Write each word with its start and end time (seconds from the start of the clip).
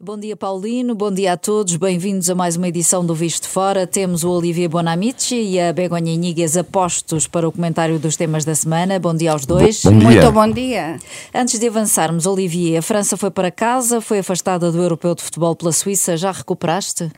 Bom 0.00 0.16
dia, 0.16 0.36
Paulino. 0.36 0.94
Bom 0.94 1.10
dia 1.10 1.32
a 1.32 1.36
todos. 1.36 1.74
Bem-vindos 1.74 2.30
a 2.30 2.34
mais 2.36 2.54
uma 2.54 2.68
edição 2.68 3.04
do 3.04 3.16
Visto 3.16 3.48
Fora. 3.48 3.84
Temos 3.84 4.22
o 4.22 4.30
Olivier 4.30 4.68
Bonamici 4.68 5.34
e 5.34 5.58
a 5.58 5.72
Begonha 5.72 6.12
Inigues 6.12 6.56
apostos 6.56 7.26
para 7.26 7.48
o 7.48 7.50
comentário 7.50 7.98
dos 7.98 8.16
temas 8.16 8.44
da 8.44 8.54
semana. 8.54 9.00
Bom 9.00 9.12
dia 9.12 9.32
aos 9.32 9.44
dois. 9.44 9.82
Bom 9.82 9.98
dia. 9.98 10.08
Muito 10.08 10.30
bom 10.30 10.48
dia. 10.48 11.00
Antes 11.34 11.58
de 11.58 11.66
avançarmos, 11.66 12.26
Olivier, 12.26 12.78
a 12.78 12.82
França 12.82 13.16
foi 13.16 13.32
para 13.32 13.50
casa, 13.50 14.00
foi 14.00 14.20
afastada 14.20 14.70
do 14.70 14.80
Europeu 14.80 15.16
de 15.16 15.22
Futebol 15.24 15.56
pela 15.56 15.72
Suíça. 15.72 16.16
Já 16.16 16.30
recuperaste? 16.30 17.10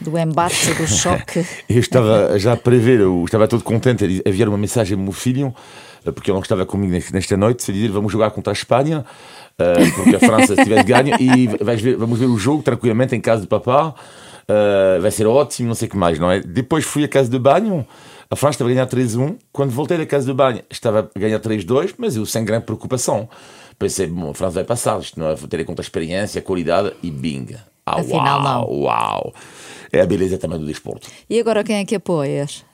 Do 0.00 0.18
embate, 0.18 0.74
do 0.74 0.88
choque? 0.90 1.46
Eu 1.68 1.78
estava 1.78 2.36
já 2.40 2.54
a 2.54 2.56
prever, 2.56 2.98
eu 2.98 3.24
estava 3.24 3.46
todo 3.46 3.62
contente 3.62 4.04
a 4.04 4.28
enviar 4.28 4.48
uma 4.48 4.58
mensagem 4.58 4.96
ao 4.96 5.02
meu 5.02 5.12
filho, 5.12 5.54
porque 6.02 6.28
ele 6.28 6.34
não 6.34 6.42
estava 6.42 6.66
comigo 6.66 6.92
nesta 7.12 7.36
noite, 7.36 7.70
a 7.70 7.72
dizer 7.72 7.92
vamos 7.92 8.12
jogar 8.12 8.32
contra 8.32 8.50
a 8.50 8.56
Espanha. 8.56 9.06
Uh, 9.58 9.94
porque 9.94 10.16
a 10.16 10.18
França 10.18 10.56
tivesse 10.56 10.84
ganho 10.84 11.16
e 11.20 11.46
ver, 11.46 11.96
vamos 11.96 12.18
ver 12.18 12.26
o 12.26 12.36
jogo 12.36 12.62
tranquilamente 12.62 13.14
em 13.14 13.20
casa 13.20 13.42
de 13.42 13.48
papá. 13.48 13.94
Uh, 14.48 15.00
vai 15.00 15.10
ser 15.10 15.26
ótimo, 15.26 15.68
não 15.68 15.74
sei 15.74 15.88
o 15.88 15.90
que 15.90 15.96
mais, 15.96 16.18
não 16.18 16.30
é? 16.30 16.40
Depois 16.40 16.84
fui 16.84 17.04
à 17.04 17.08
casa 17.08 17.30
de 17.30 17.38
banho, 17.38 17.86
a 18.30 18.36
França 18.36 18.54
estava 18.56 18.70
a 18.70 18.74
ganhar 18.74 18.86
3-1. 18.86 19.36
Quando 19.52 19.70
voltei 19.70 19.96
da 19.96 20.06
casa 20.06 20.26
de 20.26 20.32
banho, 20.32 20.62
estava 20.68 21.10
a 21.14 21.18
ganhar 21.18 21.38
3-2, 21.38 21.94
mas 21.96 22.16
eu 22.16 22.26
sem 22.26 22.44
grande 22.44 22.66
preocupação. 22.66 23.28
Pensei, 23.78 24.06
bom, 24.06 24.30
a 24.30 24.34
França 24.34 24.54
vai 24.54 24.64
passar, 24.64 25.00
isto 25.00 25.18
não 25.18 25.28
é? 25.28 25.34
Vou 25.34 25.48
ter 25.48 25.60
em 25.60 25.64
conta 25.64 25.82
a 25.82 25.84
experiência, 25.84 26.40
a 26.40 26.42
qualidade 26.42 26.92
e 27.02 27.10
bing. 27.10 27.56
Ah, 27.86 28.00
Afinal, 28.00 28.40
uau, 28.40 28.42
não. 28.42 28.80
Uau! 28.82 29.34
É 29.92 30.00
a 30.00 30.06
beleza 30.06 30.38
também 30.38 30.58
do 30.58 30.66
desporto. 30.66 31.08
E 31.28 31.38
agora 31.38 31.62
quem 31.62 31.76
é 31.76 31.84
que 31.84 31.94
apoias? 31.94 32.64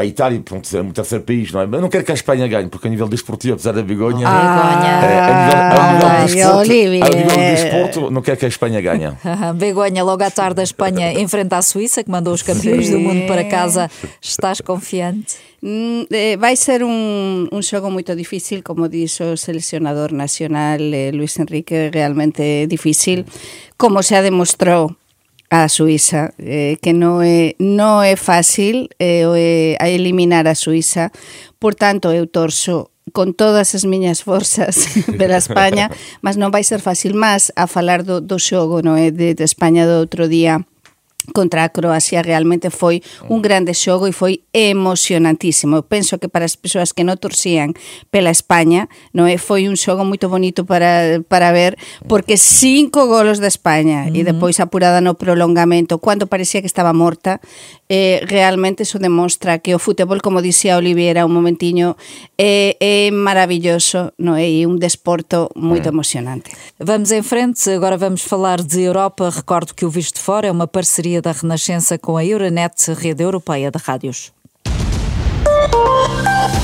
A 0.00 0.04
Itália, 0.04 0.40
pronto, 0.44 0.76
é 0.76 0.80
um 0.80 0.90
terceiro 0.90 1.24
país, 1.24 1.52
não 1.52 1.60
é? 1.60 1.66
Mas 1.66 1.80
não 1.80 1.88
quero 1.88 2.04
que 2.04 2.12
a 2.12 2.14
Espanha 2.14 2.46
ganhe, 2.46 2.68
porque 2.68 2.86
a 2.86 2.90
nível 2.90 3.08
desportivo, 3.08 3.54
apesar 3.54 3.72
da 3.72 3.82
Begonha. 3.82 4.26
Ah, 4.26 5.04
é, 5.04 5.18
a 5.18 6.24
nível, 6.24 6.58
a 6.58 6.62
nível 6.62 6.64
desporto, 6.64 6.70
a 6.70 7.08
nível 7.08 7.30
do 7.30 7.36
desporto, 7.36 8.10
não 8.10 8.22
quero 8.22 8.36
que 8.36 8.44
a 8.44 8.48
Espanha 8.48 8.80
ganhe. 8.80 9.12
Begonha, 9.56 10.04
logo 10.04 10.22
à 10.22 10.30
tarde 10.30 10.60
a 10.60 10.64
Espanha 10.64 11.12
enfrenta 11.20 11.56
a 11.56 11.62
Suíça, 11.62 12.02
que 12.04 12.10
mandou 12.10 12.32
os 12.32 12.42
campeões 12.42 12.90
do 12.90 12.98
mundo 12.98 13.26
para 13.26 13.44
casa. 13.44 13.90
Estás 14.20 14.60
confiante? 14.60 15.36
Mm, 15.60 16.06
eh, 16.10 16.36
vai 16.36 16.54
ser 16.54 16.84
un, 16.84 17.48
un 17.50 17.62
xogo 17.62 17.90
moito 17.90 18.14
difícil, 18.14 18.62
como 18.62 18.86
dixo 18.86 19.34
o 19.34 19.36
seleccionador 19.36 20.12
nacional 20.12 20.78
eh, 20.78 21.10
Luis 21.10 21.34
Enrique, 21.38 21.90
realmente 21.90 22.66
difícil, 22.70 23.26
como 23.76 24.02
se 24.02 24.14
ha 24.14 24.22
demostrou 24.22 24.94
a 25.50 25.68
Suiza, 25.68 26.34
eh, 26.38 26.76
que 26.82 26.92
non 26.92 27.24
é, 27.24 27.56
non 27.56 28.04
é 28.04 28.14
fácil 28.20 28.92
eh, 29.00 29.24
eh, 29.24 29.74
a 29.80 29.88
eliminar 29.88 30.44
a 30.44 30.54
Suiza. 30.54 31.08
Por 31.56 31.72
tanto, 31.72 32.12
eu 32.12 32.28
torso 32.28 32.92
con 33.16 33.32
todas 33.32 33.72
as 33.72 33.88
miñas 33.88 34.22
forzas 34.22 34.88
pela 35.18 35.40
España, 35.40 35.88
mas 36.24 36.36
non 36.36 36.52
vai 36.52 36.64
ser 36.64 36.84
fácil 36.84 37.16
máis 37.16 37.48
a 37.56 37.64
falar 37.64 38.04
do, 38.04 38.20
do 38.20 38.36
xogo, 38.36 38.84
non 38.84 39.00
é? 39.00 39.08
Eh, 39.08 39.12
de, 39.12 39.28
de 39.32 39.44
España 39.44 39.88
do 39.88 39.96
outro 39.96 40.28
día 40.28 40.68
contra 41.32 41.64
a 41.64 41.68
Croacia 41.68 42.22
realmente 42.22 42.70
foi 42.70 43.02
un 43.28 43.42
grande 43.42 43.74
xogo 43.74 44.06
e 44.06 44.12
foi 44.12 44.42
emocionantísimo. 44.52 45.76
Eu 45.76 45.84
penso 45.84 46.18
que 46.18 46.28
para 46.28 46.44
as 46.44 46.56
persoas 46.56 46.92
que 46.92 47.04
non 47.04 47.16
torcían 47.16 47.74
pela 48.10 48.30
España, 48.30 48.88
non 49.12 49.28
é 49.28 49.36
foi 49.36 49.68
un 49.68 49.76
xogo 49.76 50.04
moito 50.04 50.28
bonito 50.28 50.64
para, 50.64 51.20
para 51.28 51.52
ver, 51.52 51.76
porque 52.08 52.36
cinco 52.36 53.06
golos 53.06 53.38
da 53.38 53.48
España 53.48 54.06
uh 54.06 54.12
-huh. 54.12 54.18
e 54.18 54.20
depois 54.24 54.60
apurada 54.60 55.00
no 55.00 55.14
prolongamento, 55.14 55.98
cando 55.98 56.26
parecía 56.26 56.60
que 56.60 56.70
estaba 56.70 56.92
morta, 56.92 57.40
eh, 57.88 58.20
realmente 58.26 58.82
eso 58.82 58.98
demostra 58.98 59.58
que 59.58 59.74
o 59.74 59.78
fútbol, 59.78 60.20
como 60.20 60.42
dixía 60.42 60.76
Oliviera 60.76 61.24
un 61.24 61.32
momentiño, 61.32 61.96
é, 62.36 62.76
é 62.80 63.10
maravilloso 63.10 64.12
non 64.18 64.36
é? 64.36 64.46
e 64.48 64.68
un 64.68 64.76
desporto 64.76 65.48
moito 65.56 65.88
emocionante. 65.88 66.52
Vamos 66.78 67.10
em 67.10 67.22
frente, 67.22 67.64
agora 67.72 67.96
vamos 67.96 68.22
falar 68.22 68.62
de 68.62 68.84
Europa. 68.84 69.30
Recordo 69.30 69.74
que 69.74 69.84
o 69.84 69.90
Visto 69.90 70.20
Fora 70.20 70.48
é 70.48 70.52
uma 70.52 70.66
parceria 70.66 71.17
da 71.20 71.32
Renascença 71.32 71.98
com 71.98 72.16
a 72.16 72.24
Euronet, 72.24 72.92
rede 72.92 73.22
europeia 73.22 73.70
de 73.70 73.78
rádios. 73.78 74.32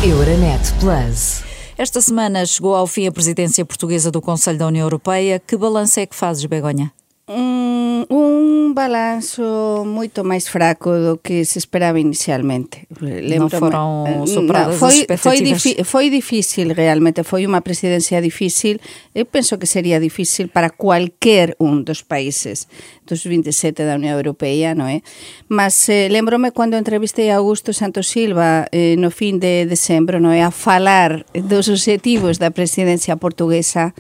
Euronet 0.03 0.73
Plus. 0.81 1.43
Esta 1.77 2.01
semana 2.01 2.47
chegou 2.47 2.75
ao 2.75 2.87
fim 2.87 3.07
a 3.07 3.13
presidência 3.13 3.65
portuguesa 3.65 4.11
do 4.11 4.23
Conselho 4.23 4.59
da 4.59 4.67
União 4.67 4.85
Europeia. 4.85 5.41
Que 5.41 5.57
balanço 5.57 5.99
é 5.99 6.07
que 6.07 6.15
fazes, 6.15 6.45
Begonha? 6.45 6.93
Mm, 7.27 8.05
un, 8.09 8.45
un 8.65 8.75
balanço 8.75 9.87
moito 9.87 10.27
máis 10.27 10.51
fraco 10.51 10.93
do 10.93 11.23
que 11.23 11.47
se 11.49 11.57
esperaba 11.57 11.97
inicialmente. 11.97 12.85
Lembro, 13.01 13.49
non 13.49 13.49
foron 13.49 14.29
superadas 14.29 14.77
no, 14.77 14.83
foi, 14.83 15.09
foi, 15.17 15.39
foi 15.87 16.07
difícil 16.11 16.75
realmente, 16.77 17.25
foi 17.25 17.49
unha 17.49 17.65
presidencia 17.65 18.21
difícil. 18.21 18.77
Eu 19.17 19.25
penso 19.25 19.57
que 19.57 19.65
sería 19.65 20.03
difícil 20.03 20.53
para 20.53 20.69
cualquier 20.69 21.57
un 21.63 21.87
dos 21.87 22.05
países 22.05 22.69
dos 23.07 23.25
27 23.25 23.85
da 23.85 23.97
Unión 23.97 24.17
Europea, 24.17 24.77
non 24.77 24.93
é? 24.93 25.01
Mas 25.49 25.89
eh, 25.89 26.13
lembrome 26.13 26.53
cando 26.53 26.77
entrevistei 26.77 27.33
a 27.33 27.41
Augusto 27.41 27.73
Santos 27.73 28.11
Silva 28.11 28.69
eh, 28.69 29.01
no 29.01 29.09
fin 29.09 29.41
de 29.41 29.65
decembro, 29.65 30.21
non 30.21 30.33
é? 30.35 30.45
A 30.45 30.53
falar 30.53 31.25
dos 31.33 31.73
objetivos 31.73 32.37
da 32.37 32.53
presidencia 32.53 33.17
portuguesa 33.17 33.97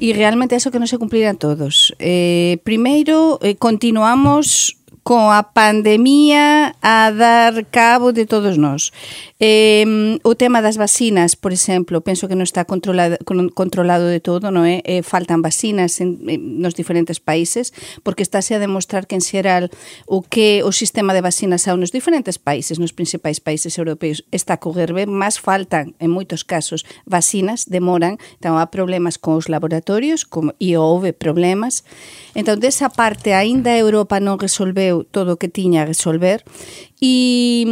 e 0.00 0.16
realmente 0.16 0.56
eso 0.56 0.72
que 0.72 0.80
non 0.80 0.88
se 0.88 0.96
cumpliran 0.96 1.36
todos. 1.36 1.92
Eh, 2.00 2.61
primeiro, 2.64 3.38
eh, 3.42 3.54
continuamos 3.54 4.76
coa 5.02 5.42
pandemia 5.42 6.74
a 6.80 7.10
dar 7.10 7.64
cabo 7.66 8.12
de 8.12 8.24
todos 8.24 8.56
nós. 8.56 8.92
Eh, 9.44 10.20
o 10.22 10.36
tema 10.36 10.62
das 10.62 10.76
vacinas, 10.76 11.34
por 11.34 11.50
exemplo, 11.50 11.98
penso 12.06 12.30
que 12.30 12.38
non 12.38 12.46
está 12.46 12.62
controlado, 12.62 13.18
controlado 13.58 14.06
de 14.06 14.22
todo, 14.22 14.54
non 14.54 14.62
é? 14.70 14.86
Eh, 14.86 15.02
faltan 15.02 15.42
vacinas 15.42 15.98
en, 15.98 16.22
en, 16.30 16.62
nos 16.62 16.78
diferentes 16.78 17.18
países, 17.18 17.74
porque 18.06 18.22
estáse 18.22 18.54
a 18.54 18.62
demostrar 18.62 19.10
que 19.10 19.18
en 19.18 19.24
xeral 19.26 19.74
o 20.06 20.22
que 20.22 20.62
o 20.62 20.70
sistema 20.70 21.10
de 21.10 21.26
vacinas 21.26 21.66
ao 21.66 21.74
nos 21.74 21.90
diferentes 21.90 22.38
países, 22.38 22.78
nos 22.78 22.94
principais 22.94 23.42
países 23.42 23.74
europeos, 23.82 24.22
está 24.30 24.54
a 24.54 24.62
correr 24.62 24.94
ben, 24.94 25.10
mas 25.10 25.42
faltan, 25.42 25.98
en 25.98 26.14
moitos 26.14 26.46
casos, 26.46 26.86
vacinas, 27.02 27.66
demoran, 27.66 28.22
então 28.38 28.62
há 28.62 28.70
problemas 28.70 29.18
con 29.18 29.42
os 29.42 29.50
laboratorios, 29.50 30.22
como, 30.22 30.54
e 30.62 30.78
houve 30.78 31.10
problemas. 31.10 31.82
Entón, 32.38 32.62
desa 32.62 32.94
parte, 32.94 33.34
aínda 33.34 33.74
a 33.74 33.82
Europa 33.82 34.22
non 34.22 34.38
resolveu 34.38 35.02
todo 35.02 35.34
o 35.34 35.38
que 35.42 35.50
tiña 35.50 35.82
a 35.82 35.90
resolver, 35.90 36.46
E, 37.04 37.66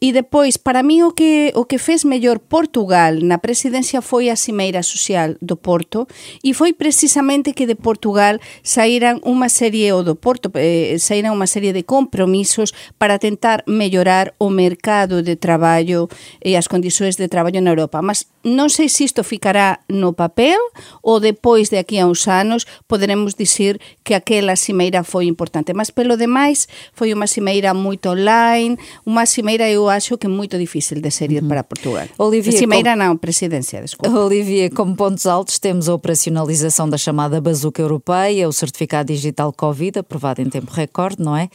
e 0.00 0.10
mm, 0.10 0.12
depois, 0.14 0.56
para 0.56 0.84
mí 0.84 1.02
o 1.02 1.10
que, 1.10 1.50
o 1.56 1.66
que 1.66 1.82
fez 1.82 2.04
mellor 2.04 2.38
Portugal 2.38 3.18
na 3.26 3.42
presidencia 3.42 3.98
foi 3.98 4.30
a 4.30 4.38
Cimeira 4.38 4.86
Social 4.86 5.34
do 5.42 5.58
Porto 5.58 6.06
e 6.46 6.54
foi 6.54 6.70
precisamente 6.72 7.58
que 7.58 7.66
de 7.66 7.74
Portugal 7.74 8.38
saíran 8.62 9.18
unha 9.26 9.50
serie 9.50 9.90
o 9.90 10.06
do 10.06 10.14
Porto, 10.14 10.54
eh, 10.54 10.94
saíran 11.02 11.34
unha 11.34 11.50
serie 11.50 11.74
de 11.74 11.82
compromisos 11.82 12.70
para 13.02 13.18
tentar 13.18 13.66
mellorar 13.66 14.30
o 14.38 14.46
mercado 14.46 15.26
de 15.26 15.34
traballo 15.34 16.06
e 16.38 16.54
as 16.54 16.70
condições 16.70 17.18
de 17.18 17.26
traballo 17.26 17.58
na 17.58 17.74
Europa. 17.74 17.98
Mas 17.98 18.30
non 18.46 18.70
sei 18.70 18.86
se 18.86 19.02
isto 19.02 19.26
ficará 19.26 19.82
no 19.90 20.14
papel 20.14 20.58
ou 21.02 21.18
depois 21.18 21.66
de 21.66 21.82
aquí 21.82 21.98
a 21.98 22.06
uns 22.06 22.30
anos 22.30 22.62
poderemos 22.86 23.34
dicir 23.34 23.82
que 24.06 24.14
aquela 24.14 24.54
Cimeira 24.54 25.02
foi 25.02 25.26
importante. 25.26 25.74
Mas 25.74 25.90
pelo 25.90 26.14
demais 26.14 26.70
foi 26.94 27.10
unha 27.10 27.26
Cimeira 27.26 27.74
moito 27.74 28.14
online, 28.14 28.67
online, 28.68 28.78
unha 29.06 29.24
cimeira 29.24 29.70
eu 29.70 29.88
acho 29.88 30.18
que 30.18 30.26
é 30.26 30.28
moito 30.30 30.58
difícil 30.58 31.00
de 31.00 31.10
ser 31.10 31.28
para 31.46 31.64
Portugal. 31.64 32.06
Olivia, 32.18 32.52
cimeira 32.52 32.92
com... 32.92 32.98
não, 32.98 33.16
presidência, 33.16 33.80
desculpa. 33.80 34.18
Olivia, 34.18 34.70
como 34.70 34.94
pontos 34.94 35.26
altos 35.26 35.58
temos 35.58 35.88
a 35.88 35.94
operacionalização 35.94 36.88
da 36.88 36.98
chamada 36.98 37.40
bazuca 37.40 37.80
europeia, 37.80 38.48
o 38.48 38.52
certificado 38.52 39.12
digital 39.12 39.52
Covid, 39.52 40.00
aprovado 40.00 40.42
em 40.42 40.48
tempo 40.48 40.72
recorde, 40.72 41.22
não 41.22 41.36
é? 41.36 41.48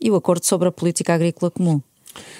E 0.00 0.10
o 0.10 0.16
acordo 0.16 0.44
sobre 0.44 0.68
a 0.68 0.72
política 0.72 1.14
agrícola 1.14 1.50
comum. 1.50 1.80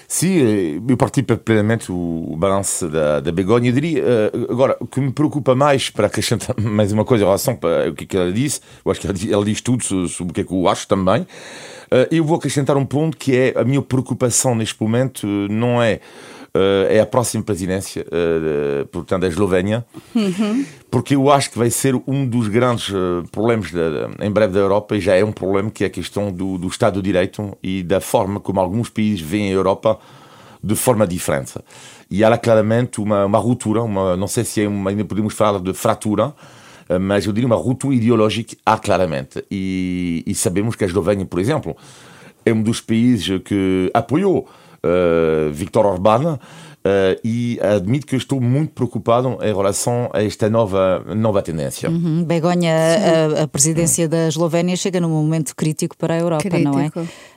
Sim, 0.09 0.83
eu 0.89 0.97
partilho 0.97 1.39
plenamente 1.39 1.93
o, 1.93 2.27
o 2.33 2.37
balanço 2.37 2.89
da, 2.89 3.21
da 3.21 3.31
Begonha. 3.31 3.69
Eu 3.69 3.73
diria, 3.73 4.03
uh, 4.03 4.53
agora, 4.53 4.77
o 4.81 4.87
que 4.87 5.01
me 5.01 5.13
preocupa 5.13 5.55
mais, 5.55 5.89
para 5.89 6.09
acrescentar 6.09 6.59
mais 6.61 6.93
uma 6.93 7.05
coisa 7.05 7.23
em 7.23 7.27
relação 7.27 7.57
ao 7.87 7.95
que, 7.95 8.07
que 8.07 8.17
ela 8.17 8.33
disse, 8.33 8.61
eu 8.85 8.91
acho 8.91 9.01
que 9.01 9.07
ela, 9.07 9.17
ela 9.31 9.45
diz 9.45 9.61
tudo 9.61 9.85
sobre, 9.85 10.09
sobre 10.09 10.31
o 10.33 10.35
que 10.35 10.41
é 10.41 10.45
que 10.45 10.53
eu 10.53 10.69
acho 10.69 10.89
também. 10.89 11.25
Uh, 11.93 12.07
eu 12.11 12.25
vou 12.25 12.37
acrescentar 12.37 12.77
um 12.77 12.87
ponto 12.87 13.17
que 13.17 13.37
é 13.37 13.55
a 13.57 13.65
minha 13.65 13.83
preocupação 13.83 14.55
neste 14.55 14.81
momento 14.81 15.27
não 15.27 15.83
é 15.83 16.01
uh, 16.55 16.87
é 16.89 17.01
a 17.01 17.07
próxima 17.07 17.43
presidência, 17.43 18.07
portanto, 18.93 19.23
da 19.23 19.29
Eslovénia, 19.29 19.85
uhum. 20.15 20.65
porque 20.91 21.17
eu 21.17 21.31
acho 21.31 21.51
que 21.51 21.59
vai 21.59 21.71
ser 21.71 22.01
um 22.07 22.27
dos 22.27 22.49
grandes 22.49 22.93
problemas 23.33 23.71
em 24.21 24.31
breve 24.31 24.55
da 24.55 24.61
Europa 24.61 24.97
e 24.97 25.01
já 25.01 25.17
é 25.17 25.25
um 25.25 25.33
problema 25.33 25.71
que 25.71 25.85
é 25.85 25.89
a 25.89 25.91
questão 25.91 26.31
do, 26.31 26.59
do 26.59 26.69
Estado 26.69 27.03
de 27.03 27.03
Direito 27.03 27.57
e 27.63 27.83
da 27.83 28.01
forma 28.01 28.39
como 28.39 28.61
alguns 28.61 28.89
países 28.89 29.21
veem 29.21 29.51
a 29.51 29.53
Europa 29.53 29.99
de 30.63 30.77
forma 30.77 31.07
diferente. 31.07 31.55
E 32.11 32.25
há 32.25 32.37
claramente 32.37 33.01
uma, 33.01 33.25
uma 33.25 33.39
ruptura, 33.39 33.83
uma, 33.83 34.17
não 34.17 34.27
sei 34.27 34.45
se 34.45 34.63
é 34.63 34.69
uma, 34.69 34.91
ainda 34.91 35.05
podemos 35.05 35.33
falar 35.33 35.61
de 35.61 35.73
fratura, 35.73 36.27
eh, 36.27 36.33
mas 36.99 37.27
eu 37.27 37.33
diria 37.33 37.47
uma 37.47 37.57
ruptura 37.57 37.95
ideológica 37.95 38.57
há 38.65 38.79
claramente. 38.79 39.45
E, 39.51 40.25
e, 40.27 40.35
sabemos 40.35 40.75
que 40.75 40.85
a 40.85 40.87
Eslovénia, 40.87 41.27
por 41.27 41.39
exemplo, 41.39 41.77
é 42.45 42.53
um 42.53 42.63
dos 42.63 42.81
países 42.81 43.41
que 43.45 43.91
apoiou 43.95 44.49
uh, 44.85 45.53
Viktor 45.53 45.87
Orbán 45.87 46.39
Uh, 46.81 47.21
e 47.23 47.61
admito 47.61 48.07
que 48.07 48.17
estou 48.17 48.41
muito 48.41 48.73
preocupado 48.73 49.37
em 49.43 49.55
relação 49.55 50.09
a 50.15 50.25
esta 50.25 50.49
nova, 50.49 51.05
nova 51.15 51.43
tendência. 51.43 51.91
Uhum. 51.91 52.25
Begonha, 52.25 52.73
a, 52.73 53.43
a, 53.43 53.49
presidência 53.49 54.09
da 54.09 54.29
Eslovénia 54.29 54.75
chega 54.77 54.99
num 54.99 55.11
momento 55.11 55.55
crítico 55.55 55.95
para 55.95 56.15
a 56.15 56.19
Europa, 56.19 56.49
crítico. 56.49 56.71
não 56.71 56.81
é? 56.81 56.91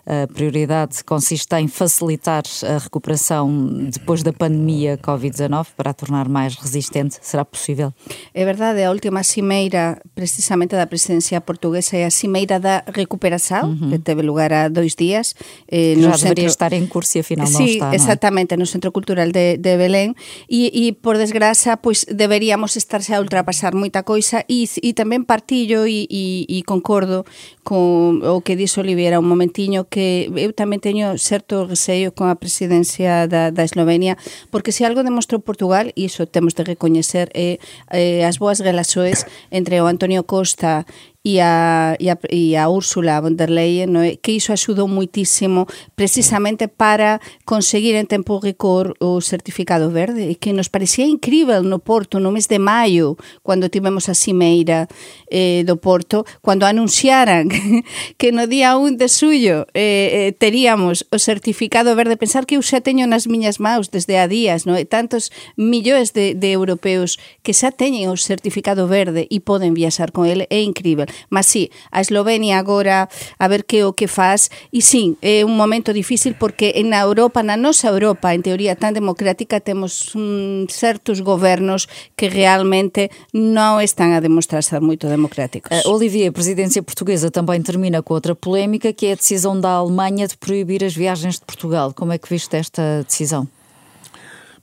A 0.06 0.28
prioridade 0.28 1.01
consiste 1.04 1.56
em 1.56 1.68
facilitar 1.68 2.44
a 2.63 2.78
recuperação 2.78 3.88
depois 3.90 4.22
da 4.22 4.34
pandemia 4.34 4.98
Covid-19 4.98 5.68
para 5.78 5.92
a 5.92 5.94
tornar 5.94 6.28
mais 6.28 6.56
resistente. 6.56 7.18
Será 7.22 7.45
possível? 7.45 7.94
É 8.34 8.44
verdade, 8.44 8.84
a 8.84 8.92
última 8.92 9.24
cimeira 9.24 10.01
precisamente 10.13 10.72
da 10.75 10.86
presidencia 10.86 11.40
portuguesa 11.40 11.95
é 11.95 12.06
a 12.06 12.12
cimeira 12.12 12.60
da 12.60 12.84
recuperação, 12.94 13.69
uhum. 13.69 13.92
que 13.92 14.00
teve 14.00 14.22
lugar 14.22 14.51
há 14.51 14.68
dois 14.68 14.94
dias. 14.94 15.34
Eh, 15.72 15.95
Já 15.98 16.12
deveria 16.12 16.28
centro... 16.28 16.45
estar 16.48 16.74
em 16.74 16.86
curso 16.86 17.18
e 17.18 17.22
afinal 17.22 17.50
não 17.50 17.62
está. 17.62 17.90
Sim, 17.90 17.95
exatamente, 17.95 18.57
no 18.57 18.66
Centro 18.66 18.92
Cultural 18.92 19.32
de, 19.33 19.57
de 19.57 19.74
Belén. 19.75 20.13
E, 20.45 20.69
e 20.69 20.94
por 20.94 21.18
desgraza 21.18 21.81
pois 21.81 22.06
deberíamos 22.06 22.77
estarse 22.77 23.18
a 23.18 23.19
ultrapasar 23.19 23.74
moita 23.74 24.06
coisa. 24.06 24.45
E, 24.45 24.69
e 24.69 24.94
tamén 24.94 25.25
partillo 25.25 25.89
e, 25.89 26.06
e, 26.06 26.45
e 26.45 26.62
concordo 26.62 27.25
con 27.65 28.21
o 28.21 28.45
que 28.45 28.53
dixo 28.53 28.85
Oliveira 28.85 29.18
un 29.18 29.25
momentiño 29.25 29.89
que 29.89 30.30
eu 30.38 30.53
tamén 30.53 30.83
teño 30.83 31.18
certo 31.18 31.65
receio 31.65 32.13
con 32.13 32.30
a 32.30 32.38
presidencia 32.38 33.25
da, 33.25 33.50
da 33.50 33.63
Eslovenia 33.63 34.19
porque 34.51 34.75
se 34.75 34.85
algo 34.85 35.01
demostrou 35.01 35.39
Portugal 35.41 35.95
e 35.95 36.06
iso 36.06 36.27
temos 36.27 36.53
de 36.53 36.68
recoñecer 36.68 37.31
é, 37.33 37.57
é 37.89 38.27
as 38.27 38.38
boas 38.38 38.59
relaxoes 38.59 39.25
entre 39.50 39.80
o 39.80 39.88
Antonio 39.88 40.27
Costa 40.27 40.85
e 41.23 41.39
a, 41.39 41.95
e 41.99 42.11
a, 42.11 42.63
a 42.63 42.69
Úrsula 42.69 43.23
von 43.23 43.39
der 43.39 43.47
Leyen, 43.47 43.95
que 44.19 44.35
iso 44.35 44.51
axudou 44.51 44.91
muitísimo 44.91 45.71
precisamente 45.95 46.67
para 46.67 47.23
conseguir 47.47 47.95
en 47.95 48.11
tempo 48.11 48.43
recor 48.43 48.99
o 48.99 49.23
certificado 49.23 49.87
verde 49.87 50.27
e 50.27 50.35
que 50.35 50.51
nos 50.51 50.67
parecía 50.67 51.07
incrível 51.07 51.63
no 51.63 51.79
Porto 51.79 52.19
no 52.19 52.35
mes 52.35 52.51
de 52.51 52.59
maio, 52.59 53.15
cando 53.39 53.71
tivemos 53.71 54.11
a 54.11 54.19
cimeira 54.19 54.91
eh, 55.31 55.63
do 55.63 55.79
Porto, 55.79 56.27
cando 56.43 56.67
anunciaran 56.67 57.47
que 58.19 58.35
no 58.35 58.43
día 58.43 58.75
1 58.75 58.99
de 58.99 59.07
suyo 59.07 59.63
eh, 59.71 60.35
eh, 60.35 61.19
certificado 61.23 61.95
verde, 61.95 62.19
pensar 62.19 62.43
que 62.43 62.59
eu 62.59 62.61
xa 62.61 62.83
teño 62.83 63.07
nas 63.07 63.31
miñas 63.31 63.63
maus 63.63 63.87
desde 63.87 64.19
a 64.19 64.27
días, 64.27 64.67
no? 64.67 64.75
tantos 64.91 65.31
millóns 65.55 66.11
de, 66.11 66.35
de 66.35 66.51
europeos 66.51 67.15
que 67.47 67.55
xa 67.55 67.71
teñen 67.71 68.11
o 68.11 68.19
certificado 68.19 68.91
verde 68.91 69.31
e 69.31 69.39
poden 69.39 69.71
viaxar 69.71 70.11
con 70.11 70.27
ele, 70.27 70.51
é 70.51 70.59
incrível. 70.59 71.07
Mas 71.30 71.45
sí, 71.45 71.71
a 71.92 72.01
Eslovenia 72.01 72.57
agora 72.57 73.10
a 73.39 73.48
ver 73.48 73.65
que 73.65 73.83
o 73.83 73.94
que 73.94 74.07
faz 74.07 74.50
e 74.71 74.81
sí, 74.81 75.18
é 75.21 75.45
un 75.45 75.56
momento 75.57 75.94
difícil 75.94 76.36
porque 76.38 76.80
en 76.81 76.94
Europa, 76.94 77.44
na 77.44 77.57
nosa 77.57 77.89
Europa, 77.89 78.33
en 78.33 78.42
teoría 78.44 78.75
tan 78.75 78.94
democrática, 78.94 79.60
temos 79.60 80.12
mm, 80.13 80.69
certos 80.69 81.21
gobernos 81.21 81.89
que 82.15 82.30
realmente 82.30 83.10
non 83.33 83.81
están 83.81 84.13
a 84.13 84.21
demostrar 84.21 84.63
ser 84.63 84.81
moito 84.81 85.10
democráticos. 85.10 85.71
Uh, 85.71 85.89
Olivier, 85.89 86.30
a 86.30 86.36
presidência 86.36 86.81
portuguesa 86.83 87.31
também 87.31 87.62
termina 87.62 88.01
com 88.01 88.13
outra 88.13 88.36
polémica, 88.36 88.94
que 88.94 89.07
é 89.07 89.13
a 89.13 89.19
decisão 89.19 89.59
da 89.59 89.81
Alemanha 89.81 90.27
de 90.27 90.38
proibir 90.38 90.83
as 90.83 90.95
viagens 90.95 91.39
de 91.39 91.45
Portugal. 91.45 91.94
Como 91.94 92.12
é 92.12 92.18
que 92.18 92.30
viste 92.30 92.56
esta 92.56 93.04
decisão? 93.04 93.48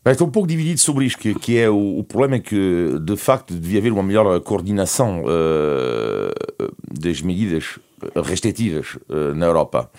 Estou 0.06 0.26
um 0.26 0.30
pouco 0.30 0.48
dividido 0.48 0.80
sobre 0.80 1.04
isto, 1.04 1.18
que, 1.18 1.34
que 1.34 1.58
é 1.58 1.68
o, 1.68 1.98
o, 1.98 2.04
problema 2.04 2.36
é 2.36 2.38
que, 2.38 2.98
de 3.02 3.16
facto, 3.16 3.52
devia 3.52 3.80
haver 3.80 3.92
uma 3.92 4.02
melhor 4.02 4.40
coordenação 4.40 5.22
uh, 5.24 6.72
das 6.98 7.20
medidas 7.20 7.78
restritivas 8.24 8.96
uh, 9.10 9.34
na 9.34 9.44
Europa. 9.44 9.90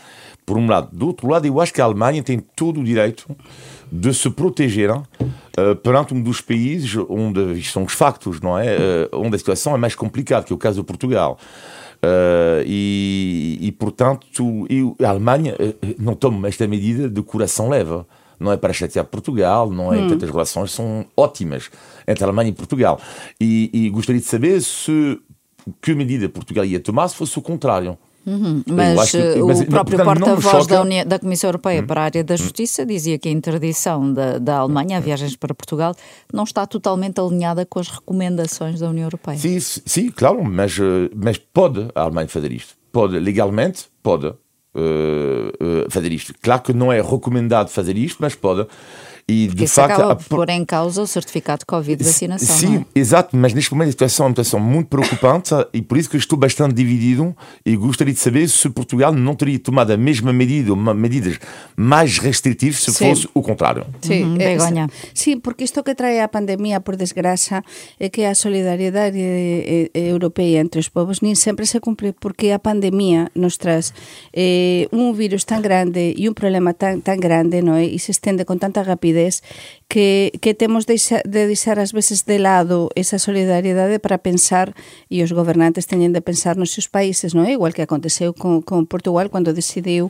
Por 0.43 0.57
um 0.57 0.65
lado. 0.65 0.89
Do 0.91 1.05
outro 1.05 1.29
lado, 1.29 1.45
eu 1.45 1.61
acho 1.61 1.71
que 1.71 1.79
a 1.79 1.83
Alemanha 1.83 2.23
tem 2.23 2.39
todo 2.39 2.79
o 2.79 2.83
direito 2.83 3.27
de 3.91 4.11
se 4.11 4.27
proteger 4.31 4.89
uh, 4.89 5.03
perante 5.83 6.15
um 6.15 6.21
dos 6.21 6.41
países 6.41 6.95
onde 7.07 7.59
isto 7.59 7.73
são 7.73 7.83
os 7.83 7.93
factos, 7.93 8.41
não 8.41 8.57
é? 8.57 8.75
onde 9.13 9.35
a 9.35 9.37
situação 9.37 9.75
é 9.75 9.77
mais 9.77 9.93
complicada, 9.93 10.43
que 10.43 10.51
é 10.51 10.55
o 10.55 10.59
caso 10.59 10.81
de 10.81 10.87
Portugal. 10.87 11.37
e, 12.65 13.59
e, 13.61 13.71
portanto, 13.73 14.65
eu, 14.67 14.95
a 14.99 15.09
Alemanha 15.09 15.55
não 15.99 16.15
toma 16.15 16.47
esta 16.47 16.67
medida 16.67 17.07
de 17.07 17.21
coração 17.21 17.69
leve 17.69 18.03
não 18.41 18.51
é 18.51 18.57
para 18.57 18.73
chatear 18.73 19.05
Portugal, 19.05 19.69
não 19.69 19.93
é? 19.93 19.97
Hum. 19.97 20.01
Portanto, 20.01 20.25
as 20.25 20.31
relações 20.31 20.71
são 20.71 21.05
ótimas 21.15 21.69
entre 22.07 22.23
a 22.23 22.27
Alemanha 22.27 22.49
e 22.49 22.53
Portugal. 22.53 22.99
E, 23.39 23.69
e 23.71 23.89
gostaria 23.89 24.19
de 24.19 24.27
saber 24.27 24.61
se 24.61 25.19
que 25.81 25.93
medida 25.93 26.27
Portugal 26.27 26.65
ia 26.65 26.79
tomar 26.79 27.07
se 27.07 27.15
fosse 27.15 27.37
o 27.37 27.41
contrário. 27.41 27.97
Uhum. 28.25 28.63
Mas, 28.67 29.11
que, 29.11 29.35
mas, 29.43 29.61
o 29.61 29.65
próprio 29.65 30.03
porta-voz 30.03 30.67
da, 30.67 30.83
da, 31.05 31.17
Comissão 31.17 31.47
Europeia 31.47 31.81
uhum. 31.81 31.87
para 31.87 32.01
a 32.01 32.03
área 32.03 32.23
da 32.23 32.35
Justiça 32.35 32.83
uhum. 32.83 32.87
dizia 32.87 33.17
que 33.17 33.27
a 33.27 33.31
interdição 33.31 34.13
da, 34.13 34.37
da 34.37 34.57
Alemanha 34.57 34.97
a 34.97 34.99
viagens 34.99 35.35
para 35.35 35.55
Portugal 35.55 35.95
não 36.31 36.43
está 36.43 36.67
totalmente 36.67 37.19
alinhada 37.19 37.65
com 37.65 37.79
as 37.79 37.87
recomendações 37.87 38.79
da 38.79 38.89
União 38.89 39.05
Europeia. 39.05 39.37
Sim, 39.37 39.59
sim 39.59 40.11
claro, 40.11 40.43
mas, 40.43 40.77
eh, 40.79 41.09
mas 41.15 41.37
pode 41.39 41.87
a 41.95 42.01
Alemanha 42.01 42.27
fazer 42.27 42.51
isto. 42.51 42.75
Pode, 42.91 43.17
legalmente, 43.17 43.85
pode 44.03 44.31
uh, 44.75 45.89
fazer 45.89 46.11
isto. 46.11 46.33
Claro 46.41 46.61
que 46.61 46.73
não 46.73 46.91
é 46.91 47.01
recomendado 47.01 47.69
fazer 47.69 47.97
isto, 47.97 48.17
mas 48.19 48.35
pode. 48.35 48.67
E 49.31 49.47
Porque 49.47 49.63
de 49.63 49.67
facto. 49.67 49.93
Acaba 49.93 50.15
por 50.15 50.27
pôr 50.27 50.49
em 50.49 50.65
causa 50.65 51.01
o 51.01 51.07
certificado 51.07 51.59
de 51.59 51.65
Covid 51.65 51.95
de 51.95 52.03
vacinação. 52.03 52.57
Sim, 52.57 52.85
é? 52.95 52.99
exato, 52.99 53.35
mas 53.37 53.53
neste 53.53 53.71
momento 53.71 53.89
a 53.89 53.91
situação 53.91 54.25
é 54.25 54.27
uma 54.27 54.31
situação 54.31 54.59
muito 54.59 54.87
preocupante 54.87 55.51
e 55.73 55.81
por 55.81 55.97
isso 55.97 56.09
que 56.09 56.17
estou 56.17 56.37
bastante 56.37 56.73
dividido 56.73 57.35
e 57.65 57.75
gostaria 57.77 58.13
de 58.13 58.19
saber 58.19 58.49
se 58.49 58.69
Portugal 58.69 59.13
não 59.13 59.33
teria 59.33 59.57
tomado 59.57 59.91
a 59.91 59.97
mesma 59.97 60.33
medida, 60.33 60.75
medidas 60.75 61.39
mais 61.77 62.17
restritivas 62.17 62.83
se 62.83 62.91
sim. 62.91 63.09
fosse 63.09 63.29
o 63.33 63.41
contrário. 63.41 63.85
Sim, 64.01 64.23
uhum, 64.23 64.37
Begonha. 64.37 64.87
Sim, 65.13 65.39
porque 65.39 65.63
isto 65.63 65.81
que 65.83 65.95
trae 65.95 66.19
a 66.19 66.27
pandemia, 66.27 66.81
por 66.81 66.97
desgraça, 66.97 67.63
é 67.99 68.09
que 68.09 68.25
a 68.25 68.35
solidariedade 68.35 69.89
europeia 69.93 70.59
entre 70.59 70.79
os 70.79 70.89
povos 70.89 71.21
nem 71.21 71.35
sempre 71.35 71.65
se 71.65 71.79
cumpre 71.79 72.13
porque 72.13 72.51
a 72.51 72.59
pandemia 72.59 73.31
nos 73.35 73.57
traz 73.57 73.93
eh, 74.33 74.87
un 74.91 75.15
virus 75.15 75.45
tan 75.45 75.61
grande 75.61 76.13
e 76.17 76.27
un 76.27 76.33
problema 76.33 76.73
tan, 76.73 77.01
tan 77.01 77.19
grande 77.19 77.61
no 77.61 77.77
é? 77.77 77.85
e 77.85 77.97
se 77.99 78.11
estende 78.11 78.43
con 78.43 78.59
tanta 78.59 78.83
rapidez 78.83 79.20
rapidez 79.21 79.41
que, 79.91 80.31
que 80.39 80.53
temos 80.53 80.85
deixa, 80.85 81.19
de 81.27 81.51
deixar 81.51 81.75
ás 81.75 81.91
veces 81.91 82.23
de 82.23 82.39
lado 82.39 82.87
esa 82.95 83.19
solidariedade 83.19 83.99
para 83.99 84.23
pensar 84.23 84.71
e 85.11 85.19
os 85.19 85.35
gobernantes 85.35 85.83
teñen 85.83 86.15
de 86.15 86.23
pensar 86.23 86.55
nos 86.55 86.71
seus 86.71 86.87
países, 86.87 87.35
non 87.35 87.43
é? 87.43 87.59
Igual 87.59 87.75
que 87.75 87.83
aconteceu 87.83 88.31
con, 88.31 88.63
con 88.63 88.87
Portugal 88.87 89.27
cando 89.27 89.51
decidiu 89.51 90.07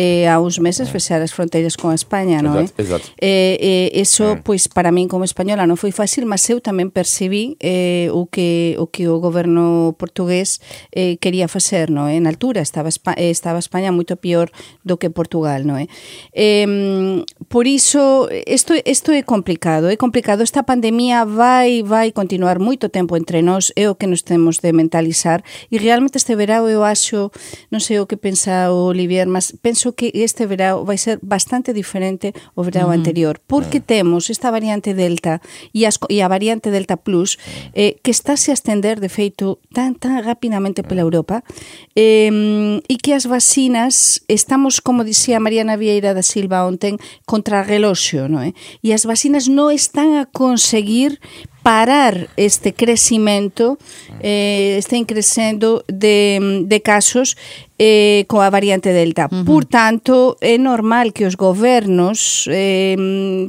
eh, 0.00 0.24
a 0.32 0.40
uns 0.40 0.64
meses 0.64 0.88
fechar 0.88 1.20
as 1.20 1.36
fronteiras 1.36 1.76
con 1.76 1.92
a 1.92 1.98
España, 2.00 2.40
non 2.40 2.56
é? 2.56 2.72
Eh, 3.20 3.60
eh, 3.60 3.88
eso, 4.00 4.40
mm. 4.40 4.48
pois, 4.48 4.64
para 4.64 4.96
min 4.96 5.12
como 5.12 5.28
española 5.28 5.68
non 5.68 5.76
foi 5.76 5.92
fácil, 5.92 6.24
mas 6.24 6.48
eu 6.48 6.64
tamén 6.64 6.88
percibí 6.88 7.60
eh, 7.60 8.08
o, 8.08 8.32
que, 8.32 8.80
o 8.80 8.88
que 8.88 9.12
o 9.12 9.20
goberno 9.20 9.92
portugués 10.00 10.64
eh, 10.96 11.20
quería 11.20 11.52
facer, 11.52 11.92
non 11.92 12.08
é? 12.08 12.16
En 12.16 12.24
altura 12.24 12.64
estaba, 12.64 12.88
Espa 12.88 13.12
eh, 13.20 13.28
estaba 13.28 13.60
España 13.60 13.92
moito 13.92 14.16
pior 14.16 14.48
do 14.88 14.96
que 14.96 15.12
Portugal, 15.12 15.68
non 15.68 15.76
é? 15.76 15.84
Eh, 16.32 16.64
por 17.52 17.68
iso, 17.68 18.32
isto, 18.48 18.72
isto 18.72 19.12
é 19.12 19.17
é 19.18 19.22
complicado, 19.22 19.90
é 19.90 19.96
complicado. 19.96 20.42
Esta 20.42 20.62
pandemia 20.62 21.24
vai 21.24 21.82
vai 21.82 22.12
continuar 22.12 22.58
moito 22.58 22.88
tempo 22.88 23.16
entre 23.16 23.42
nós, 23.42 23.72
é 23.74 23.90
o 23.90 23.96
que 23.96 24.06
nos 24.06 24.22
temos 24.22 24.58
de 24.62 24.70
mentalizar 24.72 25.42
e 25.70 25.76
realmente 25.76 26.16
este 26.16 26.36
verão 26.36 26.68
eu 26.68 26.84
acho, 26.86 27.30
non 27.66 27.82
sei 27.82 27.98
o 27.98 28.06
que 28.06 28.14
pensa 28.14 28.70
o 28.70 28.94
Olivier, 28.94 29.26
mas 29.26 29.50
penso 29.58 29.90
que 29.90 30.14
este 30.14 30.46
verão 30.46 30.86
vai 30.86 30.96
ser 30.96 31.18
bastante 31.18 31.74
diferente 31.74 32.30
ao 32.54 32.62
verão 32.62 32.88
uh 32.88 32.94
-huh. 32.94 32.98
anterior, 32.98 33.42
porque 33.42 33.82
temos 33.82 34.30
esta 34.30 34.54
variante 34.54 34.94
Delta 34.94 35.42
e, 35.74 35.82
as, 35.82 35.98
e 36.06 36.22
a 36.22 36.30
variante 36.30 36.70
Delta 36.70 36.94
Plus 36.94 37.36
eh, 37.74 37.98
que 37.98 38.14
estáse 38.14 38.54
a 38.54 38.54
estender 38.54 39.02
de 39.02 39.10
feito 39.10 39.58
tan 39.74 39.98
tan 39.98 40.22
rapidamente 40.22 40.86
pela 40.86 41.02
Europa 41.02 41.42
eh, 41.98 42.30
e 42.86 42.94
que 43.02 43.18
as 43.18 43.26
vacinas 43.26 44.22
estamos, 44.30 44.78
como 44.78 45.02
dicía 45.02 45.42
Mariana 45.42 45.74
Vieira 45.74 46.14
da 46.14 46.22
Silva 46.22 46.62
onten, 46.62 47.02
contra 47.26 47.66
reloxo, 47.66 48.30
non 48.30 48.46
é? 48.46 48.54
E 48.78 48.94
as 48.94 49.07
vacinas 49.08 49.48
non 49.48 49.72
están 49.72 50.20
a 50.20 50.28
conseguir 50.28 51.16
parar 51.62 52.28
este 52.36 52.72
crecimento, 52.72 53.78
eh, 54.22 54.76
estén 54.78 55.04
crecendo 55.04 55.84
de, 55.88 56.64
de 56.64 56.78
casos 56.80 57.36
eh, 57.78 58.26
coa 58.26 58.50
variante 58.50 58.90
Delta. 58.92 59.30
Uh 59.30 59.38
-huh. 59.38 59.44
Por 59.44 59.64
tanto, 59.64 60.36
é 60.40 60.58
normal 60.58 61.12
que 61.14 61.24
os 61.24 61.38
gobernos 61.38 62.44
eh, 62.50 62.98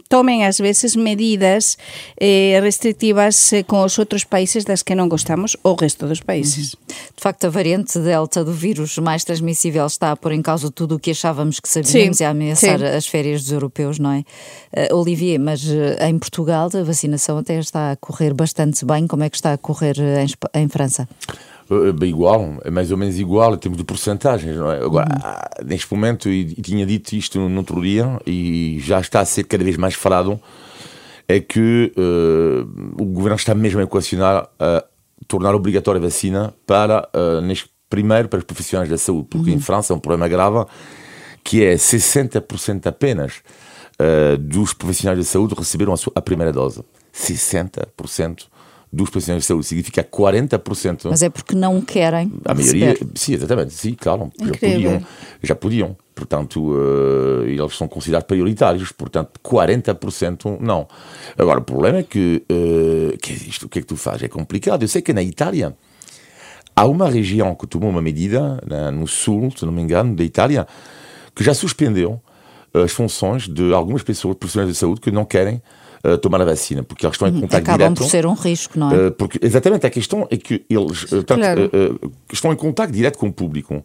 tomen 0.08 0.46
ás 0.46 0.62
veces 0.62 0.96
medidas 0.96 1.82
eh, 2.22 2.62
restrictivas 2.62 3.36
eh, 3.54 3.66
con 3.66 3.82
os 3.82 3.98
outros 3.98 4.30
países 4.30 4.70
das 4.70 4.86
que 4.86 4.94
non 4.94 5.10
gostamos, 5.10 5.58
o 5.66 5.74
resto 5.74 6.06
dos 6.06 6.22
países. 6.22 6.74
Uh 6.74 6.78
-huh. 6.78 7.18
De 7.18 7.22
facto, 7.26 7.50
a 7.50 7.50
variante 7.50 7.98
Delta 8.00 8.46
do 8.46 8.54
vírus 8.54 9.02
mais 9.02 9.26
transmissível 9.26 9.90
está 9.90 10.14
a 10.14 10.16
pôr 10.16 10.38
em 10.38 10.46
causa 10.46 10.70
tudo 10.70 10.96
o 10.96 11.00
que 11.02 11.12
achávamos 11.12 11.58
que 11.60 11.68
sabíamos 11.68 12.18
sim, 12.18 12.24
e 12.24 12.26
a 12.26 12.30
ameaçar 12.30 12.78
sim. 12.78 12.86
as 12.86 13.10
férias 13.10 13.42
dos 13.42 13.52
europeus, 13.52 13.98
não 13.98 14.14
é? 14.14 14.22
Uh, 14.70 14.96
Olivier, 14.96 15.40
mas 15.42 15.66
uh, 15.66 15.98
em 16.06 16.20
Portugal 16.20 16.70
a 16.70 16.84
vacinação 16.84 17.40
até 17.40 17.58
está 17.58 17.92
a 17.92 17.96
correr 18.10 18.34
bastante 18.34 18.84
bem. 18.84 19.06
Como 19.06 19.24
é 19.24 19.30
que 19.30 19.36
está 19.36 19.54
a 19.54 19.58
correr 19.58 19.96
em, 20.00 20.62
em 20.62 20.68
França? 20.68 21.08
Uh, 21.70 22.04
igual, 22.04 22.58
é 22.66 22.72
mais 22.72 22.90
ou 22.90 22.98
menos 22.98 23.20
igual 23.20 23.54
em 23.54 23.58
termos 23.58 23.78
de 23.78 23.84
porcentagens, 23.84 24.56
não 24.56 24.72
é? 24.72 24.78
Agora, 24.78 25.08
uhum. 25.08 25.68
neste 25.68 25.94
momento, 25.94 26.28
e, 26.28 26.42
e, 26.58 26.62
tinha 26.64 26.84
dito 26.84 27.14
isto 27.14 27.38
no 27.38 27.58
outro 27.60 27.80
dia, 27.80 28.20
e 28.26 28.80
já 28.82 29.00
está 29.00 29.20
a 29.20 29.26
ser 29.26 29.44
cada 29.44 29.64
vez 29.64 29.78
mais 29.78 29.94
falado, 29.94 30.40
é 31.28 31.40
que 31.40 31.94
uh, 31.96 33.02
o 33.02 33.06
governo 33.06 33.36
está 33.36 33.54
mesmo 33.54 33.80
a 33.80 33.84
equacionar 33.84 34.50
a 34.60 34.84
tornar 35.28 35.54
obrigatória 35.54 36.00
a 36.00 36.02
vacina 36.02 36.52
para, 36.66 37.08
uh, 37.16 37.40
neste, 37.42 37.70
primeiro, 37.88 38.28
para 38.28 38.40
os 38.40 38.46
profissionais 38.46 38.90
da 38.90 38.98
saúde, 38.98 39.28
porque 39.30 39.52
uhum. 39.52 39.58
em 39.58 39.60
França 39.60 39.94
é 39.94 39.96
um 39.96 40.00
problema 40.00 40.28
grave, 40.28 40.66
que 41.44 41.64
é 41.64 41.76
60% 41.76 42.88
apenas 42.88 43.44
uh, 44.02 44.36
dos 44.40 44.74
profissionais 44.74 45.20
da 45.20 45.26
saúde 45.26 45.54
receberam 45.56 45.94
a, 45.94 45.98
sua, 45.98 46.12
a 46.16 46.22
primeira 46.22 46.52
dose. 46.52 46.84
60% 47.20 48.48
dos 48.92 49.10
profissionais 49.10 49.44
de 49.44 49.48
saúde, 49.48 49.66
significa 49.68 50.04
40%. 50.04 51.10
Mas 51.10 51.22
é 51.22 51.30
porque 51.30 51.54
não 51.54 51.80
querem. 51.80 52.32
A 52.44 52.56
maioria, 52.56 52.98
sim, 53.14 53.34
exatamente, 53.34 53.74
sim, 53.74 53.94
claro, 53.94 54.32
já 54.40 54.52
podiam, 54.52 55.02
já 55.44 55.56
podiam. 55.56 55.98
Portanto, 56.16 56.72
uh, 56.72 57.46
eles 57.46 57.78
são 57.78 57.88
considerados 57.88 58.28
prioritários, 58.28 58.92
portanto, 58.92 59.40
40% 59.44 60.60
não. 60.60 60.88
Agora, 61.38 61.60
o 61.60 61.64
problema 61.64 62.00
é 62.00 62.04
que, 62.04 62.44
uh, 62.52 63.18
que 63.20 63.32
é 63.32 63.36
isto, 63.36 63.68
o 63.68 63.70
que 63.70 63.80
é 63.80 63.82
que 63.82 63.88
tu 63.88 63.96
fazes? 63.96 64.24
É 64.24 64.28
complicado. 64.28 64.82
Eu 64.82 64.88
sei 64.88 65.02
que 65.02 65.14
na 65.14 65.22
Itália 65.24 65.76
há 66.76 66.86
uma 66.86 67.10
região 67.10 67.54
que 67.56 67.68
tomou 67.68 67.90
uma 67.90 68.02
medida, 68.02 68.62
né, 68.68 68.90
no 68.90 69.08
sul, 69.08 69.52
se 69.56 69.66
não 69.66 69.72
me 69.72 69.82
engano, 69.82 70.16
da 70.16 70.24
Itália, 70.24 70.68
que 71.36 71.44
já 71.44 71.54
suspendeu 71.54 72.20
as 72.74 72.92
funções 72.92 73.48
de 73.48 73.74
algumas 73.74 74.04
pessoas, 74.04 74.36
profissionais 74.36 74.74
de 74.74 74.78
saúde, 74.78 75.00
que 75.00 75.12
não 75.12 75.26
querem 75.26 75.62
uh, 76.06 76.18
tomar 76.18 76.42
a 76.42 76.46
vacina, 76.46 76.84
porque 76.84 77.06
eles 77.06 77.16
estão 77.16 77.28
em 77.28 77.42
contato 77.42 77.62
Acabam 77.62 77.78
direto. 77.78 77.98
por 77.98 78.10
ser 78.10 78.26
um 78.26 78.34
risco, 78.34 78.80
não 78.80 78.92
é? 78.92 79.08
Uh, 79.08 79.12
porque, 79.12 79.40
exatamente, 79.42 79.86
a 79.86 79.90
questão 79.90 80.28
é 80.30 80.38
que 80.38 80.66
eles 80.70 81.04
uh, 81.04 81.24
tanto, 81.24 81.42
claro. 81.42 82.12
estão 82.32 82.52
em 82.52 82.56
contato 82.56 82.92
direto 82.92 83.18
com 83.18 83.28
o 83.28 83.34
público. 83.34 83.84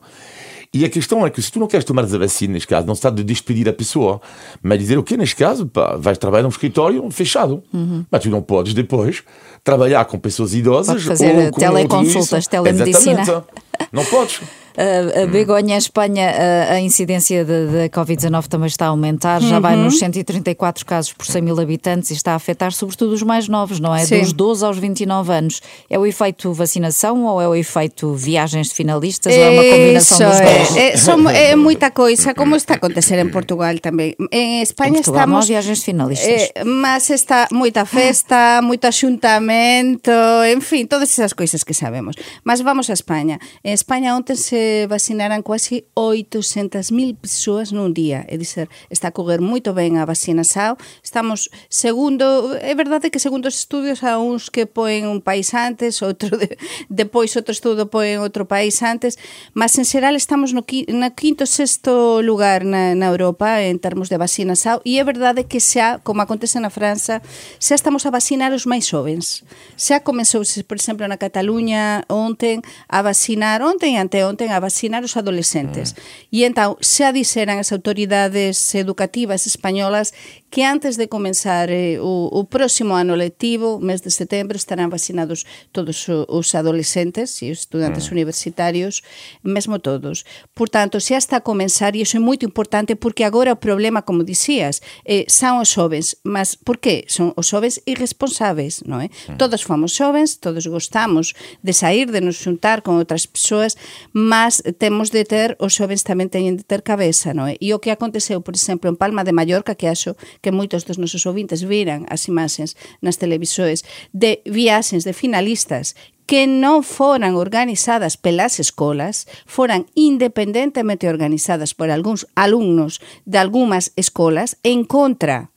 E 0.75 0.85
a 0.85 0.89
questão 0.89 1.25
é 1.25 1.31
que 1.31 1.41
se 1.41 1.53
tu 1.53 1.61
não 1.61 1.69
queres 1.69 1.85
tomar 1.85 2.03
a 2.03 2.19
vacina, 2.19 2.55
neste 2.55 2.67
caso, 2.67 2.85
não 2.85 2.97
se 2.97 3.01
trata 3.01 3.17
de 3.19 3.23
despedir 3.23 3.69
a 3.69 3.73
pessoa, 3.73 4.21
mas 4.61 4.77
dizer 4.77 4.99
o 4.99 5.05
que 5.05 5.17
neste 5.17 5.37
caso, 5.37 5.67
pá, 5.67 5.95
vais 5.97 6.19
trabalhar 6.19 6.43
num 6.43 6.49
escritório 6.49 7.09
fechado. 7.13 7.63
Uhum. 7.73 8.05
Mas 8.11 8.23
tu 8.25 8.29
não 8.29 8.43
podes 8.43 8.75
depois 8.75 9.23
trabalhar 9.63 10.05
com 10.07 10.19
pessoas 10.19 10.53
idosas 10.53 11.05
Pode 11.05 11.05
fazer 11.05 11.33
ou 11.33 11.51
com 11.53 11.61
teleconsultas, 11.61 12.49
telemedicina. 12.49 13.23
Exatamente. 13.23 13.47
Não 13.93 14.05
podes. 14.05 14.41
A 14.77 15.27
Begonha, 15.27 15.79
Espanha, 15.79 16.33
uh, 16.33 16.73
a 16.73 16.81
incidência 16.81 17.45
da 17.45 17.89
Covid-19 17.91 18.47
também 18.49 18.67
está 18.67 18.87
a 18.87 18.89
aumentar, 18.89 19.41
já 19.41 19.61
vai 19.61 19.77
uhum. 19.77 19.85
nos 19.85 19.99
134 20.01 20.85
casos 20.85 21.13
por 21.13 21.27
100 21.27 21.43
mil 21.43 21.61
habitantes 21.61 22.11
e 22.11 22.15
está 22.15 22.33
a 22.33 22.35
afetar 22.35 22.73
sobretudo 22.73 23.13
os 23.13 23.23
mais 23.23 23.49
novos, 23.49 23.79
não 23.79 23.95
é? 23.95 24.05
Sim. 24.05 24.21
Dos 24.21 24.33
12 24.33 24.65
aos 24.65 24.79
29 24.79 25.33
anos. 25.33 25.61
É 25.89 25.97
o 25.97 26.05
efeito 26.05 26.53
vacinação 26.53 27.25
ou 27.25 27.41
é 27.41 27.49
o 27.49 27.55
efeito 27.55 28.15
viagens 28.15 28.69
de 28.69 28.75
finalistas 28.75 29.33
ou 29.33 29.41
é 29.41 29.51
uma 29.51 29.63
combinação 29.63 30.19
dos 30.19 30.41
dois? 30.41 30.77
É, 30.77 30.89
é, 30.89 30.97
são, 30.97 31.31
é 31.31 31.55
muita 31.55 31.91
coisa, 31.93 32.35
como 32.35 32.57
está 32.57 32.75
a 32.75 32.77
acontecer 32.77 33.19
em 33.19 33.29
Portugal 33.29 33.79
também. 33.79 34.17
Em 34.33 34.61
Espanha 34.61 34.91
em 34.91 34.95
Portugal 34.95 35.25
estamos... 35.25 35.47
Viagens 35.47 35.79
de 35.79 35.85
finalistas. 35.85 36.29
É, 36.29 36.65
mas 36.65 37.11
está 37.11 37.47
muita 37.53 37.85
festa, 37.85 38.61
muito 38.63 38.85
ajuntamento, 38.87 40.11
enfim, 40.57 40.85
todas 40.85 41.11
essas 41.11 41.33
coisas 41.33 41.63
que 41.63 41.73
sabemos. 41.73 42.17
Mas 42.43 42.61
vamos 42.61 42.91
a 42.91 42.93
Espanha. 42.93 43.39
Em 43.63 43.73
Espanha 43.73 44.17
ontem 44.17 44.35
se 44.35 44.64
vacinaran 44.89 45.43
quase 45.43 45.87
800.000 45.95 47.17
persoas 47.17 47.73
nun 47.73 47.93
día. 47.93 48.25
É 48.29 48.37
dizer, 48.37 48.69
está 48.91 49.09
a 49.09 49.17
correr 49.17 49.41
moito 49.41 49.73
ben 49.75 49.97
a 49.97 50.05
vacina 50.05 50.45
SAO. 50.45 50.77
Estamos 51.03 51.51
segundo, 51.69 52.55
é 52.61 52.75
verdade 52.75 53.11
que 53.11 53.19
segundo 53.19 53.47
os 53.47 53.57
estudios 53.57 54.03
há 54.03 54.19
uns 54.19 54.49
que 54.49 54.67
poen 54.67 55.07
un 55.07 55.21
país 55.21 55.53
antes, 55.55 56.03
outro 56.03 56.37
de, 56.37 56.57
depois 56.91 57.35
outro 57.37 57.53
estudo 57.53 57.91
poen 57.91 58.21
outro 58.21 58.45
país 58.47 58.81
antes, 58.83 59.19
mas 59.53 59.77
en 59.77 59.85
xeral 59.85 60.17
estamos 60.17 60.53
no, 60.53 60.65
na 60.89 61.11
quinto 61.13 61.45
sexto 61.45 62.23
lugar 62.23 62.65
na, 62.65 62.95
na 62.95 63.07
Europa 63.11 63.61
en 63.63 63.79
termos 63.79 64.09
de 64.09 64.17
vacina 64.17 64.57
SAO 64.57 64.81
e 64.85 64.99
é 64.99 65.05
verdade 65.05 65.45
que 65.45 65.61
xa, 65.61 66.01
como 66.01 66.23
acontece 66.23 66.61
na 66.61 66.71
França, 66.71 67.21
xa 67.59 67.75
estamos 67.75 68.07
a 68.07 68.11
vacinar 68.11 68.53
os 68.53 68.67
máis 68.67 68.87
jovens. 68.87 69.43
Xa 69.77 70.01
comezou, 70.01 70.43
por 70.69 70.77
exemplo, 70.77 71.07
na 71.09 71.19
Cataluña 71.19 72.05
onten 72.09 72.63
a 72.89 73.03
vacinar, 73.03 73.63
ontem 73.63 73.97
e 73.97 73.99
anteontem, 73.99 74.54
a 74.57 74.63
vacinar 74.63 75.03
os 75.03 75.19
adolescentes. 75.19 75.95
Mm. 75.95 75.99
E 76.31 76.39
entón 76.47 76.71
xa 76.79 77.11
dixeran 77.11 77.59
as 77.59 77.75
autoridades 77.75 78.57
educativas 78.75 79.47
españolas 79.47 80.15
que 80.55 80.63
antes 80.63 80.95
de 80.95 81.09
comenzar 81.09 81.67
eh, 81.71 81.99
o, 81.99 82.31
o 82.31 82.47
próximo 82.47 82.95
ano 82.95 83.19
lectivo, 83.19 83.83
mes 83.83 84.07
de 84.07 84.15
setembro, 84.15 84.55
estarán 84.55 84.87
vacinados 84.87 85.43
todos 85.75 86.07
os 86.09 86.55
adolescentes 86.55 87.43
e 87.43 87.51
os 87.51 87.67
estudantes 87.67 88.07
mm. 88.07 88.13
universitarios, 88.15 89.03
mesmo 89.43 89.83
todos. 89.83 90.23
Por 90.55 90.71
tanto, 90.71 91.03
xa 91.03 91.19
está 91.19 91.43
a 91.43 91.47
comenzar 91.47 91.99
e 91.99 92.07
iso 92.07 92.15
é 92.19 92.23
moito 92.23 92.47
importante 92.47 92.95
porque 92.95 93.27
agora 93.27 93.51
o 93.51 93.59
problema, 93.59 94.07
como 94.07 94.23
dicías, 94.23 94.79
eh, 95.03 95.27
son 95.27 95.59
os 95.59 95.75
xovens, 95.75 96.23
mas 96.23 96.55
por 96.55 96.79
que? 96.79 97.03
Son 97.11 97.35
os 97.35 97.51
xovens 97.51 97.83
irresponsáveis, 97.83 98.87
non 98.87 99.03
é? 99.03 99.11
Mm. 99.11 99.35
Todos 99.35 99.67
fomos 99.67 99.91
xovens, 99.91 100.39
todos 100.39 100.71
gostamos 100.71 101.35
de 101.67 101.73
sair, 101.75 102.15
de 102.15 102.21
nos 102.21 102.39
xuntar 102.39 102.87
con 102.87 102.95
outras 103.01 103.27
persoas, 103.27 103.75
mas 104.15 104.44
temos 104.79 105.11
de 105.11 105.25
ter, 105.25 105.57
os 105.61 105.73
xovens 105.73 106.05
tamén 106.05 106.29
teñen 106.29 106.61
de 106.61 106.65
ter 106.65 106.83
cabeza, 106.83 107.33
non 107.33 107.49
é? 107.49 107.55
E 107.61 107.73
o 107.73 107.81
que 107.81 107.95
aconteceu, 107.95 108.43
por 108.43 108.53
exemplo, 108.53 108.91
en 108.91 108.97
Palma 108.99 109.23
de 109.23 109.33
Mallorca, 109.33 109.79
que 109.79 109.89
acho 109.89 110.19
que 110.43 110.53
moitos 110.53 110.85
dos 110.85 111.01
nosos 111.01 111.25
ouvintes 111.25 111.65
viran 111.65 112.05
as 112.13 112.29
imaxes 112.29 112.77
nas 113.01 113.17
televisores 113.17 113.83
de 114.13 114.45
viaxes 114.45 115.03
de 115.09 115.17
finalistas 115.17 115.97
que 116.25 116.49
non 116.49 116.81
foran 116.81 117.37
organizadas 117.37 118.17
pelas 118.17 118.57
escolas, 118.57 119.29
foran 119.45 119.85
independentemente 119.93 121.09
organizadas 121.09 121.77
por 121.77 121.93
algúns 121.93 122.25
alumnos 122.33 123.01
de 123.29 123.37
algunhas 123.37 123.93
escolas 123.97 124.57
en 124.65 124.89
contra 124.89 125.55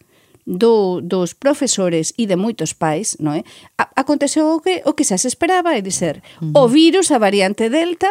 do, 0.47 1.01
dos 1.03 1.35
profesores 1.35 2.15
e 2.15 2.23
de 2.23 2.39
moitos 2.39 2.71
pais, 2.71 3.19
non 3.19 3.35
é? 3.35 3.43
A, 3.75 3.91
aconteceu 3.99 4.47
o 4.55 4.63
que, 4.63 4.79
o 4.87 4.95
que 4.95 5.03
xa 5.03 5.19
se 5.19 5.27
esperaba, 5.27 5.75
é 5.75 5.83
dizer, 5.83 6.23
uh 6.39 6.51
-huh. 6.51 6.63
o 6.63 6.71
virus, 6.71 7.11
a 7.11 7.19
variante 7.19 7.67
Delta, 7.67 8.07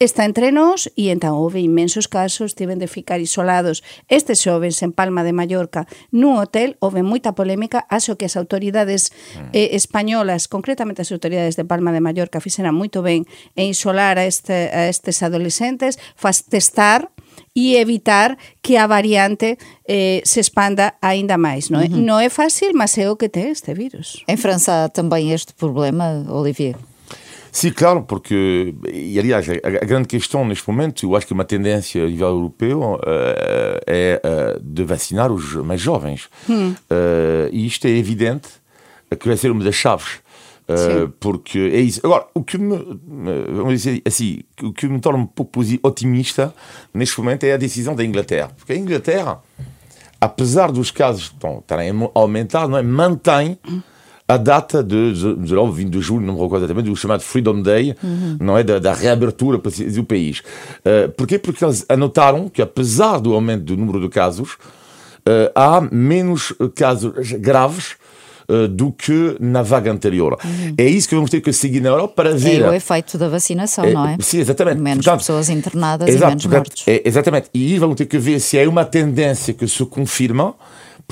está 0.00 0.24
entre 0.24 0.48
nós 0.50 0.88
e 0.96 1.12
entón 1.12 1.36
houve 1.36 1.60
inmensos 1.60 2.08
casos, 2.08 2.56
tiven 2.56 2.80
de 2.80 2.88
ficar 2.88 3.20
isolados 3.20 3.84
estes 4.08 4.40
xovens 4.40 4.80
en 4.80 4.96
Palma 4.96 5.20
de 5.20 5.36
Mallorca 5.36 5.84
nun 6.08 6.40
hotel, 6.40 6.80
houve 6.80 7.04
moita 7.04 7.36
polémica, 7.36 7.84
acho 7.92 8.16
que 8.16 8.24
as 8.24 8.40
autoridades 8.40 9.12
mm. 9.12 9.52
eh, 9.52 9.76
españolas, 9.76 10.48
concretamente 10.48 11.04
as 11.04 11.12
autoridades 11.12 11.60
de 11.60 11.68
Palma 11.68 11.92
de 11.92 12.00
Mallorca, 12.00 12.40
fixeran 12.40 12.72
moito 12.72 13.04
ben 13.04 13.28
en 13.60 13.66
isolar 13.68 14.16
a, 14.16 14.24
este, 14.24 14.72
a 14.72 14.88
estes 14.88 15.20
adolescentes, 15.20 16.00
faz 16.16 16.48
testar 16.48 17.12
e 17.52 17.76
evitar 17.76 18.40
que 18.64 18.80
a 18.80 18.88
variante 18.88 19.60
eh, 19.84 20.24
se 20.24 20.40
expanda 20.40 20.96
aínda 21.04 21.36
máis, 21.36 21.68
non 21.68 21.84
é? 21.84 21.92
Uh 21.92 22.00
-huh. 22.00 22.00
Non 22.00 22.18
é 22.24 22.32
fácil, 22.32 22.72
mas 22.72 22.96
é 22.96 23.04
o 23.12 23.20
que 23.20 23.28
ten 23.28 23.52
este 23.52 23.76
virus. 23.76 24.24
En 24.24 24.40
França 24.40 24.88
também 24.88 25.28
este 25.28 25.52
problema, 25.52 26.24
Olivier? 26.24 26.80
Sim, 27.52 27.70
claro, 27.72 28.02
porque, 28.02 28.74
e 28.92 29.18
aliás, 29.18 29.46
a, 29.48 29.84
grande 29.84 30.06
questão 30.06 30.44
neste 30.44 30.68
momento, 30.68 31.04
eu 31.04 31.16
acho 31.16 31.26
que 31.26 31.32
uma 31.32 31.44
tendência 31.44 32.04
a 32.04 32.06
nível 32.06 32.28
europeu 32.28 32.80
uh, 32.94 33.00
é 33.86 34.20
uh, 34.24 34.60
de 34.62 34.84
vacinar 34.84 35.32
os 35.32 35.54
mais 35.56 35.80
jovens. 35.80 36.28
Hum. 36.48 36.70
Uh, 36.70 37.48
e 37.50 37.66
isto 37.66 37.86
é 37.86 37.90
evidente 37.90 38.48
que 39.18 39.26
vai 39.26 39.36
ser 39.36 39.50
uma 39.50 39.64
das 39.64 39.74
chaves. 39.74 40.20
porque 41.18 41.58
é 41.58 41.80
isso. 41.80 42.00
Agora, 42.04 42.26
o 42.32 42.44
que 42.44 42.56
me, 42.56 42.78
vamos 43.52 43.82
dizer 43.82 44.00
assim, 44.06 44.40
o 44.62 44.72
que 44.72 44.86
me 44.86 45.00
torna 45.00 45.18
um 45.18 45.26
pouco 45.26 45.60
otimista 45.82 46.54
neste 46.94 47.18
momento 47.18 47.42
é 47.42 47.54
a 47.54 47.56
decisão 47.56 47.96
da 47.96 48.04
Inglaterra. 48.04 48.52
Porque 48.56 48.72
a 48.72 48.76
Inglaterra, 48.76 49.42
apesar 50.20 50.70
dos 50.70 50.92
casos 50.92 51.34
estarem 51.58 51.90
a 51.90 52.10
aumentar, 52.14 52.68
não 52.68 52.78
é? 52.78 52.82
mantém. 52.82 53.58
Hum 53.68 53.80
a 54.30 54.36
data 54.36 54.80
de, 54.80 55.12
de, 55.12 55.34
de 55.34 55.54
20 55.54 55.90
de 55.90 56.00
julho, 56.00 56.24
não 56.24 56.34
me 56.34 56.40
recordo 56.40 56.64
exatamente, 56.64 56.88
do 56.88 56.94
chamado 56.94 57.20
Freedom 57.20 57.60
Day, 57.60 57.96
uhum. 58.00 58.36
não 58.40 58.56
é? 58.56 58.62
Da, 58.62 58.78
da, 58.78 58.94
reabertura 58.94 59.58
do 59.58 60.04
país. 60.04 60.38
Uh, 60.38 61.10
porquê? 61.16 61.36
Porque 61.36 61.64
eles 61.64 61.84
anotaram 61.88 62.48
que, 62.48 62.62
apesar 62.62 63.18
do 63.18 63.34
aumento 63.34 63.64
do 63.64 63.76
número 63.76 64.00
de 64.00 64.08
casos, 64.08 64.52
uh, 64.52 65.50
há 65.52 65.80
menos 65.80 66.54
casos 66.76 67.32
graves 67.32 67.96
uh, 68.48 68.68
do 68.68 68.92
que 68.92 69.36
na 69.40 69.62
vaga 69.62 69.90
anterior. 69.90 70.38
Uhum. 70.44 70.74
É 70.78 70.84
isso 70.84 71.08
que 71.08 71.16
vamos 71.16 71.30
ter 71.30 71.40
que 71.40 71.52
seguir 71.52 71.80
na 71.80 71.88
Europa 71.88 72.14
para 72.14 72.32
ver. 72.32 72.60
É 72.62 72.68
o 72.68 72.72
efeito 72.72 73.18
da 73.18 73.28
vacinação, 73.28 73.84
é, 73.84 73.92
não 73.92 74.06
é? 74.06 74.16
Sim, 74.20 74.38
exatamente. 74.38 74.80
Menos 74.80 75.04
portanto, 75.04 75.22
pessoas 75.22 75.48
internadas 75.48 76.08
exato, 76.08 76.24
e 76.24 76.28
menos 76.28 76.42
portanto, 76.44 76.66
mortos. 76.68 76.84
É, 76.86 77.02
exatamente. 77.04 77.50
E 77.52 77.76
vamos 77.80 77.96
ter 77.96 78.06
que 78.06 78.16
ver 78.16 78.38
se 78.38 78.56
é 78.56 78.68
uma 78.68 78.84
tendência 78.84 79.52
que 79.52 79.66
se 79.66 79.84
confirma 79.86 80.54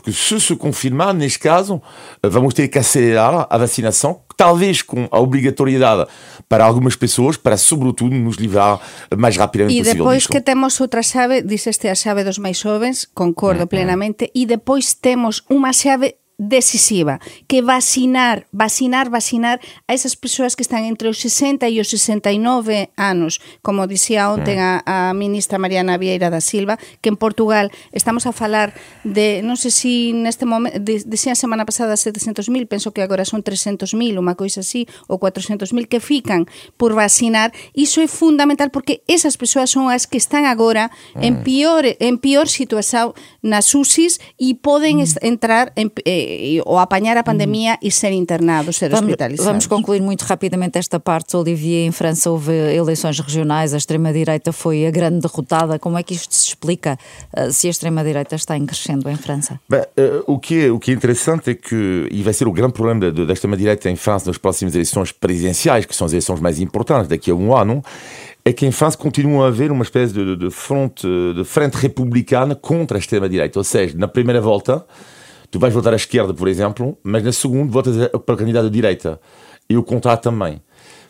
porque 0.09 0.13
se 0.13 0.41
se 0.41 0.57
confirmar, 0.57 1.13
neste 1.13 1.39
caso, 1.39 1.83
vamos 2.23 2.55
ter 2.55 2.69
que 2.69 2.79
acelerar 2.79 3.47
a 3.49 3.59
vacinação, 3.59 4.21
talvez 4.37 4.83
com 4.83 5.07
a 5.11 5.21
obrigatoriedade 5.21 6.09
para 6.49 6.65
algumas 6.65 6.97
pessoas, 6.97 7.37
para 7.37 7.57
sobretudo 7.57 8.15
nos 8.15 8.37
livrar 8.37 8.81
mais 9.17 9.37
rapidamente 9.37 9.77
e 9.77 9.81
possível. 9.81 9.97
E 9.97 9.99
depois 9.99 10.27
que 10.27 10.41
temos 10.41 10.81
outra 10.81 11.03
chave, 11.03 11.43
disseste 11.43 11.89
a 11.89 11.95
chave 11.95 12.25
dos 12.25 12.39
mais 12.39 12.59
jovens, 12.59 13.07
concordo 13.15 13.61
mm 13.61 13.65
-hmm. 13.65 13.69
plenamente, 13.69 14.31
e 14.35 14.47
depois 14.47 14.95
temos 14.95 15.43
uma 15.51 15.73
chave 15.73 16.15
decisiva, 16.39 17.19
que 17.51 17.63
vacinar, 17.63 18.47
vacinar, 18.55 19.11
vacinar 19.11 19.59
a 19.91 19.95
esas 19.95 20.15
persoas 20.15 20.55
que 20.55 20.63
están 20.63 20.87
entre 20.87 21.11
os 21.11 21.19
60 21.19 21.67
e 21.67 21.83
os 21.83 21.91
69 21.91 22.95
anos, 22.95 23.43
como 23.67 23.91
dicía 23.91 24.31
ontem 24.31 24.63
mm. 24.63 24.87
a, 24.87 25.11
a 25.11 25.15
ministra 25.19 25.59
Mariana 25.59 25.99
Vieira 25.99 26.31
da 26.31 26.39
Silva, 26.39 26.79
que 27.03 27.11
en 27.11 27.19
Portugal 27.19 27.75
estamos 27.91 28.31
a 28.31 28.33
falar 28.33 28.71
de, 29.03 29.43
non 29.43 29.59
sei 29.59 29.75
se 29.75 29.89
si 29.89 30.13
neste 30.13 30.45
momento, 30.45 30.77
dicía 30.85 31.33
a 31.33 31.39
semana 31.39 31.65
pasada 31.65 31.97
700.000, 31.97 32.69
penso 32.69 32.93
que 32.93 33.01
agora 33.01 33.25
son 33.25 33.41
300.000, 33.41 34.21
unha 34.21 34.37
coisa 34.37 34.61
así, 34.61 34.85
ou 35.09 35.17
400.000 35.17 35.89
que 35.89 35.99
fican 36.03 36.45
por 36.77 36.93
vacinar, 36.93 37.57
iso 37.73 38.05
é 38.05 38.09
fundamental 38.11 38.69
porque 38.69 39.01
esas 39.09 39.41
persoas 39.41 39.73
son 39.73 39.89
as 39.89 40.05
que 40.05 40.21
están 40.21 40.45
agora 40.45 40.93
en 41.17 41.41
mm. 41.41 41.45
pior, 41.47 41.83
en 41.89 42.21
pior 42.21 42.53
situación, 42.53 43.17
nas 43.43 43.73
UCIs 43.75 44.19
e 44.39 44.55
poden 44.55 45.05
entrar 45.23 45.73
en, 45.77 45.91
eh, 46.05 46.61
ou 46.67 46.79
apañar 46.79 47.17
a 47.17 47.23
pandemia 47.23 47.79
e 47.81 47.91
ser 47.91 48.13
internados, 48.13 48.77
ser 48.77 48.91
vamos, 48.91 49.07
hospitalizados. 49.07 49.47
Vamos 49.47 49.67
concluir 49.67 50.03
muito 50.03 50.23
rapidamente 50.23 50.79
esta 50.79 50.99
parte, 50.99 51.37
Olivier. 51.37 51.87
Em 51.87 51.93
França 51.93 52.31
houve 52.31 52.53
eleições 52.53 53.19
regionais, 53.21 53.75
a 53.75 53.77
extrema-direita 53.77 54.53
foi 54.53 54.87
a 54.87 54.91
grande 54.91 55.21
derrotada. 55.21 55.79
Como 55.79 55.97
é 55.99 56.03
que 56.03 56.15
isto 56.15 56.35
se 56.35 56.49
explica 56.49 56.99
uh, 57.37 57.53
se 57.53 57.69
a 57.69 57.71
extrema-direita 57.71 58.35
está 58.35 58.57
em 58.57 58.67
crescendo 58.67 59.09
em 59.09 59.17
França? 59.17 59.61
Bem, 59.69 59.81
uh, 59.81 60.25
o, 60.27 60.39
que 60.39 60.67
é, 60.67 60.71
o 60.71 60.79
que 60.79 60.91
é 60.91 60.95
interessante 60.95 61.51
é 61.51 61.55
que, 61.55 62.09
e 62.11 62.23
vai 62.23 62.33
ser 62.33 62.49
o 62.49 62.53
grande 62.53 62.73
problema 62.73 63.11
da, 63.11 63.25
da 63.25 63.33
extrema-direita 63.33 63.89
em 63.89 63.97
França 63.97 64.27
nas 64.27 64.39
próximas 64.39 64.75
eleições 64.75 65.13
presidenciais, 65.13 65.87
que 65.87 65.95
são 65.95 66.07
as 66.07 66.13
eleições 66.13 66.41
mais 66.41 66.59
importantes 66.59 67.09
daqui 67.09 67.31
a 67.31 67.35
um 67.35 67.55
ano, 67.55 67.83
é 68.49 68.53
que 68.53 68.65
em 68.65 68.73
França 68.73 68.97
continua 68.97 69.45
a 69.45 69.49
haver 69.49 69.71
uma 69.71 69.83
espécie 69.83 70.15
de, 70.15 70.35
de, 70.35 70.51
frente, 70.51 71.07
de 71.35 71.45
frente 71.45 71.75
republicana 71.75 72.55
contra 72.55 72.97
a 72.97 72.99
extrema-direita. 72.99 73.59
Ou 73.59 73.65
seja, 73.65 73.97
na 73.99 74.09
primeira 74.09 74.41
volta, 74.41 74.87
tu 75.51 75.59
vais 75.59 75.73
votar 75.73 75.93
à 75.93 75.97
esquerda, 75.97 76.33
por 76.33 76.49
exemplo, 76.49 76.97
mas 77.03 77.23
na 77.23 77.31
segunda 77.31 77.71
votas 77.71 77.95
para 78.25 78.35
a 78.35 78.39
candidata 78.39 78.67
à 78.67 78.71
direita. 78.71 79.21
E 79.69 79.77
o 79.77 79.83
contrário 79.83 80.23
também. 80.23 80.63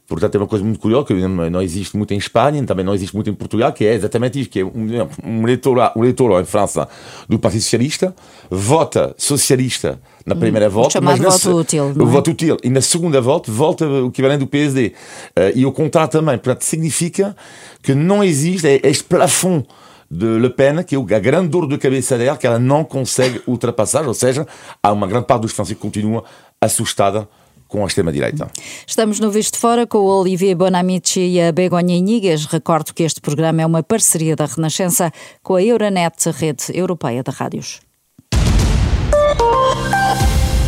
Portanto, 0.09 0.37
é 0.37 0.39
uma 0.39 0.47
coisa 0.47 0.65
muito 0.65 0.81
curiosa, 0.81 1.05
que 1.05 1.13
não 1.13 1.61
existe 1.61 1.95
muito 1.95 2.15
em 2.15 2.17
Espanha, 2.17 2.65
também 2.65 2.83
não 2.83 2.95
existe 2.95 3.15
muito 3.15 3.29
em 3.29 3.35
Portugal, 3.35 3.71
que 3.75 3.85
é 3.85 3.93
exatamente 3.93 4.41
isto, 4.41 4.51
que 4.51 4.61
é 4.61 4.65
um, 4.65 4.87
um, 5.23 5.43
eleitor, 5.43 5.77
um 5.95 6.03
eleitor 6.03 6.41
em 6.41 6.47
França 6.47 6.89
do 7.29 7.39
Partido 7.39 7.61
Socialista, 7.61 8.17
vota 8.51 9.15
socialista 9.19 10.01
na 10.25 10.35
hum, 10.35 10.39
primeira 10.39 10.69
hum, 10.69 10.71
volta, 10.71 10.99
mas 10.99 11.19
voto 11.19 11.59
útil, 11.59 11.93
o 11.95 12.03
é? 12.03 12.07
voto 12.07 12.31
útil, 12.31 12.57
e 12.65 12.71
na 12.71 12.81
segunda 12.81 13.21
volta 13.21 13.53
vota 13.53 13.87
o 13.87 14.09
equivalente 14.09 14.41
do 14.41 14.47
PSD. 14.47 14.95
Uh, 15.37 15.53
e 15.55 15.67
o 15.67 15.73
contrário 15.73 16.11
também, 16.11 16.39
portanto, 16.39 16.63
significa 16.63 17.37
que 17.83 17.95
não 17.95 18.25
existe 18.25 18.81
este 18.83 19.05
plafond 19.05 19.67
de 20.11 20.25
Le 20.25 20.49
Pen, 20.49 20.83
que 20.85 20.97
é 20.97 21.17
a 21.17 21.19
grande 21.19 21.49
dor 21.49 21.69
de 21.69 21.77
cabeça 21.77 22.17
dela, 22.17 22.39
que 22.39 22.47
ela 22.47 22.59
não 22.59 22.83
consegue 22.83 23.43
ultrapassar, 23.47 24.09
ou 24.09 24.15
seja, 24.15 24.47
há 24.83 24.91
uma 24.91 25.07
grande 25.07 25.27
parte 25.27 25.43
dos 25.43 25.53
franceses 25.53 25.77
que 25.77 25.83
continua 25.83 26.25
assustada 26.63 27.29
com 27.69 27.85
a 27.85 27.87
extrema-direita. 27.87 28.51
Estamos 28.87 29.21
no 29.21 29.31
Visto 29.31 29.59
Fora 29.59 29.87
com 29.87 29.99
o 29.99 30.21
Olivier 30.21 30.57
Bonamici 30.57 31.21
e 31.21 31.41
a 31.41 31.53
Begonha 31.53 31.95
Inigas. 31.95 32.47
Recordo 32.47 32.93
que 32.95 33.03
este 33.05 33.21
programa 33.21 33.63
é 33.63 33.67
uma 33.67 33.83
parceria 33.83 34.35
da 34.35 34.47
Renascença 34.47 35.13
com 35.43 35.55
a 35.55 35.63
Euronet, 35.63 36.29
a 36.29 36.33
rede 36.33 36.65
europeia 36.75 37.23
de 37.23 37.31
rádios. 37.31 37.81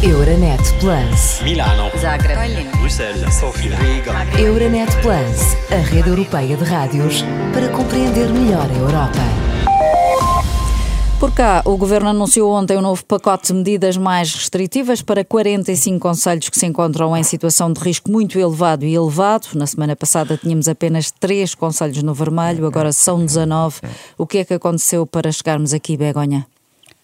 Euronet 0.02 0.62
Plus. 0.80 1.42
Milano. 1.42 1.90
Zagreb. 1.98 2.70
Bruxelas. 2.78 3.34
Sofia. 3.34 3.76
Riga. 3.76 4.12
Euronet 4.40 4.90
Plus, 5.02 5.56
a 5.70 5.76
rede 5.76 6.08
europeia 6.08 6.56
de 6.56 6.64
rádios 6.64 7.22
para 7.52 7.68
compreender 7.68 8.30
melhor 8.30 8.66
a 8.70 8.78
Europa. 8.78 9.49
Por 11.20 11.34
cá, 11.34 11.60
o 11.66 11.76
Governo 11.76 12.08
anunciou 12.08 12.50
ontem 12.50 12.78
um 12.78 12.80
novo 12.80 13.04
pacote 13.04 13.48
de 13.48 13.52
medidas 13.52 13.98
mais 13.98 14.34
restritivas 14.34 15.02
para 15.02 15.22
45 15.22 16.00
conselhos 16.00 16.48
que 16.48 16.58
se 16.58 16.64
encontram 16.64 17.14
em 17.14 17.22
situação 17.22 17.70
de 17.70 17.78
risco 17.78 18.10
muito 18.10 18.38
elevado 18.38 18.86
e 18.86 18.94
elevado. 18.94 19.48
Na 19.54 19.66
semana 19.66 19.94
passada 19.94 20.38
tínhamos 20.38 20.66
apenas 20.66 21.10
3 21.10 21.54
conselhos 21.54 22.02
no 22.02 22.14
vermelho, 22.14 22.64
agora 22.66 22.90
são 22.90 23.22
19. 23.22 23.82
O 24.16 24.26
que 24.26 24.38
é 24.38 24.44
que 24.46 24.54
aconteceu 24.54 25.06
para 25.06 25.30
chegarmos 25.30 25.74
aqui, 25.74 25.94
Begonha? 25.94 26.46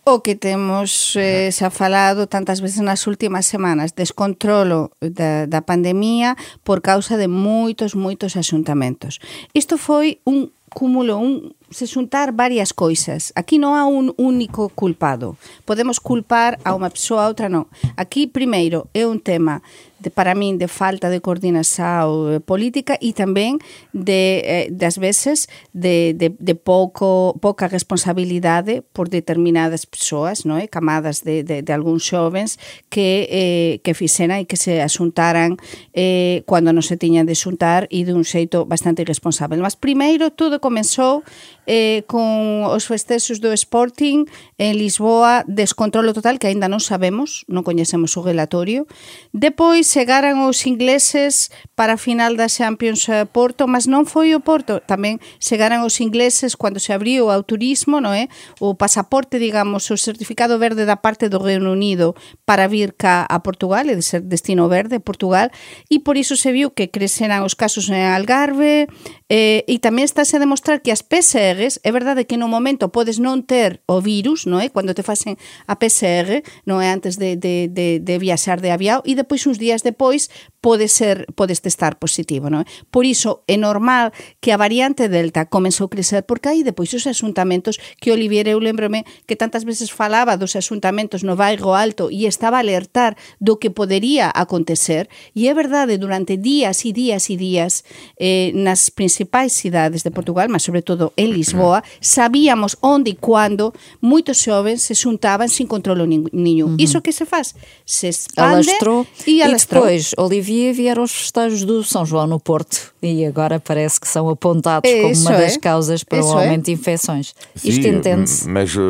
O 0.07 0.21
que 0.21 0.35
temos 0.35 1.15
eh, 1.17 1.51
xa 1.51 1.69
falado 1.69 2.27
tantas 2.27 2.59
veces 2.61 2.81
nas 2.81 3.07
últimas 3.07 3.45
semanas, 3.45 3.93
descontrolo 3.93 4.89
da, 5.03 5.45
da 5.47 5.61
pandemia 5.61 6.37
por 6.65 6.81
causa 6.81 7.19
de 7.19 7.27
moitos, 7.27 7.93
moitos 7.93 8.35
asuntamentos. 8.35 9.19
Isto 9.53 9.77
foi 9.77 10.21
un 10.25 10.56
cúmulo, 10.77 11.17
un, 11.17 11.57
se 11.71 11.89
xuntar 11.89 12.37
varias 12.37 12.77
coisas. 12.77 13.33
Aquí 13.33 13.57
non 13.57 13.73
há 13.73 13.89
un 13.89 14.13
único 14.21 14.69
culpado. 14.69 15.41
Podemos 15.65 15.97
culpar 16.05 16.61
a 16.69 16.77
unha 16.77 16.93
persoa, 16.93 17.25
a 17.25 17.33
outra 17.33 17.49
non. 17.49 17.65
Aquí, 17.97 18.29
primeiro, 18.29 18.93
é 18.93 19.09
un 19.09 19.17
tema 19.17 19.65
de, 20.07 20.15
para 20.15 20.39
min 20.39 20.55
de 20.63 20.71
falta 20.71 21.11
de 21.11 21.19
coordinación 21.19 22.39
eh, 22.39 22.39
política 22.39 22.95
e 23.03 23.11
tamén 23.11 23.59
de 23.91 24.39
eh, 24.47 24.67
das 24.71 25.03
veces 25.03 25.51
de, 25.75 26.15
de, 26.15 26.31
de 26.39 26.55
pouco 26.55 27.35
pouca 27.43 27.67
responsabilidade 27.67 28.87
por 28.95 29.11
determinadas 29.11 29.83
persoas, 29.83 30.47
non 30.47 30.63
é? 30.63 30.67
Eh, 30.67 30.69
camadas 30.71 31.27
de, 31.27 31.43
de, 31.43 31.67
de 31.67 31.73
algúns 31.75 32.07
xovens 32.07 32.63
que 32.87 33.27
eh, 33.27 33.83
que 33.83 33.99
fixeran 33.99 34.39
e 34.39 34.47
que 34.47 34.55
se 34.55 34.79
asuntaran 34.79 35.59
eh, 35.91 36.47
cando 36.47 36.71
non 36.71 36.87
se 36.87 36.95
tiñan 36.95 37.27
de 37.27 37.35
xuntar 37.35 37.91
e 37.91 38.07
dun 38.07 38.23
xeito 38.23 38.63
bastante 38.63 39.03
irresponsable. 39.03 39.59
Mas 39.59 39.75
primeiro 39.75 40.31
todo 40.31 40.63
comenzou 40.63 41.27
eh, 41.67 42.07
con 42.07 42.63
os 42.71 42.87
festexos 42.87 43.43
do 43.43 43.51
Sporting 43.51 44.31
en 44.55 44.79
Lisboa, 44.79 45.43
descontrolo 45.51 46.15
total 46.15 46.39
que 46.39 46.47
aínda 46.47 46.71
non 46.71 46.79
sabemos, 46.79 47.43
non 47.51 47.67
coñecemos 47.67 48.15
o 48.15 48.23
relatorio. 48.23 48.87
Depois 49.33 49.96
chegaran 49.97 50.45
os 50.45 50.69
ingleses 50.69 51.49
para 51.73 51.95
a 51.95 51.97
final 51.97 52.37
da 52.37 52.53
Champions 52.53 53.09
eh, 53.09 53.25
Porto, 53.25 53.65
mas 53.65 53.89
non 53.89 54.05
foi 54.05 54.37
o 54.37 54.45
Porto, 54.45 54.85
tamén 54.85 55.25
chegaran 55.41 55.89
os 55.89 56.05
ingleses 56.05 56.53
cando 56.53 56.77
se 56.77 56.93
abriu 56.93 57.33
ao 57.33 57.49
turismo, 57.49 57.97
non 57.97 58.13
é? 58.13 58.29
O 58.61 58.77
pasaporte, 58.77 59.41
digamos, 59.41 59.89
o 59.89 59.97
certificado 59.97 60.61
verde 60.61 60.85
da 60.85 61.01
parte 61.01 61.33
do 61.33 61.41
Reino 61.41 61.73
Unido 61.73 62.13
para 62.45 62.69
vir 62.69 62.93
cá 62.93 63.25
a 63.25 63.41
Portugal, 63.41 63.89
é 63.89 63.97
de 63.97 64.05
ser 64.05 64.21
destino 64.21 64.69
verde 64.69 65.01
Portugal, 65.01 65.49
e 65.89 66.05
por 66.05 66.21
iso 66.21 66.37
se 66.37 66.53
viu 66.53 66.77
que 66.77 66.93
creceran 66.93 67.41
os 67.49 67.57
casos 67.57 67.89
en 67.89 68.05
Algarve, 68.05 68.93
Eh, 69.29 69.67
e 69.67 69.83
tamén 69.83 70.07
estáse 70.07 70.39
a 70.39 70.43
demostrar 70.43 70.79
que 70.79 70.95
as 70.95 71.03
PCRs, 71.03 71.83
é 71.83 71.91
verdade 71.91 72.31
que 72.31 72.39
no 72.39 72.47
momento 72.47 72.95
podes 72.95 73.19
non 73.19 73.43
ter 73.43 73.83
o 73.91 73.99
virus, 73.99 74.47
non 74.47 74.63
é? 74.63 74.71
Cando 74.71 74.95
te 74.95 75.03
facen 75.03 75.35
a 75.67 75.75
PCR, 75.75 76.47
non 76.63 76.79
é 76.79 76.95
antes 76.95 77.19
de, 77.19 77.35
de, 77.35 77.67
de, 77.67 77.99
de 77.99 78.15
viaxar 78.23 78.63
de 78.63 78.71
aviao, 78.71 79.03
e 79.03 79.19
depois 79.19 79.43
uns 79.51 79.59
días 79.59 79.83
depois 79.83 80.31
pode 80.67 80.91
ser 80.91 81.31
podes 81.39 81.63
testar 81.63 81.95
positivo, 81.95 82.51
non 82.51 82.67
é? 82.67 82.69
Por 82.91 83.07
iso 83.07 83.47
é 83.47 83.55
normal 83.55 84.11
que 84.43 84.51
a 84.51 84.59
variante 84.59 85.07
Delta 85.07 85.47
comezou 85.47 85.87
a 85.87 85.93
crecer 85.95 86.27
porque 86.27 86.51
aí 86.51 86.67
depois 86.67 86.91
os 86.91 87.07
asuntamentos 87.07 87.79
que 88.03 88.11
Olivier 88.11 88.51
eu 88.51 88.59
lembrome 88.59 89.07
que 89.31 89.39
tantas 89.39 89.63
veces 89.63 89.95
falaba 89.95 90.35
dos 90.35 90.59
asuntamentos 90.59 91.23
no 91.23 91.39
bairro 91.39 91.71
alto 91.71 92.11
e 92.11 92.27
estaba 92.27 92.59
a 92.59 92.67
alertar 92.67 93.15
do 93.39 93.63
que 93.63 93.71
podería 93.71 94.35
acontecer 94.35 95.07
e 95.39 95.47
é 95.47 95.55
verdade 95.55 96.03
durante 96.03 96.35
días 96.35 96.83
e 96.83 96.91
días 96.91 97.31
e 97.31 97.39
días 97.39 97.87
eh, 98.19 98.51
nas 98.59 98.91
principais 98.91 99.55
cidades 99.55 100.03
de 100.03 100.11
Portugal, 100.11 100.51
mas 100.51 100.67
sobre 100.67 100.83
todo 100.83 101.15
en 101.15 101.31
Lisboa 101.31 101.87
sabíamos 102.03 102.75
onde 102.83 103.15
e 103.15 103.15
quando 103.15 103.71
moitos 104.03 104.43
xovens 104.43 104.83
se 104.83 104.99
xuntaban 104.99 105.47
sin 105.47 105.71
controlo 105.71 106.11
nenhum. 106.11 106.75
Uhum. 106.75 106.83
Iso 106.83 106.99
que 107.07 107.15
se 107.15 107.23
faz? 107.23 107.55
Se 107.87 108.11
expande 108.11 108.67
alastrou, 108.67 109.07
e 109.23 109.47
alastrou. 109.47 109.87
E 109.87 109.95
depois, 109.95 110.11
Olivier, 110.19 110.56
vieram 110.73 111.03
os 111.03 111.13
festejos 111.13 111.65
do 111.65 111.83
São 111.83 112.05
João 112.05 112.27
no 112.27 112.39
Porto 112.39 112.95
e 113.03 113.25
agora 113.25 113.61
parece 113.61 114.01
que 114.01 114.09
são 114.09 114.29
apontados 114.29 114.91
como 114.91 115.15
uma 115.15 115.33
das 115.33 115.57
é. 115.57 115.59
causas 115.59 116.05
para 116.05 116.19
Isso 116.19 116.29
o 116.35 116.39
é. 116.39 116.45
aumento 116.45 116.63
é. 116.63 116.65
de 116.65 116.73
infecções. 116.73 117.35
Sim, 117.55 117.69
Isto 117.69 117.87
entende-se. 117.89 118.49
Mas, 118.49 118.75
uh, 118.75 118.81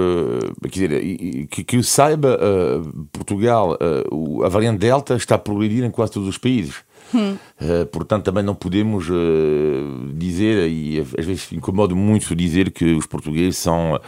quer 0.70 0.88
dizer, 0.88 1.46
que, 1.48 1.64
que 1.64 1.76
eu 1.76 1.82
saiba, 1.82 2.38
uh, 2.38 3.06
Portugal, 3.12 3.76
uh, 4.10 4.44
a 4.44 4.48
variante 4.48 4.78
Delta 4.78 5.16
está 5.16 5.34
a 5.34 5.38
progredir 5.38 5.84
em 5.84 5.90
quase 5.90 6.12
todos 6.12 6.28
os 6.28 6.38
países. 6.38 6.74
Hum. 7.14 7.36
Uh, 7.60 7.86
portanto, 7.86 8.24
também 8.24 8.42
não 8.42 8.54
podemos 8.54 9.08
uh, 9.08 10.12
dizer, 10.14 10.68
e 10.68 11.00
às 11.00 11.24
vezes 11.24 11.52
incomoda 11.52 11.94
muito 11.94 12.34
dizer 12.34 12.70
que 12.70 12.94
os 12.94 13.06
portugueses 13.06 13.58
são 13.58 14.00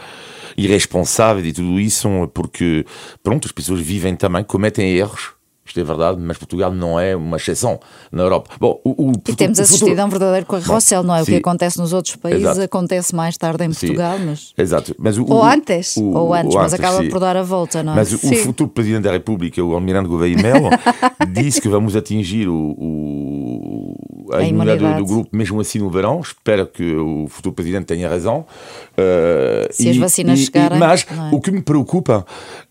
irresponsáveis 0.57 1.47
e 1.47 1.53
tudo 1.53 1.79
isso, 1.79 2.09
porque, 2.33 2.85
pronto, 3.23 3.45
as 3.45 3.51
pessoas 3.51 3.79
vivem 3.79 4.15
também, 4.15 4.43
cometem 4.43 4.91
erros 4.95 5.38
isto 5.69 5.79
é 5.79 5.83
verdade, 5.83 6.19
mas 6.19 6.37
Portugal 6.37 6.73
não 6.73 6.99
é 6.99 7.15
uma 7.15 7.37
exceção 7.37 7.79
na 8.11 8.23
Europa. 8.23 8.49
Bom, 8.59 8.79
o, 8.83 9.09
o, 9.09 9.13
e 9.27 9.35
temos 9.35 9.59
assistido 9.59 9.89
futuro... 9.89 10.01
a 10.01 10.05
um 10.05 10.09
verdadeiro 10.09 10.45
carrossel, 10.45 11.03
não 11.03 11.15
é? 11.15 11.19
Sim. 11.19 11.23
O 11.23 11.25
que 11.25 11.35
acontece 11.35 11.77
nos 11.77 11.93
outros 11.93 12.15
países 12.15 12.41
Exato. 12.41 12.61
acontece 12.61 13.15
mais 13.15 13.37
tarde 13.37 13.63
em 13.63 13.69
Portugal, 13.69 14.17
sim. 14.17 14.25
mas... 14.25 14.53
Exato. 14.57 14.95
Mas 14.97 15.17
o, 15.17 15.25
ou 15.25 15.43
antes. 15.43 15.95
O, 15.97 16.03
ou 16.05 16.33
antes, 16.33 16.55
mas 16.55 16.73
acaba 16.73 17.03
sim. 17.03 17.09
por 17.09 17.19
dar 17.19 17.37
a 17.37 17.43
volta, 17.43 17.83
não 17.83 17.93
é? 17.93 17.95
Mas 17.97 18.11
o 18.13 18.17
futuro 18.17 18.69
Presidente 18.69 19.03
da 19.03 19.11
República, 19.11 19.63
o 19.63 19.73
Almirante 19.73 20.09
Gouveia 20.09 20.35
Melo, 20.35 20.69
disse 21.31 21.61
que 21.61 21.69
vamos 21.69 21.95
atingir 21.95 22.47
o, 22.47 23.95
a, 24.31 24.37
a 24.37 24.43
imunidade, 24.43 24.79
do, 24.79 24.97
do, 24.97 25.05
grupo, 25.05 25.29
mesmo 25.35 25.59
assim 25.61 25.79
no 25.79 25.89
verão. 25.89 26.19
Espero 26.19 26.65
que 26.65 26.95
o 26.95 27.27
futuro 27.29 27.53
Presidente 27.53 27.85
tenha 27.85 28.09
razão. 28.09 28.45
Uh, 28.93 29.71
Se 29.71 29.87
e, 29.87 29.89
as 29.91 29.97
vacinas 29.97 30.39
e, 30.39 30.45
chegarem... 30.45 30.79
mas 30.79 31.05
é? 31.09 31.35
o 31.35 31.39
que 31.39 31.51
me 31.51 31.61
preocupa 31.61 32.25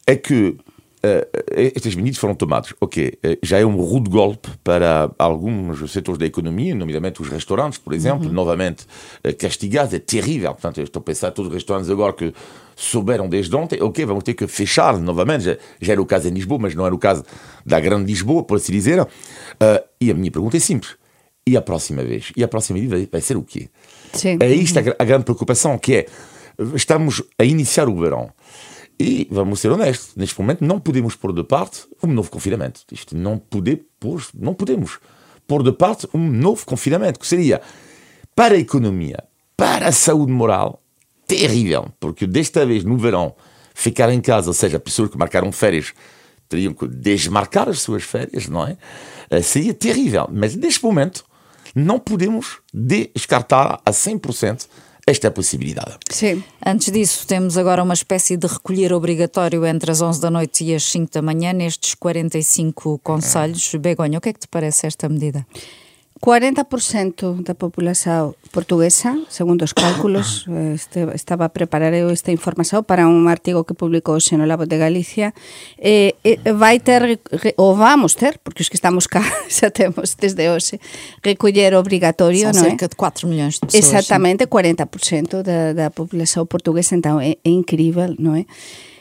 é 0.06 0.16
que 0.16 0.56
estas 1.50 1.94
medidas 1.94 2.18
foram 2.18 2.34
tomadas. 2.34 2.74
Ok, 2.80 3.18
já 3.42 3.58
é 3.58 3.64
um 3.64 3.76
rude 3.76 4.10
golpe 4.10 4.48
para 4.64 5.10
alguns 5.18 5.90
setores 5.90 6.18
da 6.18 6.26
economia, 6.26 6.74
nomeadamente 6.74 7.22
os 7.22 7.28
restaurantes, 7.28 7.78
por 7.78 7.92
exemplo, 7.92 8.26
uhum. 8.26 8.32
novamente 8.32 8.86
castigados, 9.38 9.94
é 9.94 9.98
terrível. 9.98 10.52
Portanto, 10.52 10.78
eu 10.78 10.84
estou 10.84 11.00
a 11.00 11.02
pensar 11.02 11.30
todos 11.30 11.48
os 11.50 11.54
restaurantes 11.54 11.90
agora 11.90 12.12
que 12.12 12.32
souberam 12.78 13.28
desde 13.28 13.54
ontem, 13.56 13.82
ok, 13.82 14.04
vamos 14.06 14.22
ter 14.22 14.34
que 14.34 14.46
fechar 14.46 14.98
novamente. 14.98 15.44
Já, 15.44 15.56
já 15.80 15.92
era 15.92 16.02
o 16.02 16.06
caso 16.06 16.28
em 16.28 16.30
Lisboa, 16.30 16.60
mas 16.60 16.74
não 16.74 16.86
era 16.86 16.94
o 16.94 16.98
caso 16.98 17.24
da 17.66 17.80
grande 17.80 18.06
Lisboa, 18.06 18.44
por 18.44 18.56
assim 18.56 18.72
dizer. 18.72 19.00
Uh, 19.02 19.06
e 20.00 20.10
a 20.10 20.14
minha 20.14 20.30
pergunta 20.30 20.56
é 20.56 20.60
simples. 20.60 20.96
E 21.46 21.56
a 21.56 21.62
próxima 21.62 22.04
vez? 22.04 22.30
E 22.36 22.44
a 22.44 22.48
próxima 22.48 22.78
medida 22.78 23.08
vai 23.10 23.20
ser 23.20 23.36
o 23.36 23.42
quê? 23.42 23.68
Sim. 24.12 24.38
É 24.40 24.48
isto 24.48 24.78
a, 24.78 24.82
a 24.98 25.04
grande 25.04 25.24
preocupação, 25.24 25.76
que 25.78 25.94
é, 25.94 26.06
estamos 26.74 27.22
a 27.38 27.44
iniciar 27.44 27.88
o 27.88 27.98
verão. 27.98 28.30
E, 28.98 29.28
vamos 29.30 29.60
ser 29.60 29.70
honestos, 29.70 30.16
neste 30.16 30.38
momento 30.40 30.64
não 30.64 30.80
podemos 30.80 31.14
pôr 31.14 31.32
de 31.32 31.44
parte 31.44 31.86
um 32.02 32.08
novo 32.08 32.30
confinamento. 32.30 32.82
Isto 32.90 33.16
não, 33.16 33.38
poder 33.38 33.86
pôr, 34.00 34.26
não 34.34 34.54
podemos 34.54 34.98
pôr 35.46 35.62
de 35.62 35.72
parte 35.72 36.08
um 36.12 36.28
novo 36.28 36.66
confinamento, 36.66 37.20
que 37.20 37.26
seria 37.26 37.60
para 38.34 38.54
a 38.54 38.58
economia, 38.58 39.22
para 39.56 39.88
a 39.88 39.92
saúde 39.92 40.32
moral, 40.32 40.82
terrível. 41.26 41.92
Porque 42.00 42.26
desta 42.26 42.66
vez, 42.66 42.82
no 42.82 42.96
verão, 42.96 43.34
ficar 43.72 44.12
em 44.12 44.20
casa, 44.20 44.48
ou 44.48 44.54
seja, 44.54 44.80
pessoas 44.80 45.10
que 45.10 45.18
marcaram 45.18 45.52
férias 45.52 45.94
teriam 46.48 46.72
que 46.72 46.88
desmarcar 46.88 47.68
as 47.68 47.80
suas 47.80 48.02
férias, 48.02 48.48
não 48.48 48.66
é? 48.66 48.76
Eh, 49.30 49.42
seria 49.42 49.74
terrível. 49.74 50.28
Mas 50.32 50.56
neste 50.56 50.82
momento, 50.82 51.24
não 51.74 51.98
podemos 51.98 52.58
descartar 52.72 53.80
a 53.84 53.90
100% 53.90 54.66
esta 55.08 55.30
possibilidade. 55.30 55.96
Sim. 56.10 56.42
Antes 56.64 56.92
disso, 56.92 57.26
temos 57.26 57.56
agora 57.56 57.82
uma 57.82 57.94
espécie 57.94 58.36
de 58.36 58.46
recolher 58.46 58.92
obrigatório 58.92 59.64
entre 59.64 59.90
as 59.90 60.02
11 60.02 60.20
da 60.20 60.30
noite 60.30 60.64
e 60.64 60.74
as 60.74 60.84
5 60.84 61.12
da 61.12 61.22
manhã 61.22 61.52
nestes 61.52 61.94
45 61.94 63.00
conselhos. 63.02 63.74
Begonha, 63.74 64.18
o 64.18 64.20
que 64.20 64.28
é 64.28 64.32
que 64.32 64.40
te 64.40 64.48
parece 64.48 64.86
esta 64.86 65.08
medida? 65.08 65.46
40% 66.20 67.42
da 67.46 67.54
populación 67.54 68.34
portuguesa, 68.50 69.14
segundo 69.28 69.62
os 69.62 69.72
cálculos, 69.72 70.46
eh, 70.50 70.74
este, 70.74 71.06
estaba 71.14 71.46
a 71.46 71.52
preparar 71.54 71.94
eu 71.94 72.10
esta 72.10 72.34
información 72.34 72.82
para 72.82 73.06
un 73.06 73.30
artigo 73.30 73.62
que 73.62 73.74
publicou 73.74 74.18
o 74.18 74.34
no 74.36 74.46
Labo 74.46 74.66
de 74.66 74.76
Galicia, 74.78 75.34
eh, 75.78 76.18
eh, 76.24 76.38
vai 76.52 76.80
ter, 76.82 77.22
ou 77.56 77.78
vamos 77.78 78.18
ter, 78.18 78.42
porque 78.42 78.62
os 78.62 78.68
que 78.68 78.76
estamos 78.76 79.06
cá 79.06 79.22
xa 79.48 79.70
temos 79.70 80.18
desde 80.18 80.50
hoxe, 80.50 80.82
recoller 81.22 81.78
obrigatorio, 81.78 82.50
non 82.50 82.66
é? 82.66 82.74
Cerca 82.74 82.90
de 82.90 82.96
4 82.98 83.30
millóns 83.30 83.62
de 83.62 83.70
pessoas. 83.70 83.86
Exactamente, 83.86 84.50
40% 84.50 85.46
da, 85.46 85.72
da 85.72 85.88
populación 85.94 86.50
portuguesa, 86.50 86.98
então 86.98 87.22
é, 87.22 87.38
é 87.38 87.50
incrível, 87.50 88.18
non 88.18 88.34
é? 88.34 88.44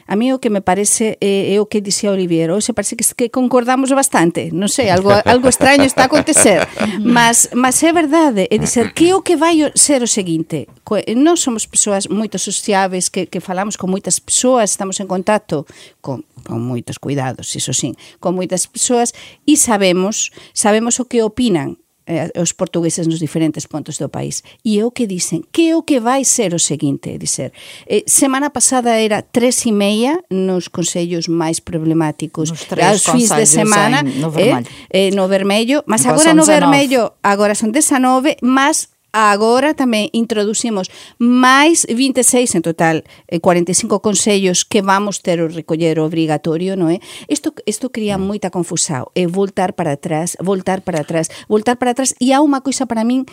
A 0.08 0.16
mí 0.16 0.32
o 0.32 0.40
que 0.40 0.50
me 0.50 0.64
parece 0.64 1.20
é, 1.20 1.54
é 1.54 1.60
o 1.60 1.68
que 1.68 1.84
dixía 1.84 2.16
Olivier, 2.16 2.48
hoxe 2.50 2.72
parece 2.72 2.96
que, 2.96 3.04
que 3.04 3.28
concordamos 3.28 3.92
bastante, 3.92 4.56
non 4.56 4.72
sei, 4.72 4.88
algo, 4.88 5.12
algo 5.12 5.52
extraño 5.52 5.84
está 5.84 6.08
a 6.08 6.10
acontecer, 6.10 6.64
mas, 7.04 7.52
mas 7.52 7.76
é 7.84 7.92
verdade, 7.92 8.48
é 8.48 8.56
dizer, 8.56 8.96
que 8.96 9.12
o 9.12 9.20
que 9.20 9.36
vai 9.36 9.60
ser 9.76 10.00
o 10.00 10.10
seguinte, 10.10 10.72
eh, 10.72 11.12
non 11.12 11.36
somos 11.36 11.68
persoas 11.68 12.08
moito 12.08 12.40
sociáveis, 12.40 13.12
que, 13.12 13.28
que 13.28 13.44
falamos 13.44 13.76
con 13.76 13.92
moitas 13.92 14.24
persoas, 14.24 14.72
estamos 14.72 15.04
en 15.04 15.12
contacto 15.12 15.68
con, 16.00 16.24
con 16.48 16.64
moitos 16.64 16.96
cuidados, 17.04 17.52
iso 17.52 17.76
sin, 17.76 18.00
con 18.24 18.32
moitas 18.32 18.64
persoas, 18.72 19.12
e 19.44 19.60
sabemos, 19.60 20.32
sabemos 20.56 21.04
o 21.04 21.06
que 21.12 21.20
opinan, 21.20 21.76
eh, 22.08 22.32
os 22.40 22.54
portugueses 22.54 23.06
nos 23.06 23.20
diferentes 23.20 23.68
pontos 23.68 23.98
do 23.98 24.10
país. 24.10 24.44
E 24.64 24.80
é 24.80 24.86
o 24.86 24.92
que 24.92 25.06
dicen, 25.06 25.44
que 25.52 25.70
é 25.70 25.76
o 25.76 25.84
que 25.84 26.00
vai 26.00 26.24
ser 26.24 26.54
o 26.54 26.60
seguinte, 26.60 27.18
dizer, 27.18 27.52
eh, 27.86 28.04
semana 28.08 28.50
pasada 28.50 28.96
era 28.96 29.22
tres 29.22 29.66
e 29.66 29.72
meia 29.72 30.24
nos 30.32 30.68
consellos 30.68 31.28
máis 31.28 31.60
problemáticos 31.60 32.50
aos 32.50 33.04
fins 33.04 33.30
de 33.30 33.46
semana 33.46 34.00
en, 34.00 34.22
no 34.22 34.32
vermello, 34.32 34.68
eh, 34.90 35.08
eh, 35.08 35.12
no 35.12 35.28
vermello 35.28 35.84
mas 35.86 36.06
agora 36.06 36.34
no 36.34 36.46
19. 36.46 36.60
vermello 36.60 37.14
agora 37.22 37.54
son 37.56 37.72
19, 37.72 38.38
mas 38.42 38.90
agora 39.12 39.74
tamén 39.74 40.12
introducimos 40.14 40.92
máis 41.18 41.88
26 41.90 42.60
en 42.60 42.64
total, 42.64 42.96
45 43.30 43.96
eh, 43.96 44.02
consellos 44.04 44.68
que 44.68 44.84
vamos 44.84 45.24
ter 45.24 45.40
o 45.42 45.48
recoller 45.48 45.98
obrigatorio, 46.00 46.76
non 46.76 46.92
é? 46.94 47.00
Isto 47.32 47.56
isto 47.66 47.90
cría 47.90 48.20
moita 48.20 48.52
confusao, 48.52 49.10
é 49.16 49.26
voltar 49.26 49.74
para 49.74 49.96
atrás, 49.96 50.36
voltar 50.44 50.84
para 50.84 51.02
atrás, 51.02 51.32
voltar 51.48 51.80
para 51.80 51.96
atrás 51.96 52.14
e 52.20 52.36
há 52.36 52.44
unha 52.44 52.62
coisa 52.62 52.86
para 52.86 53.08
min 53.08 53.24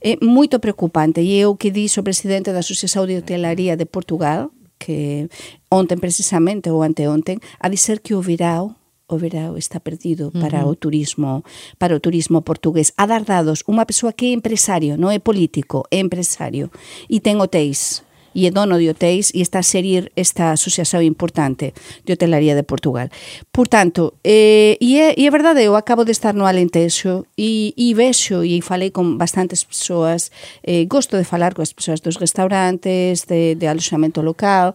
é 0.00 0.20
moito 0.22 0.60
preocupante 0.62 1.20
e 1.20 1.40
é 1.40 1.44
o 1.48 1.58
que 1.58 1.74
dixo 1.74 2.00
o 2.00 2.06
presidente 2.06 2.54
da 2.54 2.62
Asociación 2.62 3.10
de 3.10 3.18
Hotelaría 3.18 3.74
de 3.76 3.86
Portugal, 3.86 4.54
que 4.78 5.28
ontem 5.70 5.98
precisamente 5.98 6.70
ou 6.70 6.82
anteontem, 6.82 7.40
a 7.58 7.68
dizer 7.68 8.00
que 8.00 8.14
o 8.14 8.22
virao 8.22 8.76
o 9.08 9.16
verao 9.18 9.56
está 9.56 9.80
perdido 9.80 10.32
para 10.32 10.64
uh 10.64 10.68
-huh. 10.68 10.72
o 10.72 10.74
turismo, 10.74 11.44
para 11.78 11.96
o 11.96 12.00
turismo 12.00 12.42
portugués. 12.42 12.92
A 12.96 13.04
dar 13.06 13.24
dados, 13.24 13.62
unha 13.68 13.84
persoa 13.84 14.16
que 14.16 14.26
é 14.26 14.32
empresario, 14.32 14.96
non 14.96 15.12
é 15.12 15.20
político, 15.20 15.84
é 15.92 16.00
empresario 16.00 16.72
e 17.08 17.20
ten 17.20 17.36
hotéis 17.40 18.04
e 18.34 18.46
é 18.46 18.50
dono 18.50 18.76
de 18.76 18.90
hotéis 18.90 19.30
e 19.30 19.40
está 19.40 19.62
a 19.62 19.66
serir 19.66 20.10
esta 20.18 20.50
asociación 20.52 21.06
importante 21.06 21.72
de 22.04 22.12
hotelaría 22.12 22.58
de 22.58 22.66
Portugal. 22.66 23.08
Por 23.54 23.70
tanto, 23.70 24.18
eh, 24.26 24.76
e, 24.82 24.98
é, 24.98 25.14
e 25.16 25.26
é 25.26 25.30
verdade, 25.30 25.62
eu 25.62 25.78
acabo 25.78 26.04
de 26.04 26.10
estar 26.10 26.34
no 26.34 26.44
Alentejo 26.44 27.30
e, 27.38 27.72
e 27.78 27.94
vexo 27.94 28.42
e 28.42 28.60
falei 28.60 28.90
con 28.90 29.16
bastantes 29.16 29.62
persoas, 29.62 30.34
eh, 30.66 30.84
gosto 30.90 31.16
de 31.16 31.24
falar 31.24 31.54
coas 31.54 31.72
persoas 31.72 32.02
dos 32.02 32.18
restaurantes, 32.18 33.24
de, 33.30 33.54
de 33.54 33.66
aloxamento 33.70 34.20
local, 34.20 34.74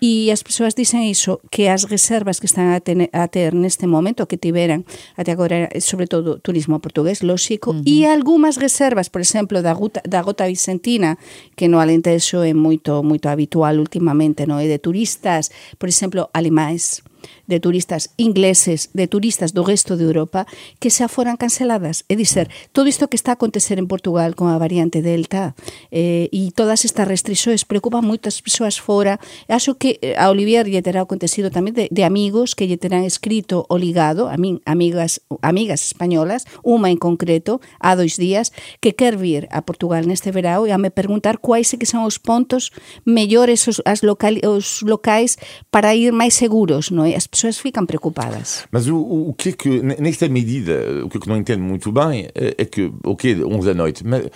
E 0.00 0.32
as 0.32 0.40
persoas 0.42 0.74
dicen 0.74 1.04
iso, 1.04 1.44
que 1.52 1.68
as 1.68 1.84
reservas 1.84 2.40
que 2.40 2.48
están 2.48 2.72
a, 2.72 2.80
ten, 2.80 3.12
a 3.12 3.28
ter 3.28 3.52
neste 3.52 3.84
momento, 3.84 4.24
que 4.24 4.40
tiveran 4.40 4.88
até 5.12 5.36
agora, 5.36 5.68
sobre 5.84 6.08
todo 6.08 6.40
turismo 6.40 6.80
portugués, 6.80 7.20
lóxico, 7.20 7.70
uh 7.70 7.76
-huh. 7.76 7.84
e 7.84 8.08
algunhas 8.08 8.56
reservas, 8.56 9.12
por 9.12 9.20
exemplo, 9.20 9.60
da, 9.60 9.76
gota, 9.76 10.00
da 10.08 10.24
gota 10.24 10.48
vicentina, 10.48 11.20
que 11.52 11.68
no 11.68 11.84
Alentejo 11.84 12.40
é 12.40 12.56
moito 12.56 13.04
moito 13.04 13.28
habitual 13.28 13.76
últimamente, 13.76 14.48
no? 14.48 14.56
é 14.56 14.64
de 14.64 14.80
turistas, 14.80 15.52
por 15.76 15.88
exemplo, 15.92 16.32
alemães, 16.32 17.04
de 17.50 17.58
turistas 17.58 18.14
ingleses, 18.16 18.94
de 18.94 19.10
turistas 19.10 19.50
do 19.50 19.66
resto 19.66 19.98
de 19.98 20.06
Europa, 20.06 20.46
que 20.78 20.88
xa 20.88 21.10
foran 21.10 21.34
canceladas. 21.34 22.06
É 22.06 22.14
dizer, 22.14 22.46
todo 22.70 22.86
isto 22.86 23.10
que 23.10 23.18
está 23.18 23.34
a 23.34 23.38
acontecer 23.38 23.82
en 23.82 23.90
Portugal 23.90 24.38
con 24.38 24.46
a 24.48 24.56
variante 24.62 25.02
Delta 25.02 25.58
eh, 25.90 26.30
e 26.30 26.54
todas 26.54 26.86
estas 26.86 27.10
restrições 27.10 27.66
preocupan 27.66 28.06
moitas 28.06 28.38
persoas 28.38 28.78
fora. 28.78 29.18
Acho 29.50 29.74
que 29.74 29.98
eh, 30.00 30.14
a 30.14 30.30
Olivier 30.30 30.70
lle 30.70 30.80
terá 30.80 31.02
acontecido 31.02 31.50
tamén 31.50 31.74
de, 31.74 31.90
de 31.90 32.02
amigos 32.06 32.54
que 32.54 32.70
lle 32.70 32.78
terán 32.78 33.02
escrito 33.02 33.66
o 33.66 33.74
ligado, 33.74 34.30
a 34.30 34.38
min, 34.38 34.62
amigas, 34.62 35.20
amigas 35.42 35.82
españolas, 35.90 36.46
unha 36.62 36.88
en 36.88 37.02
concreto, 37.02 37.58
a 37.82 37.98
dois 37.98 38.14
días, 38.14 38.54
que 38.78 38.94
quer 38.94 39.18
vir 39.18 39.50
a 39.50 39.66
Portugal 39.66 40.06
neste 40.06 40.30
verão 40.30 40.64
e 40.64 40.70
a 40.70 40.78
me 40.78 40.94
preguntar 40.94 41.42
quais 41.42 41.72
é 41.74 41.76
que 41.76 41.88
son 41.88 42.06
os 42.06 42.20
pontos 42.20 42.70
mellores 43.02 43.66
os, 43.66 43.82
as 43.84 44.06
local, 44.06 44.38
os 44.46 44.82
locais 44.82 45.36
para 45.70 45.96
ir 45.96 46.12
máis 46.12 46.36
seguros, 46.36 46.92
non 46.92 47.08
é? 47.08 47.16
As 47.16 47.26
pessoas 47.40 47.58
ficam 47.58 47.86
preocupadas. 47.86 48.66
Mas 48.70 48.86
o, 48.86 48.96
o 48.96 49.34
que 49.34 49.50
é 49.50 49.52
que, 49.52 49.82
nesta 50.00 50.28
medida, 50.28 51.04
o 51.04 51.08
que, 51.08 51.16
é 51.16 51.20
que 51.20 51.28
não 51.28 51.36
entendo 51.36 51.62
muito 51.62 51.90
bem 51.90 52.28
é, 52.34 52.54
é 52.58 52.64
que, 52.64 52.92
ok, 53.04 53.44
11 53.44 53.66
da 53.66 53.74
noite, 53.74 54.06
mas 54.06 54.26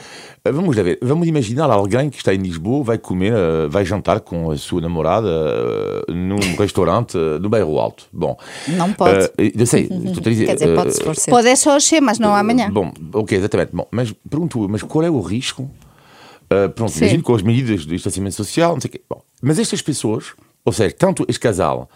vamos 0.53 0.75
ver, 0.77 0.99
vamos 1.03 1.29
imaginar 1.29 1.71
alguém 1.71 2.11
que 2.11 2.17
está 2.17 2.35
em 2.35 2.39
Lisboa, 2.39 2.85
vai 2.85 2.99
comer, 2.99 3.33
eh, 3.33 3.69
vai 3.69 3.85
jantar 3.85 4.21
com 4.21 4.51
a 4.51 4.57
sua 4.57 4.81
namorada 4.81 5.29
eh, 5.29 6.13
num 6.13 6.39
restaurante 6.59 7.17
eh, 7.17 7.39
do 7.39 7.49
bairro 7.49 7.79
Alto. 7.79 8.07
Bom. 8.13 8.37
Não 8.69 8.93
pode. 8.93 9.27
Uh, 9.27 9.53
eu 9.59 9.67
sei, 9.67 9.83
estou 9.83 10.21
a 10.21 10.31
dizer. 10.31 10.47
Quer 10.47 10.55
dizer, 10.55 10.75
pode 10.75 10.93
se 10.93 11.31
Pode 11.31 11.57
só 11.57 11.77
hoje, 11.77 12.01
mas 12.01 12.19
não 12.19 12.35
amanhã. 12.35 12.71
Bom, 12.71 12.93
ok, 13.13 13.37
exatamente. 13.39 13.71
Bom, 13.73 13.87
mas 13.91 14.13
pergunto, 14.29 14.69
mas 14.69 14.83
qual 14.83 15.05
é 15.05 15.11
o 15.11 15.21
risco? 15.21 15.63
Uh, 15.63 16.69
pronto, 16.75 16.93
Sim. 16.93 17.05
imagino 17.05 17.23
com 17.23 17.35
as 17.35 17.43
medidas 17.43 17.85
do 17.85 17.95
distanciamento 17.95 18.37
social, 18.37 18.75
não 18.75 18.81
sei 18.81 18.89
o 18.89 18.93
quê. 18.93 19.01
Bom, 19.09 19.23
mas 19.43 19.59
estas 19.59 19.83
pessoas, 19.83 20.33
ou 20.65 20.73
seja, 20.73 20.95
tanto 20.95 21.25
este 21.29 21.41
casal 21.41 21.89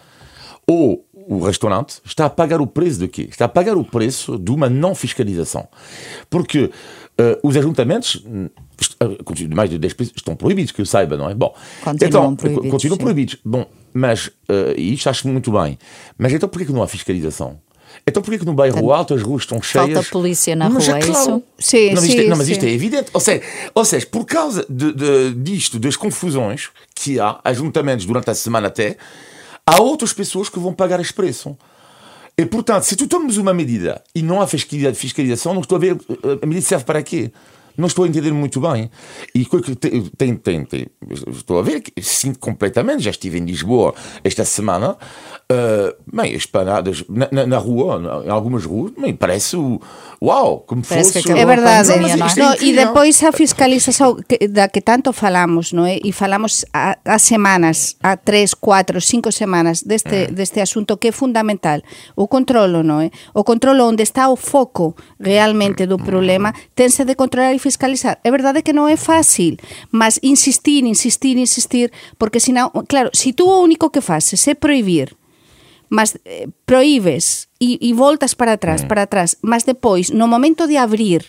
ou 0.68 1.04
o 1.28 1.40
restaurante 1.40 2.00
está 2.04 2.26
a 2.26 2.30
pagar 2.30 2.60
o 2.60 2.66
preço 2.66 3.00
de 3.00 3.08
quê? 3.08 3.22
Está 3.22 3.46
a 3.46 3.48
pagar 3.48 3.76
o 3.76 3.84
preço 3.84 4.38
de 4.38 4.50
uma 4.50 4.68
não 4.68 4.94
fiscalização. 4.94 5.66
Porque 6.28 6.64
uh, 6.64 6.70
os 7.42 7.56
ajuntamentos, 7.56 8.16
uh, 8.16 9.54
mais 9.54 9.70
de 9.70 9.78
10 9.78 9.92
países, 9.94 10.14
estão 10.16 10.36
proibidos, 10.36 10.72
que 10.72 10.80
eu 10.80 10.86
saiba, 10.86 11.16
não 11.16 11.28
é? 11.28 11.34
Bom, 11.34 11.54
continuam 11.82 12.08
então, 12.08 12.36
proibidos. 12.36 12.70
Continuam 12.70 12.98
proibidos. 12.98 13.36
Bom, 13.44 13.66
mas, 13.92 14.26
uh, 14.26 14.74
isto 14.76 15.08
acho 15.08 15.26
muito 15.26 15.50
bem, 15.50 15.78
mas 16.16 16.32
então 16.32 16.48
porquê 16.48 16.66
que 16.66 16.72
não 16.72 16.82
há 16.82 16.88
fiscalização? 16.88 17.58
Então 18.06 18.22
porquê 18.22 18.38
que 18.38 18.44
no 18.44 18.54
bairro 18.54 18.92
alto 18.92 19.14
as 19.14 19.22
ruas 19.22 19.42
estão 19.42 19.60
cheias? 19.60 19.92
Falta 19.92 20.08
polícia 20.10 20.54
na 20.54 20.68
mas, 20.68 20.86
rua, 20.86 20.98
é 20.98 21.00
claro. 21.00 21.20
isso? 21.20 21.42
Sim, 21.58 21.86
não, 21.86 21.94
mas, 21.94 22.04
sim, 22.04 22.08
isto, 22.08 22.28
não, 22.28 22.36
mas 22.36 22.46
sim. 22.46 22.52
isto 22.52 22.64
é 22.64 22.70
evidente. 22.70 23.10
Ou 23.12 23.20
seja, 23.20 23.42
ou 23.74 23.84
seja 23.84 24.06
por 24.06 24.24
causa 24.24 24.64
de, 24.68 24.92
de, 24.92 25.34
disto, 25.34 25.78
das 25.78 25.96
confusões 25.96 26.70
que 26.94 27.18
há, 27.18 27.40
ajuntamentos 27.44 28.06
durante 28.06 28.30
a 28.30 28.34
semana 28.34 28.68
até, 28.68 28.96
há 29.68 29.82
outras 29.82 30.12
pessoas 30.12 30.48
que 30.48 30.58
vão 30.58 30.72
pagar 30.72 30.98
esse 30.98 31.12
preço. 31.12 31.56
E, 32.36 32.46
portanto, 32.46 32.84
se 32.84 32.96
tu 32.96 33.06
tomas 33.06 33.36
uma 33.36 33.52
medida 33.52 34.02
e 34.14 34.22
não 34.22 34.40
há 34.40 34.46
fiscalização, 34.46 35.52
não 35.52 35.60
estou 35.60 35.76
a 35.76 35.78
ver 35.78 35.96
a 36.42 36.46
medida 36.46 36.66
serve 36.66 36.84
para 36.84 37.02
quê? 37.02 37.30
Não 37.78 37.86
estou 37.86 38.04
a 38.04 38.08
entender 38.08 38.32
muito 38.32 38.60
bem. 38.60 38.90
E 39.32 39.46
tem, 40.16 40.34
tem, 40.34 40.64
tem, 40.64 40.86
estou 41.28 41.60
a 41.60 41.62
ver 41.62 41.80
que 41.80 42.02
sinto 42.02 42.38
completamente, 42.40 43.04
já 43.04 43.10
estive 43.10 43.38
em 43.38 43.44
Lisboa 43.44 43.94
esta 44.24 44.44
semana, 44.44 44.96
uh, 45.52 45.96
bem, 46.12 46.34
as 46.34 46.44
panadas 46.44 47.04
na, 47.08 47.28
na, 47.30 47.46
na, 47.46 47.58
rua, 47.58 48.22
em 48.26 48.30
algumas 48.30 48.64
ruas, 48.64 48.92
bem, 48.98 49.14
parece 49.14 49.56
o 49.56 49.80
uau, 50.20 50.64
como 50.66 50.82
parece 50.82 51.22
fosse... 51.22 51.30
É 51.30 51.46
verdade, 51.46 51.88
não, 51.88 52.16
não, 52.36 52.52
é 52.52 52.56
e 52.60 52.72
depois 52.74 53.22
a 53.22 53.30
fiscalização 53.30 54.16
que, 54.16 54.48
da 54.48 54.68
que 54.68 54.80
tanto 54.80 55.12
falamos, 55.12 55.72
não 55.72 55.86
é? 55.86 56.00
E 56.02 56.10
falamos 56.10 56.64
há, 56.74 56.98
há 57.04 57.18
semanas, 57.18 57.96
há 58.02 58.16
três, 58.16 58.54
quatro, 58.54 59.00
cinco 59.00 59.30
semanas 59.30 59.82
deste, 59.82 60.28
mm. 60.28 60.34
deste 60.34 60.60
assunto 60.60 60.96
que 60.96 61.08
é 61.08 61.12
fundamental, 61.12 61.80
o 62.16 62.26
controlo, 62.26 62.82
não 62.82 63.00
é? 63.00 63.10
O 63.32 63.44
controlo 63.44 63.84
onde 63.84 64.02
está 64.02 64.28
o 64.28 64.34
foco 64.36 64.96
realmente 65.20 65.86
do 65.86 65.96
problema, 65.96 66.52
tense 66.74 67.04
de 67.04 67.14
controlar 67.14 67.54
e 67.54 67.58
fiscalizar. 67.68 68.16
É 68.24 68.32
verdade 68.32 68.64
que 68.64 68.72
non 68.72 68.88
é 68.88 68.96
fácil, 68.96 69.60
mas 69.92 70.16
insistir, 70.24 70.88
insistir, 70.88 71.36
insistir, 71.36 71.92
porque 72.16 72.40
senão, 72.40 72.72
claro, 72.88 73.12
se 73.12 73.28
si 73.28 73.36
tú 73.36 73.44
o 73.44 73.60
único 73.60 73.92
que 73.92 74.00
faces 74.00 74.40
é 74.48 74.56
prohibir, 74.56 75.12
mas 75.92 76.16
eh, 76.24 76.48
proíbes 76.64 77.48
e, 77.60 77.76
e 77.80 77.92
voltas 77.92 78.32
para 78.32 78.56
atrás, 78.56 78.84
mm. 78.84 78.88
para 78.88 79.04
atrás, 79.04 79.36
mas 79.44 79.64
depois, 79.64 80.08
no 80.08 80.26
momento 80.28 80.66
de 80.66 80.76
abrir, 80.76 81.24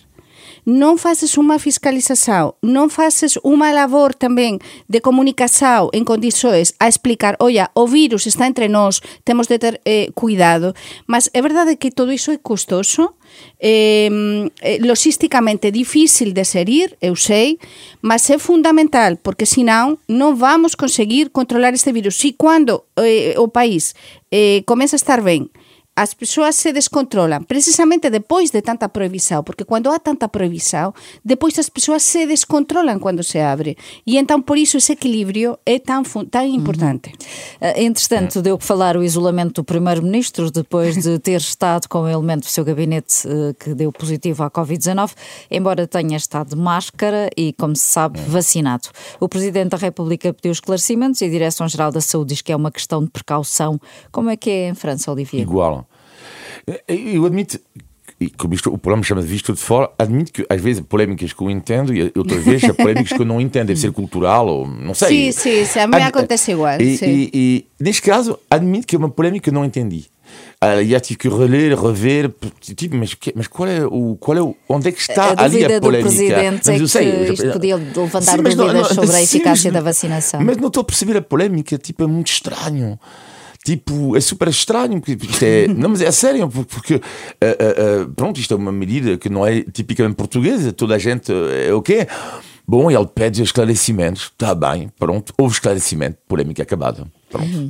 non 0.66 0.98
faces 0.98 1.38
unha 1.38 1.60
fiscalización, 1.62 2.56
non 2.64 2.92
faces 2.92 3.38
unha 3.46 3.72
labor 3.72 4.16
tamén 4.16 4.60
de 4.88 5.00
comunicación 5.00 5.92
en 5.94 6.04
condições 6.04 6.76
a 6.80 6.88
explicar, 6.88 7.36
olla, 7.40 7.72
o 7.76 7.88
virus 7.88 8.28
está 8.28 8.48
entre 8.48 8.68
nós, 8.68 9.02
temos 9.24 9.48
de 9.48 9.60
ter 9.60 9.82
eh, 9.86 10.12
cuidado. 10.16 10.74
Mas 11.08 11.30
é 11.34 11.42
verdade 11.42 11.78
que 11.78 11.92
todo 11.92 12.12
iso 12.12 12.32
é 12.32 12.38
custoso, 12.38 13.16
eh, 13.60 14.50
logísticamente 14.82 15.72
difícil 15.72 16.34
de 16.34 16.46
serir, 16.46 16.98
eu 17.02 17.16
sei, 17.16 17.60
mas 18.02 18.30
é 18.30 18.40
fundamental, 18.40 19.18
porque 19.22 19.46
senão 19.46 20.00
non 20.08 20.36
vamos 20.36 20.76
conseguir 20.76 21.30
controlar 21.30 21.74
este 21.74 21.92
virus. 21.92 22.18
Si 22.18 22.34
cando 22.34 22.90
eh, 22.98 23.36
o 23.38 23.48
país 23.50 23.96
eh, 24.32 24.64
comeza 24.66 24.96
a 24.96 25.02
estar 25.02 25.22
ben, 25.22 25.52
as 26.00 26.14
persoas 26.14 26.56
se 26.56 26.72
descontrolan 26.72 27.44
precisamente 27.44 28.10
depois 28.10 28.52
de 28.52 28.62
tanta 28.62 28.88
prohibição, 28.88 29.44
porque 29.44 29.66
quando 29.66 29.90
há 29.90 30.00
tanta 30.00 30.30
prohibição, 30.30 30.94
depois 31.26 31.60
as 31.60 31.68
pessoas 31.68 32.04
se 32.04 32.26
descontrolan 32.26 32.98
quando 33.00 33.22
se 33.22 33.38
abre. 33.38 33.78
E 34.08 34.18
então, 34.18 34.42
por 34.42 34.58
isso, 34.58 34.78
esse 34.78 34.94
equilíbrio 34.94 35.60
é 35.66 35.78
tão, 35.78 36.02
tão 36.04 36.46
importante. 36.46 37.10
Uhum. 37.10 37.74
Entretanto, 37.76 38.42
deu 38.42 38.58
que 38.58 38.64
falar 38.64 38.96
o 38.96 39.04
isolamento 39.04 39.56
do 39.56 39.64
Primeiro-Ministro, 39.66 40.50
depois 40.50 40.96
de 40.96 41.20
ter 41.20 41.42
estado 41.42 41.90
com 41.90 42.04
o 42.04 42.08
elemento 42.08 42.44
do 42.44 42.50
seu 42.50 42.64
gabinete 42.64 43.28
uh, 43.28 43.54
que 43.56 43.74
deu 43.74 43.92
positivo 43.92 44.44
à 44.44 44.50
Covid-19, 44.50 45.12
embora 45.52 45.86
tenha 45.86 46.16
estado 46.16 46.52
de 46.52 46.56
máscara 46.56 47.30
e, 47.36 47.52
como 47.52 47.76
se 47.76 47.84
sabe, 47.84 48.22
vacinado. 48.22 48.88
O 49.20 49.28
Presidente 49.28 49.72
da 49.72 49.78
República 49.78 50.34
pediu 50.34 50.54
esclarecimentos 50.54 51.20
e 51.20 51.26
a 51.26 51.30
Direção-Geral 51.30 51.92
da 51.92 52.00
Saúde 52.00 52.30
diz 52.30 52.42
que 52.42 52.54
é 52.54 52.56
uma 52.56 52.72
questão 52.72 53.04
de 53.04 53.10
precaução. 53.10 53.82
Como 54.14 54.30
é 54.30 54.38
que 54.38 54.50
é 54.50 54.70
em 54.70 54.74
França, 54.74 55.12
Olivier? 55.12 55.42
Igual. 55.42 55.89
Eu 56.88 57.26
admito 57.26 57.60
e 58.20 58.30
como 58.30 58.54
isto, 58.54 58.70
o 58.70 58.78
programa 58.78 59.02
chama 59.02 59.22
de 59.22 59.28
Visto 59.28 59.54
de 59.54 59.60
Fora, 59.60 59.90
admito 59.98 60.34
que 60.34 60.46
às 60.50 60.60
vezes 60.60 60.82
polémicas 60.82 61.32
que 61.32 61.42
eu 61.42 61.50
entendo 61.50 61.94
e 61.94 62.12
outras 62.16 62.44
vezes 62.44 62.70
há 62.70 62.74
polémicas 62.76 63.14
que 63.14 63.22
eu 63.22 63.26
não 63.26 63.40
entendo, 63.40 63.68
deve 63.68 63.80
ser 63.80 63.94
cultural 63.94 64.48
ou 64.48 64.68
não 64.68 64.94
sei. 64.94 65.32
Sim, 65.32 65.32
sim, 65.32 65.66
sim 65.66 65.80
a 65.80 65.88
mim 65.88 65.96
Ad, 65.96 66.06
acontece 66.06 66.52
igual. 66.52 66.82
E, 66.82 67.00
e, 67.02 67.30
e, 67.34 67.66
neste 67.80 68.02
caso, 68.02 68.38
admito 68.52 68.86
que 68.86 68.96
é 68.96 69.00
uma 69.00 69.10
polémica 69.10 69.46
que 69.46 69.50
eu 69.50 69.54
não 69.54 69.64
entendi. 69.64 70.08
Aliás, 70.62 71.02
tive 71.02 71.18
que 71.18 71.30
reler, 71.30 71.80
rever, 71.80 72.32
tipo, 72.60 72.96
mas, 72.98 73.16
mas 73.34 73.48
qual 73.48 73.70
é 73.70 73.86
o, 73.86 74.18
qual 74.20 74.38
é 74.38 74.42
o, 74.42 74.56
onde 74.68 74.90
é 74.90 74.92
que 74.92 75.00
está 75.00 75.30
a 75.30 75.44
ali 75.44 75.64
a 75.64 75.80
polémica? 75.80 76.10
do 76.10 76.16
presidente 76.16 76.62
mas 76.68 76.82
eu 76.82 76.88
sei, 76.88 77.10
é 77.10 77.26
que 77.26 77.34
isto 77.34 77.52
podia 77.52 77.78
levantar 77.78 78.22
sim, 78.22 78.38
dúvidas 78.38 78.56
não, 78.56 78.74
não, 78.74 78.84
sobre 78.84 79.16
a 79.16 79.24
eficácia 79.24 79.70
sim, 79.70 79.72
da 79.72 79.82
vacinação. 79.82 80.42
Mas 80.44 80.58
não 80.58 80.68
estou 80.68 80.82
a 80.82 80.84
perceber 80.84 81.18
a 81.18 81.22
polémica, 81.22 81.78
tipo, 81.78 82.04
é 82.04 82.08
muito 82.08 82.28
estranho. 82.28 83.00
Tipo, 83.64 84.16
é 84.16 84.22
super 84.22 84.48
estranho, 84.48 85.02
porque 85.02 85.18
isto 85.26 85.44
é. 85.44 85.68
não, 85.70 85.90
mas 85.90 86.02
é 86.02 86.12
sério, 86.12 86.50
porque. 86.50 86.96
Uh, 86.96 87.00
uh, 87.00 88.04
uh, 88.04 88.14
pronto, 88.14 88.40
isto 88.40 88.54
é 88.54 88.58
uma 88.58 88.72
medida 88.72 89.18
que 89.18 89.30
não 89.30 89.46
é 89.46 89.62
tipicamente 89.62 90.16
portuguesa, 90.16 90.72
toda 90.72 90.96
a 90.96 90.98
gente 90.98 91.32
é 91.32 91.74
o 91.74 91.82
quê? 91.82 92.08
Bom, 92.68 92.90
ele 92.90 93.08
pede 93.08 93.42
esclarecimentos, 93.42 94.32
está 94.32 94.54
bem, 94.54 94.90
pronto, 94.98 95.34
houve 95.38 95.56
esclarecimento, 95.56 96.20
polémica 96.28 96.64
acabada. 96.64 97.08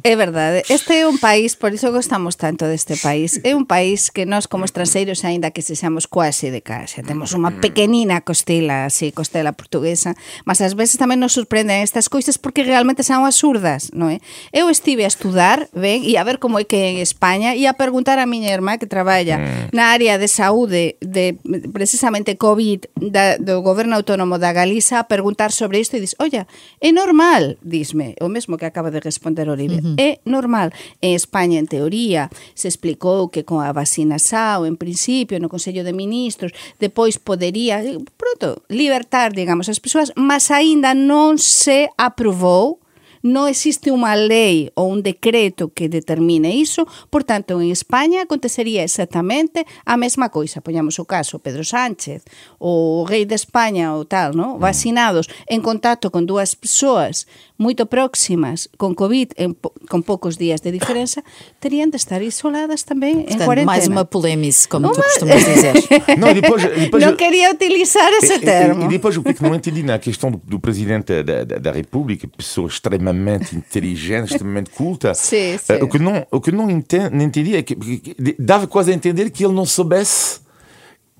É 0.03 0.15
verdade. 0.15 0.63
Este 0.69 1.03
é 1.03 1.07
un 1.07 1.19
país, 1.19 1.59
por 1.59 1.75
iso 1.75 1.91
gostamos 1.91 2.39
tanto 2.39 2.65
deste 2.65 2.95
país, 2.95 3.43
é 3.43 3.51
un 3.51 3.67
país 3.67 4.07
que 4.09 4.23
nós 4.23 4.47
como 4.47 4.63
estranxeiros, 4.63 5.27
aínda 5.27 5.51
que 5.51 5.61
sexamos 5.61 6.07
quase 6.07 6.49
de 6.49 6.63
casa, 6.63 7.03
temos 7.03 7.35
unha 7.35 7.51
mm. 7.51 7.59
pequenina 7.59 8.23
costela, 8.23 8.87
así, 8.87 9.11
costela 9.11 9.51
portuguesa, 9.51 10.15
mas 10.47 10.63
ás 10.63 10.73
veces 10.73 10.95
tamén 10.95 11.19
nos 11.19 11.35
sorprenden 11.35 11.83
estas 11.83 12.07
coisas 12.07 12.39
porque 12.39 12.63
realmente 12.63 13.03
son 13.03 13.27
absurdas, 13.27 13.91
non 13.91 14.15
é? 14.15 14.23
Eu 14.55 14.71
estive 14.71 15.03
a 15.03 15.11
estudar, 15.11 15.67
ben, 15.75 16.07
e 16.07 16.15
a 16.15 16.23
ver 16.23 16.39
como 16.39 16.55
é 16.57 16.63
que 16.63 16.95
en 16.95 17.03
España, 17.03 17.51
e 17.57 17.67
a 17.67 17.75
perguntar 17.75 18.17
a 18.17 18.29
miña 18.29 18.55
irmá 18.55 18.79
que 18.79 18.87
traballa 18.87 19.37
mm. 19.37 19.75
na 19.75 19.91
área 19.91 20.15
de 20.15 20.31
saúde 20.31 20.95
de 21.03 21.35
precisamente 21.75 22.39
COVID 22.39 23.11
da, 23.11 23.35
do 23.35 23.59
goberno 23.59 23.99
autónomo 23.99 24.39
da 24.39 24.55
Galiza, 24.55 25.03
a 25.03 25.09
perguntar 25.11 25.51
sobre 25.51 25.83
isto 25.83 25.99
e 25.99 26.03
dis, 26.03 26.15
olla, 26.21 26.47
é 26.79 26.89
normal, 26.95 27.59
disme, 27.59 28.15
o 28.23 28.31
mesmo 28.31 28.55
que 28.55 28.65
acaba 28.65 28.87
de 28.91 29.03
responder 29.03 29.48
Oribe. 29.49 29.75
Uh 29.75 29.81
-huh. 29.81 29.95
É 29.97 30.19
normal. 30.25 30.71
En 31.01 31.15
España, 31.15 31.59
en 31.59 31.67
teoría, 31.67 32.29
se 32.53 32.67
explicou 32.67 33.29
que 33.29 33.43
con 33.43 33.59
a 33.61 33.73
vacina 33.73 34.19
SAO, 34.19 34.65
en 34.65 34.77
principio, 34.77 35.39
no 35.39 35.49
Consello 35.49 35.83
de 35.83 35.93
Ministros, 35.93 36.51
depois 36.79 37.17
podería, 37.19 37.81
pronto, 38.17 38.63
libertar, 38.69 39.33
digamos, 39.33 39.69
as 39.69 39.79
persoas, 39.79 40.13
mas 40.15 40.51
aínda 40.51 40.93
non 40.93 41.37
se 41.37 41.89
aprobou 41.97 42.79
non 43.23 43.51
existe 43.51 43.91
unha 43.91 44.15
lei 44.15 44.71
ou 44.79 44.87
un 44.87 45.03
decreto 45.03 45.75
que 45.75 45.91
determine 45.91 46.55
iso, 46.55 46.87
por 47.11 47.27
tanto, 47.27 47.59
en 47.59 47.71
España 47.71 48.23
acontecería 48.23 48.83
exactamente 48.83 49.67
a 49.83 49.99
mesma 49.99 50.31
coisa. 50.31 50.63
Poñamos 50.63 50.99
o 50.99 51.05
caso 51.05 51.43
Pedro 51.43 51.67
Sánchez, 51.67 52.23
o 52.59 53.03
rei 53.03 53.27
de 53.27 53.35
España 53.35 53.95
ou 53.95 54.07
tal, 54.07 54.35
no? 54.35 54.55
Mm. 54.55 54.59
vacinados 54.63 55.27
en 55.51 55.59
contacto 55.59 56.11
con 56.11 56.23
dúas 56.23 56.55
persoas 56.55 57.27
moito 57.59 57.85
próximas 57.91 58.71
con 58.79 58.95
COVID 58.95 59.35
en, 59.35 59.53
con 59.91 60.01
poucos 60.01 60.39
días 60.39 60.63
de 60.63 60.71
diferença, 60.71 61.27
terían 61.59 61.91
de 61.91 61.99
estar 61.99 62.23
isoladas 62.23 62.87
tamén 62.87 63.27
Portanto, 63.27 63.35
en 63.35 63.45
cuarentena. 63.45 63.75
Mais 63.75 63.85
uma 63.91 64.07
polémica, 64.07 64.71
como 64.71 64.87
uma... 64.87 64.95
tu 64.95 65.03
costumas 65.03 65.43
dizer. 65.51 65.75
não, 66.15 66.31
depois, 66.31 66.63
depois, 66.63 67.03
não 67.03 67.19
queria 67.19 67.51
utilizar 67.51 68.07
esse 68.15 68.39
termo. 68.39 68.83
E, 68.83 68.85
e 68.85 68.89
depois 68.95 69.19
o 69.19 69.21
que 69.21 69.43
não 69.43 69.53
entendi 69.53 69.83
na 69.83 69.99
questão 69.99 70.31
do, 70.31 70.39
do 70.39 70.57
presidente 70.57 71.21
da, 71.21 71.43
da, 71.43 71.57
da 71.59 71.71
República, 71.71 72.25
pessoa 72.31 72.71
extremamente 72.71 73.53
inteligente, 73.55 74.31
extremamente 74.31 74.71
culta. 74.71 75.11
Sim, 75.19 75.59
sim. 75.59 75.73
Uh, 75.73 75.83
o 75.83 75.89
que 75.89 75.99
não, 75.99 76.25
o 76.31 76.39
que 76.39 76.51
não 76.51 76.71
entendi, 76.71 77.13
não 77.13 77.25
entendi 77.25 77.55
é 77.57 77.61
que, 77.61 77.75
que, 77.75 78.35
dava 78.39 78.67
quase 78.67 78.91
a 78.91 78.95
entender 78.95 79.29
que 79.29 79.43
ele 79.43 79.53
não 79.53 79.65
soubesse. 79.65 80.39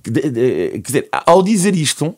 De, 0.02 0.30
de, 0.32 0.69
quer 0.80 0.88
dizer, 0.88 1.10
ao 1.12 1.43
dizer 1.43 1.75
isto, 1.75 2.15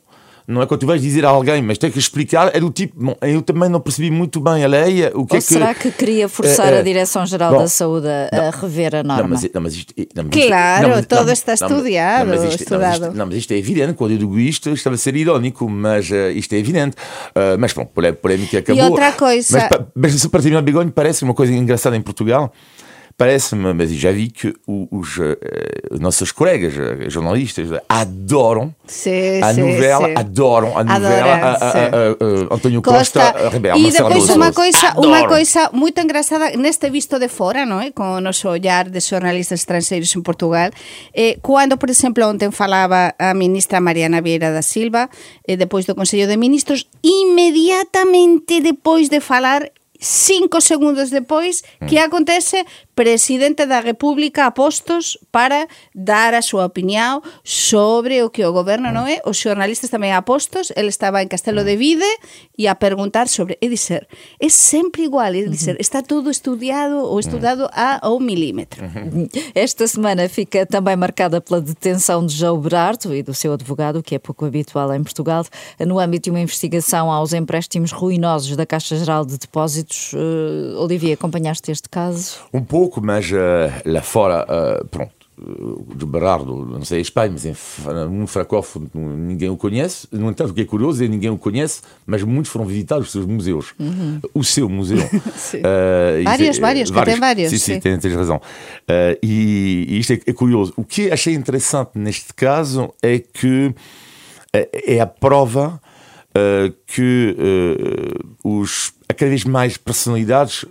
não 0.47 0.61
é 0.61 0.65
quando 0.65 0.81
tu 0.81 0.87
vais 0.87 1.01
dizer 1.01 1.25
a 1.25 1.29
alguém, 1.29 1.61
mas 1.61 1.77
tem 1.77 1.91
que 1.91 1.99
explicar, 1.99 2.55
é 2.55 2.59
do 2.59 2.69
tipo, 2.69 2.95
bom, 2.97 3.15
eu 3.21 3.41
também 3.41 3.69
não 3.69 3.79
percebi 3.79 4.11
muito 4.11 4.39
bem 4.39 4.63
a 4.63 4.67
lei, 4.67 5.07
o 5.13 5.25
que 5.25 5.33
Ou 5.33 5.37
é 5.37 5.41
será 5.41 5.73
que... 5.73 5.91
que 5.91 5.97
queria 5.97 6.27
forçar 6.27 6.73
uh, 6.73 6.77
uh, 6.77 6.79
a 6.79 6.81
Direção-Geral 6.81 7.57
da 7.57 7.67
Saúde 7.67 8.07
a 8.07 8.29
não, 8.31 8.51
rever 8.51 8.95
a 8.95 9.03
norma? 9.03 9.23
Não, 9.23 9.29
mas, 9.29 9.49
não, 9.53 9.61
mas 9.61 9.73
isto, 9.75 9.93
não, 10.15 10.23
mas 10.25 10.45
claro, 10.45 10.87
isto, 10.87 10.95
não, 10.95 11.03
todo 11.03 11.31
está 11.31 11.53
estudado, 11.53 12.27
não, 12.27 12.35
mas 12.35 12.43
isto, 12.43 12.63
estudado. 12.63 12.81
Não, 12.81 12.89
mas 12.89 13.07
isto, 13.07 13.17
não, 13.17 13.25
mas 13.27 13.35
isto 13.35 13.51
é 13.51 13.57
evidente, 13.57 13.93
quando 13.93 14.11
eu 14.11 14.17
digo 14.17 14.39
isto, 14.39 14.69
estava 14.69 14.95
a 14.95 14.97
ser 14.97 15.15
irónico, 15.15 15.69
mas 15.69 16.09
uh, 16.09 16.31
isto 16.33 16.53
é 16.53 16.57
evidente. 16.57 16.95
Uh, 17.29 17.57
mas 17.59 17.73
pronto, 17.73 17.89
a 17.99 18.13
polémica 18.13 18.59
acabou. 18.59 18.83
E 18.83 18.85
outra 18.85 19.11
coisa... 19.13 19.69
Mas, 19.95 20.13
mas 20.13 20.25
para 20.25 20.41
terminar, 20.41 20.61
Begonho, 20.61 20.91
parece 20.91 21.23
uma 21.23 21.33
coisa 21.33 21.53
engraçada 21.53 21.95
em 21.95 22.01
Portugal, 22.01 22.51
Parece-me, 23.21 23.71
mas 23.73 23.91
já 23.91 24.11
vi 24.11 24.29
que 24.29 24.51
os, 24.65 25.17
uh, 25.17 25.37
nossos 25.99 26.31
colegas 26.31 26.73
uh, 26.73 27.07
jornalistas 27.07 27.69
adoram 27.87 28.73
sim, 28.87 29.39
a 29.43 29.53
sim, 29.53 29.61
novela, 29.61 30.07
sim. 30.07 30.13
adoram 30.17 30.75
a 30.75 30.83
novela 30.83 31.35
a, 31.35 31.51
a, 31.51 31.77
a, 32.49 32.55
António 32.55 32.81
Costa, 32.81 33.31
Costa 33.31 33.49
Ribeiro. 33.49 33.77
E 33.77 33.91
depois 33.91 34.29
uma 34.29 34.51
coisa, 34.51 34.93
uma 34.97 35.27
coisa 35.27 35.69
muito 35.71 36.01
engraçada 36.01 36.57
neste 36.57 36.89
visto 36.89 37.19
de 37.19 37.27
fora, 37.27 37.63
não 37.63 37.79
é? 37.79 37.91
com 37.91 38.15
o 38.15 38.21
nosso 38.21 38.49
olhar 38.49 38.89
de 38.89 38.99
jornalistas 38.99 39.59
estrangeiros 39.59 40.15
em 40.15 40.21
Portugal, 40.21 40.71
eh, 41.13 41.37
quando, 41.41 41.77
por 41.77 41.89
exemplo, 41.89 42.25
ontem 42.25 42.49
falava 42.49 43.13
a 43.19 43.33
ministra 43.35 43.79
Mariana 43.79 44.21
Vieira 44.21 44.51
da 44.51 44.63
Silva, 44.63 45.07
eh, 45.47 45.55
depois 45.55 45.85
do 45.85 45.93
Consello 45.93 46.27
de 46.27 46.37
Ministros, 46.37 46.87
inmediatamente 47.03 48.61
depois 48.61 49.09
de 49.09 49.19
falar 49.19 49.69
cinco 50.01 50.59
segundos 50.59 51.11
depois, 51.11 51.63
que 51.87 51.99
acontece? 51.99 52.65
Presidente 52.95 53.65
da 53.65 53.79
República 53.79 54.45
a 54.45 54.51
postos 54.51 55.17
para 55.31 55.67
dar 55.93 56.33
a 56.33 56.41
súa 56.41 56.65
opinión 56.65 57.21
sobre 57.43 58.23
o 58.23 58.29
que 58.29 58.43
o 58.45 58.51
goberno 58.51 58.91
non 58.91 59.07
é, 59.07 59.21
os 59.25 59.37
xornalistas 59.37 59.93
tamén 59.93 60.15
a 60.17 60.25
postos, 60.25 60.73
ele 60.75 60.89
estaba 60.89 61.21
en 61.23 61.29
Castelo 61.29 61.63
de 61.63 61.77
Vide 61.77 62.07
e 62.57 62.67
a 62.67 62.75
preguntar 62.75 63.27
sobre, 63.27 63.57
é 63.61 63.67
dizer, 63.67 64.07
é 64.39 64.49
sempre 64.49 65.03
igual, 65.03 65.33
é 65.33 65.43
dizer, 65.47 65.77
está 65.79 66.01
tudo 66.01 66.29
estudiado 66.29 66.97
ou 66.97 67.19
estudado 67.19 67.69
a 67.71 68.01
um 68.09 68.19
milímetro. 68.19 68.83
Esta 69.55 69.87
semana 69.87 70.27
fica 70.27 70.65
também 70.65 70.95
marcada 70.95 71.39
pela 71.41 71.61
detenção 71.61 72.25
de 72.25 72.35
João 72.35 72.59
Berardo 72.59 73.15
e 73.15 73.23
do 73.23 73.33
seu 73.33 73.53
advogado, 73.53 74.03
que 74.03 74.15
é 74.15 74.19
pouco 74.19 74.45
habitual 74.45 74.93
em 74.93 75.03
Portugal, 75.03 75.45
no 75.79 75.99
âmbito 75.99 76.25
de 76.25 76.29
uma 76.29 76.39
investigação 76.39 77.11
aos 77.11 77.33
empréstimos 77.33 77.91
ruinosos 77.91 78.55
da 78.55 78.65
Caixa 78.65 78.95
Geral 78.95 79.25
de 79.25 79.37
Depósitos. 79.37 80.13
Uh, 80.13 80.77
Olivier, 80.77 81.13
acompanhaste 81.13 81.71
este 81.71 81.89
caso? 81.89 82.37
Um 82.53 82.63
pouco, 82.63 82.80
mas 83.01 83.29
uh, 83.31 83.35
lá 83.85 84.01
fora, 84.01 84.45
uh, 84.45 84.85
pronto 84.87 85.21
de 85.95 86.05
Berardo, 86.05 86.65
não 86.65 86.85
sei 86.85 86.99
a 86.99 87.01
Espanha, 87.01 87.31
mas 87.31 87.45
um 88.09 88.27
francófono 88.27 88.89
ninguém 88.93 89.49
o 89.49 89.57
conhece. 89.57 90.07
No 90.11 90.29
entanto, 90.29 90.51
o 90.51 90.53
que 90.53 90.61
é 90.61 90.65
curioso 90.65 91.01
é 91.01 91.07
que 91.07 91.11
ninguém 91.11 91.31
o 91.31 91.37
conhece, 91.37 91.81
mas 92.05 92.21
muitos 92.21 92.51
foram 92.51 92.65
visitar 92.65 92.99
os 92.99 93.11
seus 93.11 93.25
museus. 93.25 93.73
Uhum. 93.79 94.19
O 94.35 94.43
seu 94.43 94.69
museu. 94.69 94.99
uh, 95.01 96.23
vários, 96.23 96.57
é, 96.57 96.61
vários, 96.61 96.89
vários, 96.89 97.13
tem 97.13 97.19
vários. 97.19 97.49
Sim, 97.49 97.57
sim, 97.57 97.73
sim. 97.73 97.79
Tens, 97.79 97.99
tens 97.99 98.13
razão. 98.13 98.37
Uh, 98.37 99.17
e, 99.23 99.85
e, 99.89 99.99
isto 99.99 100.13
é, 100.13 100.19
é, 100.27 100.33
curioso. 100.33 100.73
O 100.77 100.83
que 100.83 101.11
achei 101.11 101.33
interessante 101.33 101.91
neste 101.95 102.33
caso 102.35 102.93
é 103.01 103.17
que 103.17 103.73
é 104.53 104.99
a 104.99 105.07
prova 105.07 105.81
uh, 106.35 106.73
que 106.87 107.35
os 108.43 108.93
há 109.07 109.13
cada 109.13 109.29
vez 109.29 109.43
mais 109.43 109.77
personalidades 109.77 110.65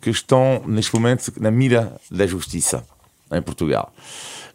que 0.00 0.10
estão 0.10 0.62
neste 0.66 0.94
momento 0.94 1.32
na 1.40 1.50
mira 1.50 1.98
da 2.10 2.26
justiça 2.26 2.84
em 3.32 3.40
Portugal. 3.40 3.92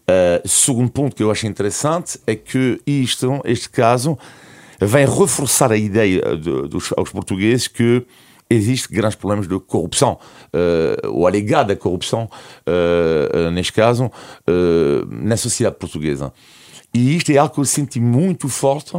Uh, 0.04 0.48
segundo 0.48 0.92
ponto 0.92 1.16
que 1.16 1.24
eu 1.24 1.32
acho 1.32 1.48
interessante 1.48 2.20
é 2.28 2.36
que 2.36 2.80
isto, 2.86 3.42
este 3.46 3.70
caso, 3.70 4.18
vem 4.80 5.06
reforçar 5.06 5.72
a 5.72 5.78
ideia 5.78 6.36
de, 6.36 6.68
dos, 6.68 6.94
aos 6.98 7.10
portugueses 7.10 7.68
que 7.68 8.06
existem 8.50 8.96
grandes 8.96 9.16
problemas 9.16 9.48
de 9.48 9.58
corrupção, 9.60 10.20
uh, 10.54 11.10
ou 11.10 11.26
alegada 11.26 11.76
corrupção, 11.76 12.30
uh, 12.68 13.52
neste 13.52 13.74
caso, 13.74 14.06
uh, 14.06 15.06
na 15.10 15.38
sociedade 15.38 15.78
portuguesa. 15.78 16.34
E 16.94 17.16
isto 17.16 17.32
é 17.32 17.38
algo 17.38 17.54
que 17.54 17.60
eu 17.60 17.66
senti 17.66 18.00
muito 18.00 18.48
forte 18.50 18.96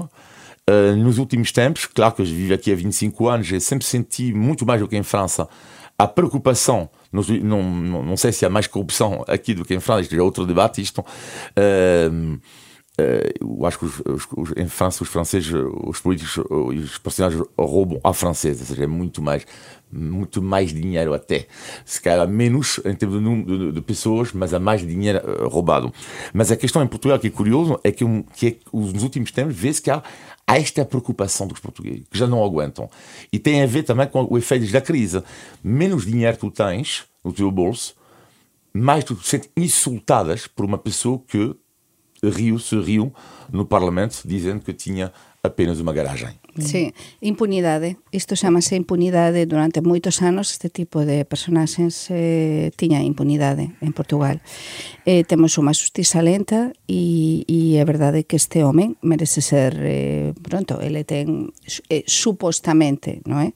nos 0.96 1.18
últimos 1.18 1.52
tempos. 1.52 1.86
Claro 1.86 2.14
que 2.14 2.22
eu 2.22 2.26
vivo 2.26 2.54
aqui 2.54 2.72
há 2.72 2.74
25 2.76 3.28
anos, 3.28 3.52
eu 3.52 3.60
sempre 3.60 3.84
senti 3.84 4.32
muito 4.32 4.64
mais 4.64 4.80
do 4.80 4.88
que 4.88 4.96
em 4.96 5.02
França 5.02 5.48
a 5.98 6.08
preocupação 6.08 6.88
não, 7.14 7.22
não, 7.62 8.02
não 8.02 8.16
sei 8.16 8.32
se 8.32 8.44
há 8.44 8.50
mais 8.50 8.66
corrupção 8.66 9.24
aqui 9.28 9.54
do 9.54 9.64
que 9.64 9.74
em 9.74 9.80
França, 9.80 10.02
isto 10.02 10.14
é 10.16 10.20
outro 10.20 10.44
debate. 10.44 10.82
Isto, 10.82 11.00
uh, 11.00 11.04
uh, 12.34 12.40
eu 13.40 13.66
acho 13.66 13.78
que 13.78 13.84
os, 13.84 14.00
os, 14.00 14.26
os, 14.36 14.52
em 14.56 14.66
França 14.66 15.04
os 15.04 15.08
franceses, 15.08 15.52
os 15.84 16.00
políticos 16.00 16.44
e 16.72 16.78
os 16.78 16.98
personagens 16.98 17.40
roubam 17.56 18.00
à 18.02 18.12
francesa, 18.12 18.62
ou 18.62 18.66
seja, 18.66 18.82
é 18.82 18.86
muito 18.88 19.22
mais, 19.22 19.46
muito 19.92 20.42
mais 20.42 20.72
dinheiro 20.72 21.14
até. 21.14 21.46
Se 21.84 22.00
calhar 22.00 22.26
menos 22.26 22.80
em 22.84 22.96
termos 22.96 23.18
de 23.18 23.24
número 23.24 23.72
de, 23.72 23.80
pessoas, 23.80 24.32
mas 24.32 24.52
há 24.52 24.58
mais 24.58 24.80
dinheiro 24.80 25.20
uh, 25.20 25.48
roubado. 25.48 25.94
Mas 26.32 26.50
a 26.50 26.56
questão 26.56 26.82
em 26.82 26.88
Portugal 26.88 27.16
que 27.20 27.28
é 27.28 27.30
curioso 27.30 27.78
é 27.84 27.92
que, 27.92 28.04
que 28.34 28.46
é, 28.48 28.56
nos 28.72 29.04
últimos 29.04 29.30
tempos 29.30 29.54
vê-se 29.54 29.80
que 29.80 29.90
há 29.90 30.02
Há 30.46 30.58
esta 30.58 30.84
preocupação 30.84 31.46
dos 31.46 31.58
portugueses, 31.58 32.04
que 32.10 32.18
já 32.18 32.26
não 32.26 32.44
aguentam. 32.44 32.90
E 33.32 33.38
tem 33.38 33.62
a 33.62 33.66
ver 33.66 33.82
também 33.82 34.06
com 34.06 34.26
o 34.30 34.36
efeito 34.36 34.70
da 34.70 34.80
crise. 34.80 35.22
Menos 35.62 36.04
dinheiro 36.04 36.36
tu 36.36 36.50
tens 36.50 37.04
no 37.24 37.32
teu 37.32 37.50
bolso, 37.50 37.94
mais 38.72 39.04
tu 39.04 39.14
te 39.14 39.26
sentes 39.26 39.50
insultadas 39.56 40.46
por 40.46 40.64
uma 40.64 40.76
pessoa 40.76 41.22
que 41.26 41.56
riu, 42.22 42.58
se 42.58 42.76
riu 42.76 43.12
no 43.50 43.64
Parlamento 43.64 44.22
dizendo 44.24 44.60
que 44.60 44.72
tinha 44.72 45.12
apenas 45.42 45.80
uma 45.80 45.92
garagem. 45.92 46.38
Mm. 46.56 46.62
Sí, 46.62 46.94
impunidade. 47.20 47.98
Isto 48.12 48.36
chamase 48.36 48.76
impunidade 48.78 49.46
durante 49.46 49.82
moitos 49.82 50.22
anos 50.22 50.54
este 50.54 50.70
tipo 50.70 51.02
de 51.02 51.26
personaxes 51.26 52.06
eh, 52.14 52.70
tiña 52.78 53.02
impunidade 53.02 53.74
en 53.82 53.92
Portugal. 53.92 54.38
Eh, 55.02 55.26
temos 55.26 55.58
unha 55.58 55.74
justiza 55.74 56.22
lenta 56.22 56.70
e, 56.86 57.42
e 57.50 57.82
é 57.82 57.84
verdade 57.84 58.22
que 58.22 58.38
este 58.38 58.62
home 58.62 58.94
merece 59.02 59.42
ser 59.42 59.74
eh, 59.82 60.30
pronto, 60.46 60.78
ele 60.78 61.02
ten 61.02 61.50
eh, 61.90 62.06
supostamente, 62.06 63.18
non 63.26 63.42
é? 63.42 63.50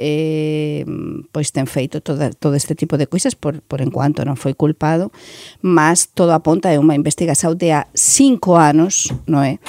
eh, 0.00 0.88
pois 1.30 1.52
ten 1.52 1.68
feito 1.68 2.00
toda, 2.00 2.32
todo 2.32 2.56
este 2.56 2.72
tipo 2.72 2.96
de 2.96 3.04
coisas 3.04 3.36
por, 3.36 3.60
por 3.60 3.84
enquanto 3.84 4.24
non 4.24 4.40
foi 4.40 4.56
culpado 4.56 5.12
mas 5.60 6.08
todo 6.08 6.32
apunta 6.32 6.72
é 6.72 6.80
unha 6.80 6.96
investigación 6.96 7.60
de 7.60 7.76
a 7.76 7.84
cinco 7.92 8.56
anos 8.56 9.12
non 9.28 9.44
é? 9.44 9.60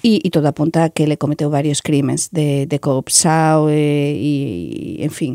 E, 0.00 0.22
e 0.24 0.28
todo 0.30 0.48
apunta 0.48 0.86
a 0.86 0.90
que 0.94 1.04
le 1.04 1.18
cometeu 1.18 1.50
varios 1.50 1.82
crimes 1.82 2.30
de, 2.30 2.64
de 2.70 2.78
corrupção 2.78 3.68
eh, 3.68 4.14
e, 4.14 4.32
e 5.02 5.04
en 5.04 5.10
fin 5.10 5.34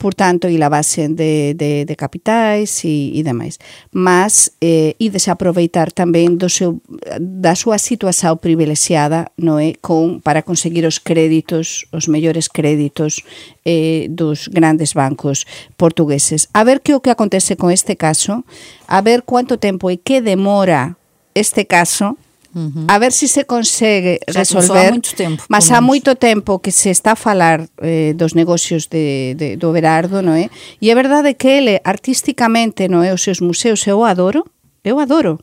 por 0.00 0.16
tanto, 0.16 0.48
e 0.48 0.56
lavase 0.56 1.12
de, 1.12 1.52
de, 1.52 1.84
de 1.84 1.94
capitais 1.94 2.80
e, 2.88 3.12
e 3.12 3.20
demais. 3.20 3.60
Mas, 3.92 4.56
eh, 4.64 4.96
e 4.96 5.12
desaproveitar 5.12 5.92
tamén 5.92 6.40
do 6.40 6.48
seu, 6.48 6.80
da 7.20 7.52
súa 7.52 7.76
situación 7.76 8.40
privilexiada 8.40 9.28
non 9.36 9.60
é? 9.60 9.76
Con, 9.76 10.24
para 10.24 10.40
conseguir 10.40 10.88
os 10.88 10.96
créditos, 10.96 11.84
os 11.92 12.08
mellores 12.08 12.48
créditos 12.48 13.20
eh, 13.68 14.08
dos 14.08 14.48
grandes 14.48 14.96
bancos 14.96 15.44
portugueses. 15.76 16.48
A 16.56 16.64
ver 16.64 16.80
que 16.80 16.96
o 16.96 17.04
que 17.04 17.12
acontece 17.12 17.60
con 17.60 17.68
este 17.68 18.00
caso, 18.00 18.48
a 18.88 19.04
ver 19.04 19.28
cuánto 19.28 19.60
tempo 19.60 19.92
e 19.92 20.00
que 20.00 20.24
demora 20.24 20.96
este 21.36 21.68
caso 21.68 22.16
Uhum. 22.54 22.86
A 22.88 22.98
ver 22.98 23.12
se 23.12 23.28
se 23.28 23.44
consegue 23.44 24.18
resolver. 24.26 24.66
Xa, 24.66 24.88
há 24.88 24.90
moito 24.90 25.14
tempo. 25.14 25.44
Mas 25.48 25.70
há 25.70 25.80
moito 25.80 26.14
tempo 26.16 26.58
que 26.58 26.72
se 26.72 26.90
está 26.90 27.12
a 27.12 27.16
falar 27.16 27.68
eh, 27.78 28.12
dos 28.16 28.34
negocios 28.34 28.88
de, 28.88 29.34
de, 29.38 29.56
do 29.56 29.70
Berardo, 29.72 30.22
non 30.22 30.34
é? 30.34 30.50
E 30.82 30.90
é 30.90 30.94
verdade 30.94 31.34
que 31.34 31.46
ele, 31.46 31.80
artísticamente, 31.84 32.90
non 32.90 33.06
é? 33.06 33.14
Os 33.14 33.22
seus 33.22 33.38
museos 33.38 33.86
eu 33.86 34.02
adoro, 34.02 34.42
eu 34.82 34.98
adoro. 34.98 35.38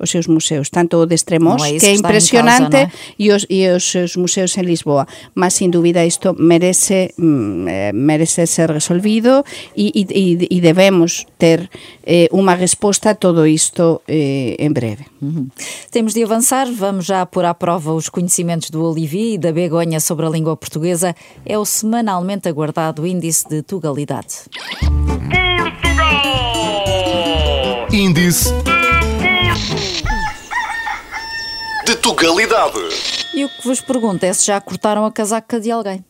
Os 0.00 0.10
seus 0.10 0.26
museus, 0.26 0.70
tanto 0.70 0.96
o 0.96 1.06
de 1.06 1.14
Extremos, 1.14 1.62
é 1.62 1.78
que 1.78 1.86
é 1.86 1.94
impresionante, 1.94 2.70
causa, 2.70 2.86
é? 2.86 2.90
e, 3.18 3.30
os, 3.30 3.46
e 3.48 3.68
os 3.68 3.84
seus 3.84 4.16
museus 4.16 4.56
en 4.56 4.64
Lisboa. 4.64 5.06
Mas, 5.34 5.54
sin 5.54 5.70
dúbida, 5.70 6.04
isto 6.04 6.34
merece, 6.38 7.14
mm, 7.16 7.68
eh, 7.68 7.92
merece 7.92 8.46
ser 8.46 8.70
resolvido 8.70 9.44
e, 9.76 9.92
e, 9.94 10.48
e 10.50 10.60
debemos 10.60 11.26
ter 11.38 11.70
eh, 12.04 12.28
unha 12.32 12.56
resposta 12.56 13.10
a 13.10 13.14
todo 13.14 13.46
isto 13.46 14.02
eh, 14.08 14.56
en 14.58 14.72
breve. 14.72 15.04
Uhum. 15.20 15.52
Temos 15.90 16.14
de 16.14 16.24
avançar, 16.24 16.66
vamos 16.72 17.04
já 17.06 17.24
pôr 17.26 17.44
à 17.44 17.54
prova 17.54 17.92
os 17.92 18.08
conhecimentos 18.08 18.70
do 18.70 18.82
Olivier 18.82 19.34
e 19.34 19.38
da 19.38 19.52
Begonha 19.52 20.00
sobre 20.00 20.26
a 20.26 20.30
língua 20.30 20.56
portuguesa. 20.56 21.14
É 21.44 21.58
o 21.58 21.64
semanalmente 21.64 22.48
aguardado 22.48 23.06
Índice 23.06 23.48
de 23.48 23.62
Tugalidade. 23.62 24.48
Portugal! 25.60 26.40
Índice 27.92 28.54
de 31.90 31.96
Tugalidade. 31.96 32.78
E 33.34 33.44
o 33.44 33.48
que 33.48 33.64
vos 33.64 33.80
pergunto 33.80 34.24
é 34.24 34.32
se 34.32 34.46
já 34.46 34.60
cortaram 34.60 35.04
a 35.04 35.10
casaca 35.10 35.58
de 35.58 35.72
alguém. 35.72 36.04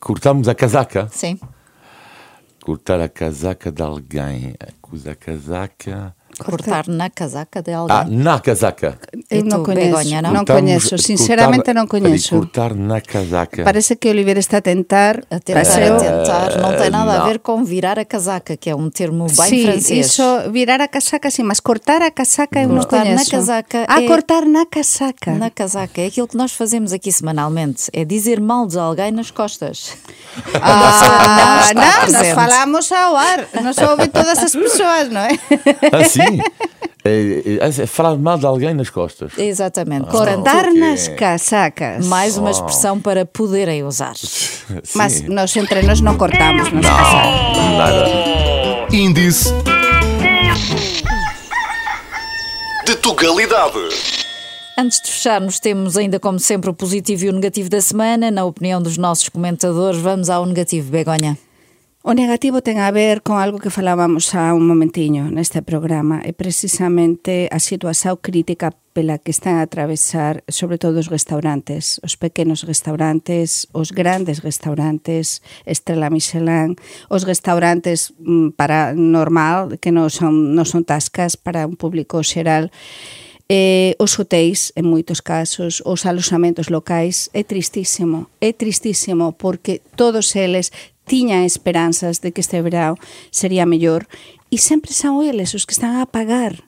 Cortamos 0.00 0.48
a 0.48 0.54
casaca? 0.54 1.06
Sim. 1.12 1.38
Cortar 2.64 2.98
a 3.00 3.08
casaca 3.08 3.70
de 3.70 3.82
alguém. 3.82 4.54
Acusa 4.58 5.12
a 5.12 5.14
casaca. 5.14 6.16
Cortar 6.38 6.86
na 6.86 7.08
casaca 7.08 7.62
de 7.62 7.72
alguém. 7.72 7.96
Ah, 7.96 8.04
na 8.04 8.38
casaca. 8.40 8.98
Eu 9.30 9.44
não 9.44 9.62
conheço. 9.62 9.96
Begonha, 9.96 10.22
não? 10.22 10.32
não 10.32 10.44
conheço, 10.44 10.98
sinceramente 10.98 11.64
cortar, 11.64 11.74
não 11.74 11.86
conheço. 11.86 12.36
Cortar 12.36 12.74
na 12.74 13.00
casaca. 13.00 13.64
Parece 13.64 13.96
que 13.96 14.08
Oliveira 14.08 14.38
está 14.38 14.58
a 14.58 14.60
tentar. 14.60 15.22
A 15.30 15.40
tentar, 15.40 15.60
a 15.60 15.96
tentar. 15.96 16.58
Não 16.60 16.76
tem 16.76 16.90
nada 16.90 17.18
não. 17.18 17.24
a 17.24 17.28
ver 17.28 17.38
com 17.38 17.64
virar 17.64 17.98
a 17.98 18.04
casaca, 18.04 18.54
que 18.54 18.68
é 18.68 18.76
um 18.76 18.90
termo 18.90 19.26
bem 19.26 19.48
sim, 19.48 19.64
francês. 19.64 20.06
Isso, 20.08 20.22
virar 20.52 20.80
a 20.80 20.88
casaca 20.88 21.30
sim, 21.30 21.42
mas 21.42 21.58
cortar 21.58 22.02
a 22.02 22.10
casaca 22.10 22.60
eu 22.60 22.68
não 22.68 22.84
conheço. 22.84 23.24
na 23.24 23.38
casaca. 23.38 23.86
Ah, 23.88 24.02
é... 24.02 24.06
cortar 24.06 24.44
na 24.44 24.66
casaca. 24.66 25.32
Na 25.32 25.50
casaca. 25.50 26.02
É 26.02 26.06
aquilo 26.06 26.28
que 26.28 26.36
nós 26.36 26.52
fazemos 26.52 26.92
aqui 26.92 27.10
semanalmente. 27.10 27.90
É 27.94 28.04
dizer 28.04 28.40
mal 28.40 28.66
de 28.66 28.78
alguém 28.78 29.10
nas 29.10 29.30
costas. 29.30 29.96
Ah, 30.60 31.70
não, 31.74 31.82
não 31.82 32.12
nós 32.12 32.28
falamos 32.34 32.92
ao 32.92 33.16
ar. 33.16 33.48
Nós 33.62 33.78
ouvimos 33.78 34.12
todas 34.12 34.38
as 34.38 34.52
pessoas, 34.52 35.08
não 35.08 35.20
é? 35.22 35.30
Assim? 35.92 36.25
É, 37.04 37.60
é, 37.60 37.82
é, 37.82 37.86
falar 37.86 38.16
mal 38.16 38.36
de 38.36 38.46
alguém 38.46 38.74
nas 38.74 38.90
costas. 38.90 39.38
Exatamente. 39.38 40.06
Ah, 40.08 40.10
Cortar 40.10 40.72
nas 40.74 41.06
casacas. 41.06 42.04
Mais 42.06 42.36
uma 42.36 42.50
expressão 42.50 43.00
para 43.00 43.24
poderem 43.24 43.84
usar. 43.84 44.14
Mas 44.92 45.22
nós 45.22 45.54
entre 45.56 45.82
nós 45.82 46.00
não 46.00 46.18
cortamos 46.18 46.72
nas 46.72 46.82
não, 46.82 46.96
casacas. 46.96 47.56
Nada. 47.78 48.06
Índice 48.90 49.52
de 52.86 52.96
Tugalidade. 52.96 53.78
Antes 54.78 55.00
de 55.00 55.10
fecharmos, 55.10 55.58
temos 55.58 55.96
ainda 55.96 56.20
como 56.20 56.38
sempre 56.38 56.70
o 56.70 56.74
positivo 56.74 57.24
e 57.24 57.28
o 57.28 57.32
negativo 57.32 57.70
da 57.70 57.80
semana. 57.80 58.30
Na 58.30 58.44
opinião 58.44 58.82
dos 58.82 58.98
nossos 58.98 59.28
comentadores, 59.28 60.00
vamos 60.00 60.28
ao 60.28 60.44
negativo, 60.44 60.90
Begonha. 60.90 61.38
O 62.06 62.14
negativo 62.14 62.62
ten 62.62 62.78
a 62.78 62.94
ver 62.94 63.26
con 63.26 63.42
algo 63.42 63.58
que 63.58 63.74
falábamos 63.74 64.30
há 64.38 64.54
un 64.54 64.62
momentiño 64.62 65.26
neste 65.26 65.58
programa, 65.58 66.22
e 66.22 66.30
precisamente 66.30 67.50
a 67.50 67.58
situación 67.58 68.22
crítica 68.22 68.70
pela 68.94 69.18
que 69.18 69.34
están 69.34 69.58
a 69.58 69.66
atravesar 69.66 70.46
sobre 70.46 70.78
todo 70.78 71.02
os 71.02 71.10
restaurantes, 71.10 71.98
os 72.06 72.14
pequenos 72.14 72.62
restaurantes, 72.62 73.66
os 73.74 73.90
grandes 73.90 74.38
restaurantes, 74.46 75.42
Estrela 75.66 76.06
Michelin, 76.06 76.78
os 77.10 77.26
restaurantes 77.26 78.14
mm, 78.22 78.54
para 78.54 78.94
normal, 78.94 79.74
que 79.82 79.90
non 79.90 80.06
son, 80.06 80.54
non 80.54 80.62
son 80.62 80.86
tascas 80.86 81.34
para 81.34 81.66
un 81.66 81.74
público 81.74 82.22
xeral, 82.22 82.70
eh, 83.50 83.98
os 83.98 84.14
hotéis, 84.18 84.70
en 84.78 84.86
moitos 84.86 85.26
casos, 85.26 85.82
os 85.82 86.06
alojamentos 86.06 86.70
locais, 86.70 87.34
é 87.34 87.42
tristísimo, 87.42 88.30
é 88.38 88.54
tristísimo, 88.54 89.34
porque 89.34 89.82
todos 89.98 90.34
eles 90.38 90.70
tiña 91.06 91.46
esperanzas 91.46 92.20
de 92.20 92.34
que 92.34 92.42
este 92.42 92.60
verao 92.60 92.98
sería 93.30 93.64
mellor 93.64 94.10
e 94.50 94.58
sempre 94.58 94.92
son 94.92 95.22
eles 95.22 95.54
os 95.54 95.64
que 95.64 95.72
están 95.72 95.96
a 95.96 96.10
pagar 96.10 96.65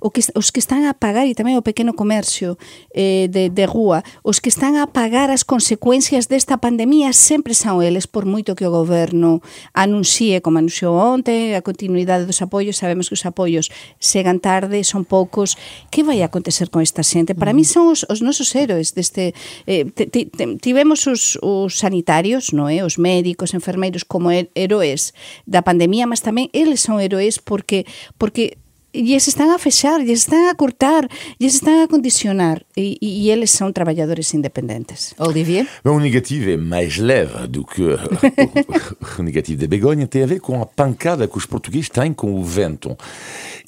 o 0.00 0.10
que, 0.10 0.24
os 0.34 0.50
que 0.50 0.58
están 0.58 0.88
a 0.88 0.96
pagar, 0.96 1.28
e 1.28 1.36
tamén 1.36 1.60
o 1.60 1.62
pequeno 1.62 1.92
comercio 1.92 2.56
eh, 2.96 3.28
de, 3.28 3.52
de 3.52 3.64
rúa, 3.68 4.02
os 4.24 4.40
que 4.40 4.48
están 4.48 4.80
a 4.80 4.88
pagar 4.88 5.28
as 5.28 5.44
consecuencias 5.44 6.26
desta 6.26 6.58
pandemia 6.58 7.12
sempre 7.12 7.52
son 7.52 7.84
eles, 7.84 8.08
por 8.08 8.24
moito 8.24 8.56
que 8.56 8.64
o 8.64 8.72
goberno 8.72 9.44
anuncie, 9.76 10.40
como 10.40 10.58
anunciou 10.58 10.96
onte, 10.96 11.52
a 11.54 11.60
continuidade 11.60 12.24
dos 12.24 12.40
apoios, 12.40 12.80
sabemos 12.80 13.12
que 13.12 13.16
os 13.16 13.24
apoios 13.28 13.68
chegan 14.00 14.40
tarde, 14.40 14.82
son 14.82 15.04
poucos. 15.04 15.60
Que 15.92 16.02
vai 16.02 16.24
acontecer 16.24 16.72
con 16.72 16.80
esta 16.80 17.04
xente? 17.04 17.36
Para 17.36 17.52
mí 17.52 17.62
mm. 17.62 17.70
son 17.70 17.84
os, 17.92 18.08
os 18.08 18.24
nosos 18.24 18.48
héroes 18.56 18.96
deste... 18.96 19.36
Eh, 19.68 19.86
tivemos 20.60 21.06
os, 21.06 21.36
os 21.44 21.78
sanitarios, 21.78 22.56
no 22.56 22.72
é? 22.72 22.80
os 22.82 22.96
médicos, 22.96 23.52
enfermeiros, 23.52 24.02
como 24.02 24.32
héroes 24.32 25.12
da 25.44 25.60
pandemia, 25.60 26.08
mas 26.08 26.24
tamén 26.24 26.48
eles 26.56 26.80
son 26.80 26.98
heróis 26.98 27.36
porque 27.36 27.84
porque 28.16 28.58
e 28.92 29.18
se 29.20 29.30
están 29.30 29.50
a 29.52 29.58
fechar, 29.58 30.00
e 30.00 30.12
están 30.12 30.48
a 30.48 30.54
cortar, 30.54 31.08
e 31.38 31.48
se 31.48 31.56
estão 31.56 31.82
a 31.82 31.88
condicionar. 31.88 32.62
E, 32.76 32.98
e, 33.00 33.30
eles 33.30 33.50
são 33.50 33.72
trabalhadores 33.72 34.32
independentes. 34.34 35.14
Olivier? 35.18 35.66
O 35.84 35.98
negativo 35.98 36.50
é 36.50 36.56
mais 36.56 36.98
leve 36.98 37.46
do 37.46 37.64
que 37.64 37.82
o 39.18 39.22
negativo 39.22 39.60
da 39.60 39.66
Begonha. 39.66 40.06
Tem 40.06 40.22
a 40.22 40.26
ver 40.26 40.40
com 40.40 40.60
a 40.60 40.66
pancada 40.66 41.28
que 41.28 41.38
os 41.38 41.46
portugueses 41.46 41.88
têm 41.88 42.12
com 42.12 42.34
o 42.34 42.44
vento. 42.44 42.96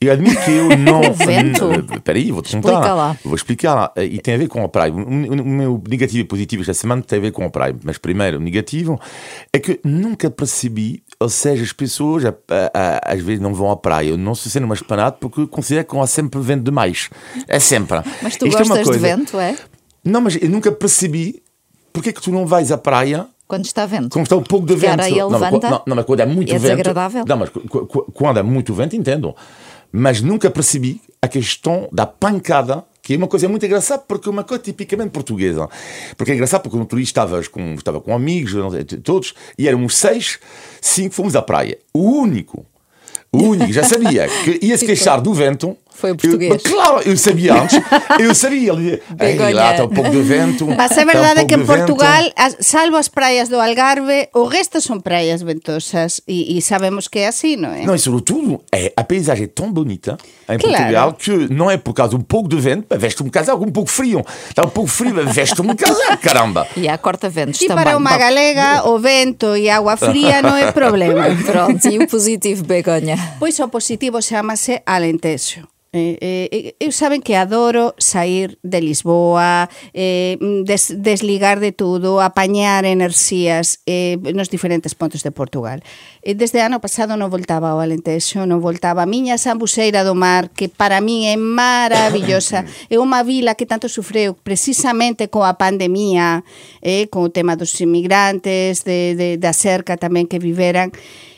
Eu 0.01 0.13
admito 0.13 0.41
que 0.45 0.51
eu 0.51 0.77
não. 0.77 1.01
o 1.01 1.13
vento? 1.15 1.95
Espera 1.95 2.19
aí, 2.19 2.33
vou-te 2.33 2.57
contar. 2.57 2.73
Explica 2.73 2.95
lá. 2.95 3.17
Vou 3.25 3.35
explicar 3.35 3.75
lá. 3.75 3.93
E 3.97 4.19
tem 4.19 4.35
a 4.35 4.39
ver 4.39 4.49
com 4.49 4.65
a 4.65 4.69
praia. 4.69 4.93
O 4.93 5.45
meu 5.45 5.83
negativo 5.89 6.21
e 6.21 6.25
positivo 6.25 6.63
esta 6.63 6.75
semana 6.75 7.03
tem 7.03 7.19
a 7.19 7.23
ver 7.23 7.33
com 7.33 7.45
a 7.45 7.51
praia. 7.51 7.77
Mas 7.85 7.99
primeiro, 7.99 8.39
o 8.39 8.41
negativo 8.41 9.01
é 9.53 9.59
que 9.59 9.81
nunca 9.85 10.31
percebi, 10.31 11.03
ou 11.23 11.29
seja, 11.29 11.63
as 11.63 11.73
pessoas 11.73 12.25
a, 12.25 12.31
a, 12.31 12.71
a, 12.75 13.13
às 13.13 13.21
vezes 13.21 13.41
não 13.41 13.55
vão 13.55 13.71
à 13.71 13.77
praia. 13.77 14.11
Eu 14.11 14.19
não 14.19 14.35
se 14.35 14.51
sentem 14.51 14.65
uma 14.65 14.75
esplanada 14.75 15.13
porque 15.13 15.47
considero 15.47 15.87
que 15.87 15.97
há 15.97 16.07
sempre 16.07 16.41
vento 16.41 16.65
demais. 16.65 17.09
É 17.47 17.59
sempre. 17.59 17.99
Mas 18.23 18.37
tu 18.37 18.47
Isto 18.47 18.59
gostas 18.59 18.79
é 18.79 18.85
coisa... 18.85 18.99
de 18.99 18.99
vento, 18.99 19.39
é? 19.39 19.57
Não, 20.05 20.21
mas 20.21 20.37
eu 20.41 20.51
nunca 20.51 20.73
percebi 20.73 21.43
porque 21.93 22.09
é 22.09 22.13
que 22.13 22.21
tu 22.21 22.31
não 22.33 22.47
vais 22.47 22.73
à 22.73 22.79
praia 22.79 23.27
quando 23.47 23.67
está 23.67 23.85
vento. 23.85 24.11
Quando 24.11 24.25
está 24.25 24.37
um 24.37 24.43
pouco 24.43 24.67
de 24.67 24.75
vento. 24.75 24.97
Não, 24.97 25.29
levanta, 25.29 25.71
não, 25.71 25.83
não, 25.87 25.97
mas 25.97 26.05
quando 26.07 26.21
é 26.21 26.27
muito 26.27 26.49
é 26.51 26.59
vento. 26.59 26.63
desagradável. 26.63 27.25
Não, 27.29 27.37
mas 27.37 27.51
quando 28.15 28.39
é 28.39 28.43
muito 28.43 28.73
vento, 28.73 28.97
entendo. 28.97 29.37
Mas 29.93 30.23
nunca 30.23 30.51
percebi 30.51 31.03
a 31.21 31.29
questão 31.29 31.87
da 31.93 32.07
pancada 32.07 32.83
que 33.13 33.17
é 33.17 33.19
uma 33.19 33.29
coisa 33.29 33.49
muito 33.49 33.67
engraçada, 33.67 34.03
porque 34.07 34.29
é 34.29 34.33
uma 34.33 34.45
coisa 34.45 34.63
tipicamente 34.63 35.11
portuguesa. 35.11 35.69
Porque 36.17 36.33
é 36.33 36.35
engraçado 36.35 36.63
porque 36.63 36.77
no 36.77 36.87
turista 36.87 37.21
estavas 37.21 37.49
com, 37.49 37.75
estava 37.75 38.01
com 38.01 38.15
amigos, 38.15 38.53
todos, 39.03 39.35
e 39.59 39.69
éramos 39.69 39.97
seis, 39.97 40.39
cinco 40.81 41.15
fomos 41.15 41.37
à 41.37 41.43
praia. 41.43 41.79
O 41.93 42.01
único 42.01 42.67
o 43.35 43.45
único 43.45 43.73
já 43.73 43.83
sabia 43.83 44.29
que 44.29 44.59
ia 44.67 44.77
se 44.77 44.85
queixar 44.85 45.19
do 45.19 45.33
vento. 45.33 45.75
Foi 45.95 46.13
o 46.13 46.17
português. 46.17 46.63
Eu, 46.65 46.71
claro, 46.73 47.01
eu 47.05 47.17
sabia 47.17 47.55
antes. 47.55 47.81
Eu 48.19 48.35
sabia. 48.35 48.73
Ele 48.73 49.03
dizia, 49.19 49.55
lá 49.55 49.71
está 49.73 49.85
um 49.85 49.89
pouco 49.89 50.11
de 50.11 50.23
vento. 50.23 50.67
Mas 50.67 50.93
a 50.93 51.05
verdade 51.05 51.41
um 51.41 51.43
é 51.43 51.45
que 51.45 51.55
em 51.55 51.65
Portugal, 51.65 52.31
as, 52.37 52.57
salvo 52.61 52.97
as 52.97 53.09
praias 53.09 53.49
do 53.49 53.61
Algarve, 53.61 54.29
o 54.35 54.45
resto 54.45 54.81
são 54.81 55.01
praias 55.01 55.43
ventosas 55.43 56.21
e, 56.27 56.57
e, 56.57 56.63
sabemos 56.63 57.09
que 57.09 57.19
é 57.19 57.29
assim, 57.29 57.57
não 57.57 57.71
é? 57.71 57.85
Não, 57.85 57.95
e 57.95 57.99
sobretudo, 57.99 58.63
é, 58.73 58.93
a 58.97 59.05
paisagem 59.05 59.45
é 59.45 59.49
tão 59.49 59.73
bonita 59.73 60.17
em 60.49 60.59
claro. 60.59 60.77
Portugal 60.77 61.13
que 61.15 61.53
não 61.53 61.71
é 61.71 61.77
por 61.77 61.93
causa 61.93 62.11
de 62.11 62.17
um 62.17 62.21
pouco 62.21 62.49
de 62.49 62.57
vento, 62.57 62.87
mas 62.89 63.01
veste 63.01 63.23
um 63.23 63.29
casaco 63.29 63.65
um 63.65 63.73
pouco 63.73 63.91
frio. 63.91 64.25
Está 64.49 64.65
um 64.65 64.71
pouco 64.71 64.91
frio, 64.91 65.15
mas 65.15 65.35
veste 65.35 65.61
um 65.61 65.75
casaco, 65.75 66.19
caramba. 66.19 66.67
E 66.77 66.89
há 66.89 66.99
corta-ventos 66.99 67.61
e 67.61 67.69
também. 67.69 67.83
E 67.83 67.87
para 67.87 67.97
uma 67.97 68.17
galega, 68.17 68.89
o 68.89 68.99
vento 68.99 69.57
e 69.57 69.69
água 69.71 69.97
fria 69.97 70.43
não 70.43 70.57
é 70.57 70.73
problema. 70.73 71.25
Pronto, 71.45 71.87
e 71.87 71.99
o 71.99 72.09
positivo, 72.09 72.65
Begonha? 72.65 73.17
Pois 73.39 73.59
o 73.61 73.69
positivo 73.69 74.21
chama-se 74.21 74.83
Alentejo. 74.87 75.69
Eh, 75.95 76.17
eh, 76.23 76.49
eh, 76.51 76.77
eu 76.81 76.89
saben 76.89 77.21
que 77.21 77.37
adoro 77.37 77.93
sair 78.01 78.57
de 78.65 78.81
Lisboa, 78.81 79.69
eh, 79.93 80.41
des, 80.65 80.89
desligar 81.05 81.61
de 81.61 81.73
tudo, 81.73 82.25
apañar 82.25 82.89
enerxías 82.89 83.85
eh, 83.85 84.17
nos 84.33 84.49
diferentes 84.49 84.97
pontos 84.97 85.21
de 85.23 85.37
Portugal. 85.37 85.85
Eh, 86.25 86.33
desde 86.33 86.65
ano 86.65 86.81
pasado 86.81 87.21
non 87.21 87.29
voltaba 87.29 87.77
ao 87.77 87.85
Alentexo, 87.85 88.49
non 88.49 88.65
voltaba 88.65 89.05
a 89.05 89.11
miña 89.11 89.37
Sambuseira 89.37 90.01
do 90.01 90.17
Mar, 90.17 90.49
que 90.57 90.73
para 90.73 91.05
min 91.05 91.29
é 91.29 91.37
maravillosa. 91.37 92.65
É 92.89 92.97
unha 92.97 93.21
vila 93.21 93.53
que 93.53 93.69
tanto 93.69 93.93
sufreu 93.93 94.33
precisamente 94.33 95.29
coa 95.29 95.61
pandemia, 95.61 96.41
eh, 96.81 97.05
con 97.13 97.29
o 97.29 97.33
tema 97.37 97.53
dos 97.53 97.77
inmigrantes, 97.85 98.81
de, 98.89 99.13
de, 99.13 99.29
da 99.37 99.53
cerca 99.53 100.01
tamén 100.01 100.25
que 100.25 100.41
viveran. 100.41 100.89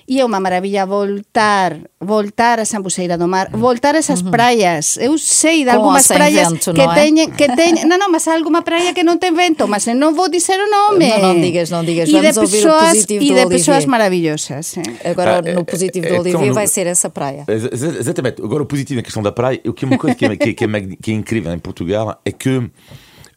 E 0.07 0.21
é 0.21 0.25
unha 0.25 0.41
maravilla 0.41 0.85
voltar, 0.85 1.81
voltar 2.01 2.61
a 2.61 2.65
Sambuceira 2.69 3.17
do 3.17 3.25
Mar, 3.27 3.49
voltar 3.53 3.95
a 3.97 4.01
esas 4.05 4.21
praias. 4.21 4.97
Eu 5.01 5.17
sei 5.17 5.65
de 5.65 5.71
algunhas 5.71 6.07
praias 6.09 6.53
vento, 6.53 6.73
que 6.77 6.85
é? 6.85 6.89
teñen 6.93 7.29
que 7.33 7.49
teñen, 7.57 7.89
non, 7.89 7.97
non, 7.97 8.13
mas 8.13 8.29
algunha 8.29 8.61
praia 8.61 8.93
que 8.93 9.01
non 9.03 9.17
ten 9.17 9.33
vento, 9.33 9.65
mas 9.65 9.89
non 9.89 10.13
vou 10.13 10.29
dizer 10.29 10.61
o 10.61 10.69
nome. 10.69 11.09
Non, 11.09 11.33
non 11.33 11.37
digas, 11.41 11.73
non 11.73 11.89
digas. 11.89 12.09
E 12.09 12.13
Vamos 12.13 12.37
de 12.37 12.41
ouvir 12.45 12.63
o 12.69 12.77
positivo 12.77 13.21
e 13.25 13.29
do 13.29 13.35
de 13.35 13.41
Olivier. 13.41 13.49
persoas 13.57 13.85
maravillosas. 13.89 14.77
Eh. 14.77 15.11
Agora, 15.17 15.41
Ah, 15.41 15.53
no 15.57 15.65
positivo 15.65 16.05
é- 16.05 16.11
do 16.13 16.21
Olivier, 16.21 16.53
vai 16.53 16.69
ser 16.69 16.85
essa 16.87 17.09
praia. 17.09 17.45
Exatamente. 17.49 18.43
Agora, 18.45 18.63
o 18.63 18.67
positivo 18.67 19.01
na 19.01 19.05
questão 19.05 19.23
da 19.23 19.33
praia, 19.33 19.61
o 19.65 19.73
que 19.73 19.85
é 19.85 19.89
uma 19.89 19.99
coisa 19.99 20.15
que 20.17 20.25
é, 20.27 20.37
que, 20.37 20.51
é- 20.51 20.55
que 20.55 20.65
é 20.65 20.69
que 21.01 21.11
é 21.11 21.15
incrível 21.15 21.53
em 21.53 21.59
Portugal 21.59 22.21
é 22.25 22.33
que 22.33 22.61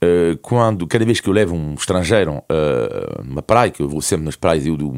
eh, 0.02 0.38
quando, 0.42 0.86
cada 0.88 1.06
vez 1.06 1.20
que 1.20 1.28
eu 1.28 1.34
levo 1.34 1.56
um 1.56 1.74
estrangeiro 1.74 2.34
uh, 2.38 3.24
numa 3.24 3.42
praia, 3.42 3.72
que 3.72 3.82
eu 3.82 3.90
vou 3.90 4.02
sempre 4.02 4.26
nas 4.26 4.36
praias, 4.36 4.66
eu 4.66 4.78
do, 4.78 4.94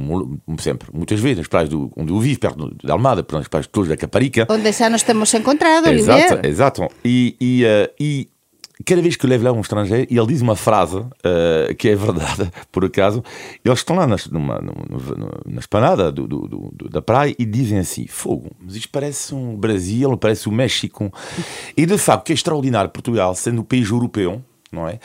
sempre, 0.59 0.89
muitas 0.93 1.19
vezes 1.19 1.37
nas 1.37 1.47
praias 1.47 1.69
do, 1.69 1.91
onde 1.95 2.11
eu 2.11 2.19
vivo, 2.19 2.39
perto 2.39 2.75
de 2.83 2.91
Almada, 2.91 3.25
nas 3.31 3.47
praias 3.47 3.67
todas 3.67 3.89
da 3.89 3.97
Caparica. 3.97 4.47
Onde 4.49 4.71
xa 4.73 4.89
nos 4.89 5.03
temos 5.03 5.33
encontrado, 5.33 5.87
Exato, 5.87 6.33
Olivier. 6.33 6.45
exato. 6.45 6.87
E, 7.03 7.35
e, 7.39 7.65
eh, 7.65 7.91
e 7.99 8.29
cada 8.85 9.01
vez 9.01 9.15
que 9.15 9.25
eu 9.25 9.29
levo 9.29 9.45
lá 9.45 9.51
um 9.51 9.61
estrangeiro 9.61 10.07
e 10.09 10.17
ele 10.17 10.27
diz 10.27 10.41
uma 10.41 10.55
frase 10.55 11.03
eh, 11.23 11.73
que 11.77 11.89
é 11.89 11.95
verdade, 11.95 12.51
por 12.71 12.85
acaso, 12.85 13.23
eles 13.63 13.79
estão 13.79 13.95
lá 13.95 14.07
nas, 14.07 14.27
numa, 14.27 14.59
numa, 14.59 15.41
na 15.45 15.59
esplanada 15.59 16.11
do, 16.11 16.27
do, 16.27 16.47
do, 16.47 16.89
da 16.89 17.01
praia 17.01 17.35
e 17.37 17.45
dizem 17.45 17.79
assim: 17.79 18.05
Fogo, 18.07 18.51
mas 18.59 18.75
isto 18.75 18.89
parece 18.89 19.33
um 19.33 19.55
Brasil, 19.55 20.15
parece 20.17 20.47
o 20.47 20.51
México. 20.51 21.11
E 21.75 21.85
de 21.85 21.97
facto, 21.97 22.21
o 22.21 22.25
que 22.25 22.33
é 22.33 22.35
extraordinário, 22.35 22.89
Portugal, 22.89 23.35
sendo 23.35 23.61
um 23.61 23.65
país 23.65 23.89
europeu, 23.89 24.43
não 24.71 24.87
é? 24.87 24.99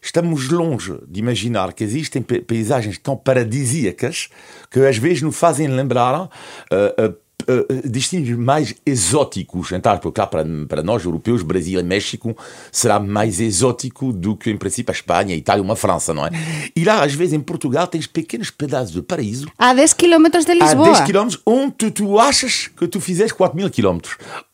Estamos 0.00 0.48
longe 0.48 0.98
de 1.06 1.20
imaginar 1.20 1.72
que 1.72 1.84
existem 1.84 2.22
paisagens 2.22 2.98
tão 2.98 3.16
paradisíacas 3.16 4.28
que 4.70 4.80
às 4.80 4.96
vezes 4.96 5.22
nos 5.22 5.36
fazem 5.36 5.68
lembrar. 5.68 6.22
Uh, 6.22 7.08
uh, 7.08 7.29
Uh, 7.40 7.88
destinos 7.88 8.28
mais 8.30 8.74
exóticos, 8.84 9.72
então, 9.72 9.96
porque 9.98 10.20
para, 10.26 10.44
para 10.68 10.82
nós 10.82 11.04
europeus, 11.04 11.42
Brasil 11.42 11.80
e 11.80 11.82
México 11.82 12.36
será 12.70 13.00
mais 13.00 13.40
exótico 13.40 14.12
do 14.12 14.36
que 14.36 14.50
em 14.50 14.56
princípio 14.56 14.92
a 14.92 14.94
Espanha, 14.94 15.34
a 15.34 15.38
Itália 15.38 15.62
ou 15.62 15.64
uma 15.64 15.76
França, 15.76 16.12
não 16.12 16.26
é? 16.26 16.30
E 16.76 16.84
lá, 16.84 17.02
às 17.02 17.14
vezes, 17.14 17.32
em 17.34 17.40
Portugal, 17.40 17.86
tens 17.86 18.06
pequenos 18.06 18.50
pedaços 18.50 18.92
de 18.92 19.02
paraíso 19.02 19.46
A 19.58 19.72
10 19.72 19.94
km 19.94 20.24
de 20.44 20.54
Lisboa. 20.54 20.88
a 20.88 21.00
10 21.00 21.10
km 21.10 21.28
onde 21.46 21.90
tu, 21.90 22.18
achas 22.18 22.68
que 22.68 22.86
tu 22.86 23.00
fizeste 23.00 23.34
4 23.34 23.56
mil 23.56 23.70
km 23.70 23.98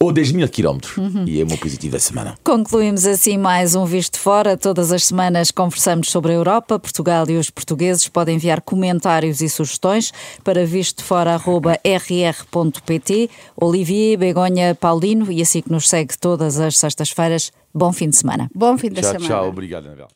ou 0.01 0.12
10 0.12 0.32
mil 0.32 0.49
km. 0.49 0.78
E 1.26 1.41
é 1.41 1.45
positivo 1.57 1.93
da 1.93 2.01
semana. 2.01 2.34
Concluímos 2.45 3.07
assim 3.07 3.37
mais 3.39 3.74
um 3.74 3.84
Visto 3.84 4.18
Fora. 4.18 4.57
Todas 4.57 4.93
as 4.93 5.05
semanas 5.05 5.51
conversamos 5.51 6.11
sobre 6.11 6.32
a 6.32 6.34
Europa, 6.34 6.78
Portugal 6.78 7.28
e 7.28 7.37
os 7.37 7.51
portugueses. 7.51 8.09
Podem 8.09 8.37
enviar 8.37 8.61
comentários 8.61 9.41
e 9.41 9.49
sugestões 9.49 10.12
para 10.45 10.64
vistofora.rr.pt. 12.77 13.31
Olivier, 13.57 14.16
Begonha, 14.18 14.74
Paulino 14.74 15.31
e 15.31 15.43
assim 15.43 15.62
que 15.62 15.70
nos 15.70 15.89
segue 15.89 16.16
todas 16.18 16.59
as 16.61 16.77
sextas-feiras. 16.77 17.53
Bom 17.74 17.93
fim 17.93 18.09
de 18.09 18.16
semana. 18.16 18.51
Bom 18.55 18.77
fim 18.79 18.89
de 18.89 19.01
Tchau, 19.01 19.12
semana. 19.12 19.27
tchau. 19.27 19.49
Obrigado, 19.49 19.87
Anabel. 19.87 20.09